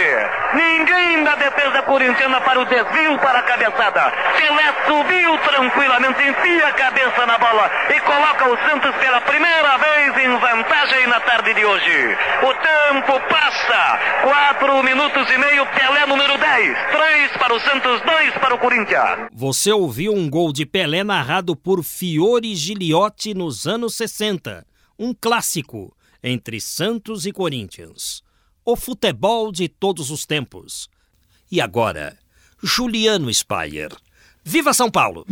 Ninguém 0.55 1.25
da 1.25 1.35
defesa 1.37 1.83
corintiana 1.83 2.41
para 2.41 2.61
o 2.61 2.65
desvio 2.65 3.19
para 3.19 3.39
a 3.39 3.43
cabeçada. 3.43 4.13
Pelé 4.37 4.75
subiu 4.87 5.39
tranquilamente, 5.39 6.23
enfia 6.23 6.67
a 6.67 6.73
cabeça 6.73 7.27
na 7.27 7.39
bola 7.39 7.71
e 7.95 8.01
coloca 8.01 8.49
o 8.49 8.59
Santos 8.69 8.95
pela 8.97 9.21
primeira 9.23 9.79
vez 9.79 10.19
em 10.19 10.37
vantagem 10.39 11.07
na 11.07 11.21
tarde 11.21 11.55
de 11.55 11.65
hoje. 11.65 12.19
O 12.43 12.55
tempo 12.55 13.21
passa. 13.29 13.99
Quatro 14.23 14.83
minutos 14.83 15.31
e 15.31 15.39
meio, 15.39 15.67
Pelé 15.67 16.07
número 16.07 16.37
10. 16.37 16.79
Três 16.91 17.33
para 17.39 17.55
o 17.55 17.61
Santos, 17.61 18.01
dois 18.03 18.33
para 18.35 18.55
o 18.55 18.59
Corinthians. 18.59 19.29
Você 19.33 19.73
ouviu 19.73 20.13
um 20.13 20.29
gol 20.29 20.53
de 20.53 20.67
Pelé 20.67 21.05
narrado 21.05 21.55
por 21.57 21.83
Fiore 21.83 22.55
Giliotti 22.55 23.35
nos 23.35 23.67
anos 23.67 23.97
60. 23.97 24.70
Um 25.03 25.15
clássico 25.15 25.97
entre 26.23 26.61
Santos 26.61 27.25
e 27.25 27.33
Corinthians. 27.33 28.23
O 28.63 28.77
futebol 28.77 29.51
de 29.51 29.67
todos 29.67 30.11
os 30.11 30.27
tempos. 30.27 30.91
E 31.51 31.59
agora, 31.59 32.19
Juliano 32.63 33.33
Spayer. 33.33 33.97
Viva 34.45 34.75
São 34.75 34.91
Paulo! 34.91 35.25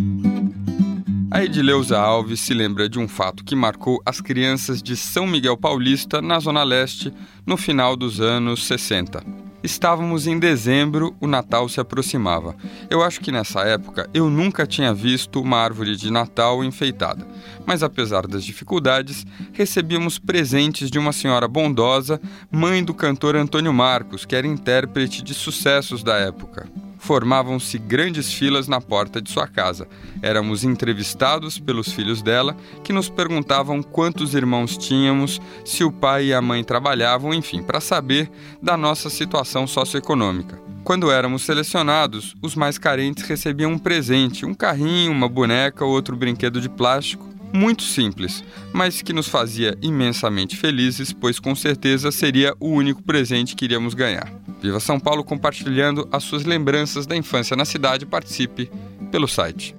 A 1.31 1.45
Edileuza 1.45 1.99
Alves 1.99 2.41
se 2.41 2.55
lembra 2.55 2.89
de 2.89 2.99
um 2.99 3.07
fato 3.07 3.45
que 3.45 3.55
marcou 3.55 4.01
as 4.07 4.23
crianças 4.23 4.83
de 4.83 4.97
São 4.97 5.27
Miguel 5.27 5.59
Paulista, 5.59 6.23
na 6.23 6.41
Zona 6.41 6.64
Leste, 6.64 7.12
no 7.45 7.59
final 7.59 7.95
dos 7.95 8.23
anos 8.23 8.66
60. 8.66 9.23
Estávamos 9.62 10.28
em 10.28 10.38
dezembro, 10.38 11.16
o 11.20 11.26
Natal 11.26 11.68
se 11.68 11.80
aproximava. 11.80 12.54
Eu 12.88 13.02
acho 13.02 13.20
que 13.20 13.32
nessa 13.32 13.62
época 13.62 14.09
eu 14.14 14.30
nunca 14.30 14.66
tinha 14.66 14.94
visto 14.94 15.40
uma 15.40 15.59
árvore 15.59 15.96
de 15.96 16.12
Natal 16.12 16.62
enfeitada. 16.62 17.26
Mas 17.66 17.82
apesar 17.82 18.26
das 18.26 18.44
dificuldades, 18.44 19.26
recebíamos 19.52 20.18
presentes 20.18 20.90
de 20.90 20.98
uma 20.98 21.12
senhora 21.12 21.48
bondosa, 21.48 22.20
mãe 22.50 22.84
do 22.84 22.94
cantor 22.94 23.34
Antônio 23.34 23.72
Marcos, 23.72 24.24
que 24.24 24.36
era 24.36 24.46
intérprete 24.46 25.22
de 25.22 25.34
sucessos 25.34 26.04
da 26.04 26.16
época 26.16 26.68
formavam-se 26.99 27.78
grandes 27.78 28.32
filas 28.32 28.68
na 28.68 28.80
porta 28.80 29.22
de 29.22 29.30
sua 29.30 29.46
casa. 29.46 29.88
Éramos 30.20 30.64
entrevistados 30.64 31.59
pelos 31.59 31.92
filhos 31.92 32.20
dela, 32.20 32.57
que 32.82 32.92
nos 32.92 33.09
perguntavam 33.09 33.82
quantos 33.82 34.34
irmãos 34.34 34.76
tínhamos, 34.76 35.40
se 35.64 35.84
o 35.84 35.92
pai 35.92 36.26
e 36.26 36.34
a 36.34 36.42
mãe 36.42 36.62
trabalhavam, 36.62 37.32
enfim, 37.32 37.62
para 37.62 37.80
saber 37.80 38.30
da 38.62 38.76
nossa 38.76 39.09
situação 39.09 39.66
socioeconômica. 39.66 40.61
Quando 40.84 41.11
éramos 41.11 41.42
selecionados, 41.42 42.34
os 42.42 42.55
mais 42.55 42.78
carentes 42.78 43.24
recebiam 43.24 43.72
um 43.72 43.78
presente, 43.78 44.46
um 44.46 44.55
carrinho, 44.55 45.12
uma 45.12 45.28
boneca 45.28 45.84
ou 45.84 45.92
outro 45.92 46.16
brinquedo 46.16 46.61
de 46.61 46.68
plástico, 46.68 47.28
muito 47.53 47.82
simples, 47.82 48.44
mas 48.72 49.03
que 49.03 49.12
nos 49.12 49.28
fazia 49.28 49.76
imensamente 49.80 50.57
felizes, 50.57 51.12
pois 51.12 51.38
com 51.38 51.55
certeza 51.55 52.11
seria 52.11 52.55
o 52.61 52.68
único 52.68 53.03
presente 53.03 53.55
que 53.57 53.64
iríamos 53.64 53.94
ganhar. 53.94 54.32
Viva 54.61 54.80
São 54.80 54.99
Paulo 54.99 55.24
compartilhando 55.24 56.09
as 56.11 56.24
suas 56.24 56.44
lembranças 56.44 57.07
da 57.07 57.16
infância 57.16 57.57
na 57.57 57.64
cidade. 57.64 58.05
Participe 58.07 58.70
pelo 59.11 59.28
site. 59.28 59.74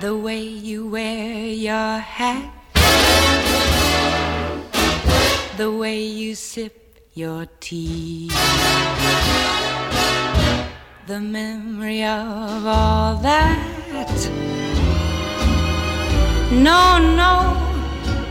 The 0.00 0.12
way 0.12 0.60
you 0.62 0.88
wear 0.90 1.52
your 1.52 2.00
hat, 2.00 2.50
the 5.58 5.68
way 5.68 6.02
you 6.02 6.34
sip 6.34 6.72
your 7.14 7.46
tea, 7.60 8.28
the 11.06 11.20
memory 11.20 12.02
of 12.04 12.66
all 12.66 13.16
that. 13.22 13.58
No, 16.52 16.98
no, 16.98 17.56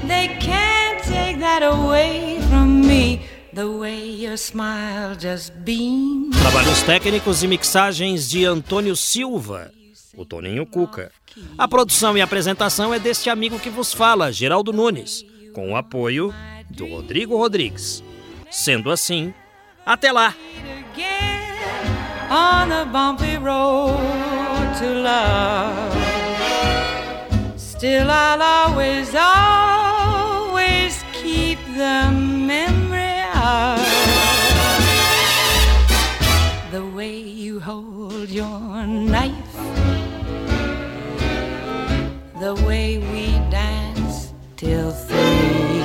they 0.08 0.28
can't 0.40 1.02
take 1.04 1.40
that 1.40 1.64
away 1.64 2.40
from 2.50 2.82
me. 2.82 3.22
The 3.54 3.68
way 3.68 4.10
your 4.10 4.38
smile 4.38 5.16
just 5.16 5.54
beams. 5.66 6.38
Trabalhos 6.38 6.82
técnicos 6.84 7.44
e 7.44 7.48
mixagens 7.48 8.30
de 8.30 8.46
Antônio 8.46 8.96
Silva, 8.96 9.72
o 10.16 10.24
Toninho 10.24 10.66
Cuca. 10.66 11.12
A 11.58 11.68
produção 11.68 12.18
e 12.18 12.22
apresentação 12.22 12.94
é 12.94 13.00
deste 13.00 13.30
amigo 13.30 13.60
que 13.60 13.70
vos 13.70 13.94
fala, 13.94 14.32
Geraldo 14.32 14.72
Nunes, 14.72 15.26
com 15.54 15.72
o 15.72 15.76
apoio 15.76 16.34
do 16.70 16.88
Rodrigo 16.88 17.38
Rodrigues. 17.38 18.04
Sendo 18.52 18.92
assim, 18.92 19.34
até 19.86 20.12
lá! 20.12 20.36
On 22.30 22.70
the 22.70 22.86
bumpy 22.92 23.38
road 23.38 23.98
to 24.78 25.02
love. 25.02 25.94
Still, 27.58 28.10
I'll 28.12 28.42
always, 28.42 29.16
always 29.16 31.04
keep 31.14 31.58
the 31.76 32.12
memory 32.12 33.22
of 33.36 33.80
the 36.72 36.86
way 36.96 37.18
you 37.18 37.60
hold 37.60 38.30
your 38.30 38.86
knife, 38.86 39.56
the 42.40 42.54
way 42.68 43.00
we 43.00 43.28
dance 43.50 44.34
till 44.56 44.92
three, 44.92 45.82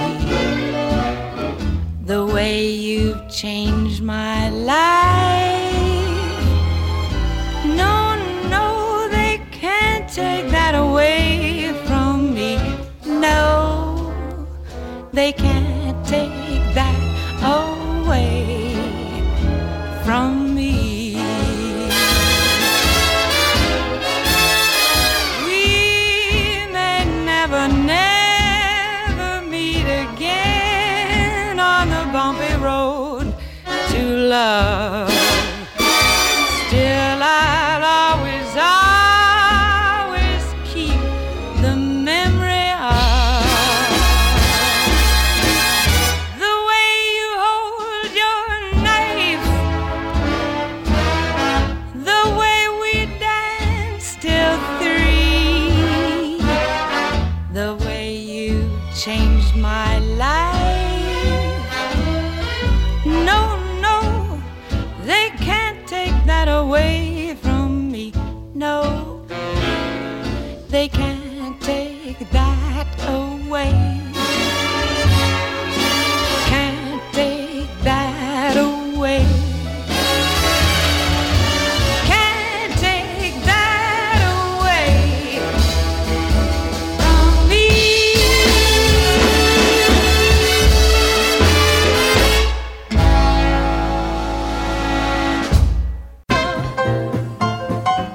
the 2.05 2.27
way 2.27 2.69
you've 2.69 3.31
changed 3.31 4.03
my 4.03 4.51
life. 4.51 5.44
They 15.15 15.33
can't 15.33 15.74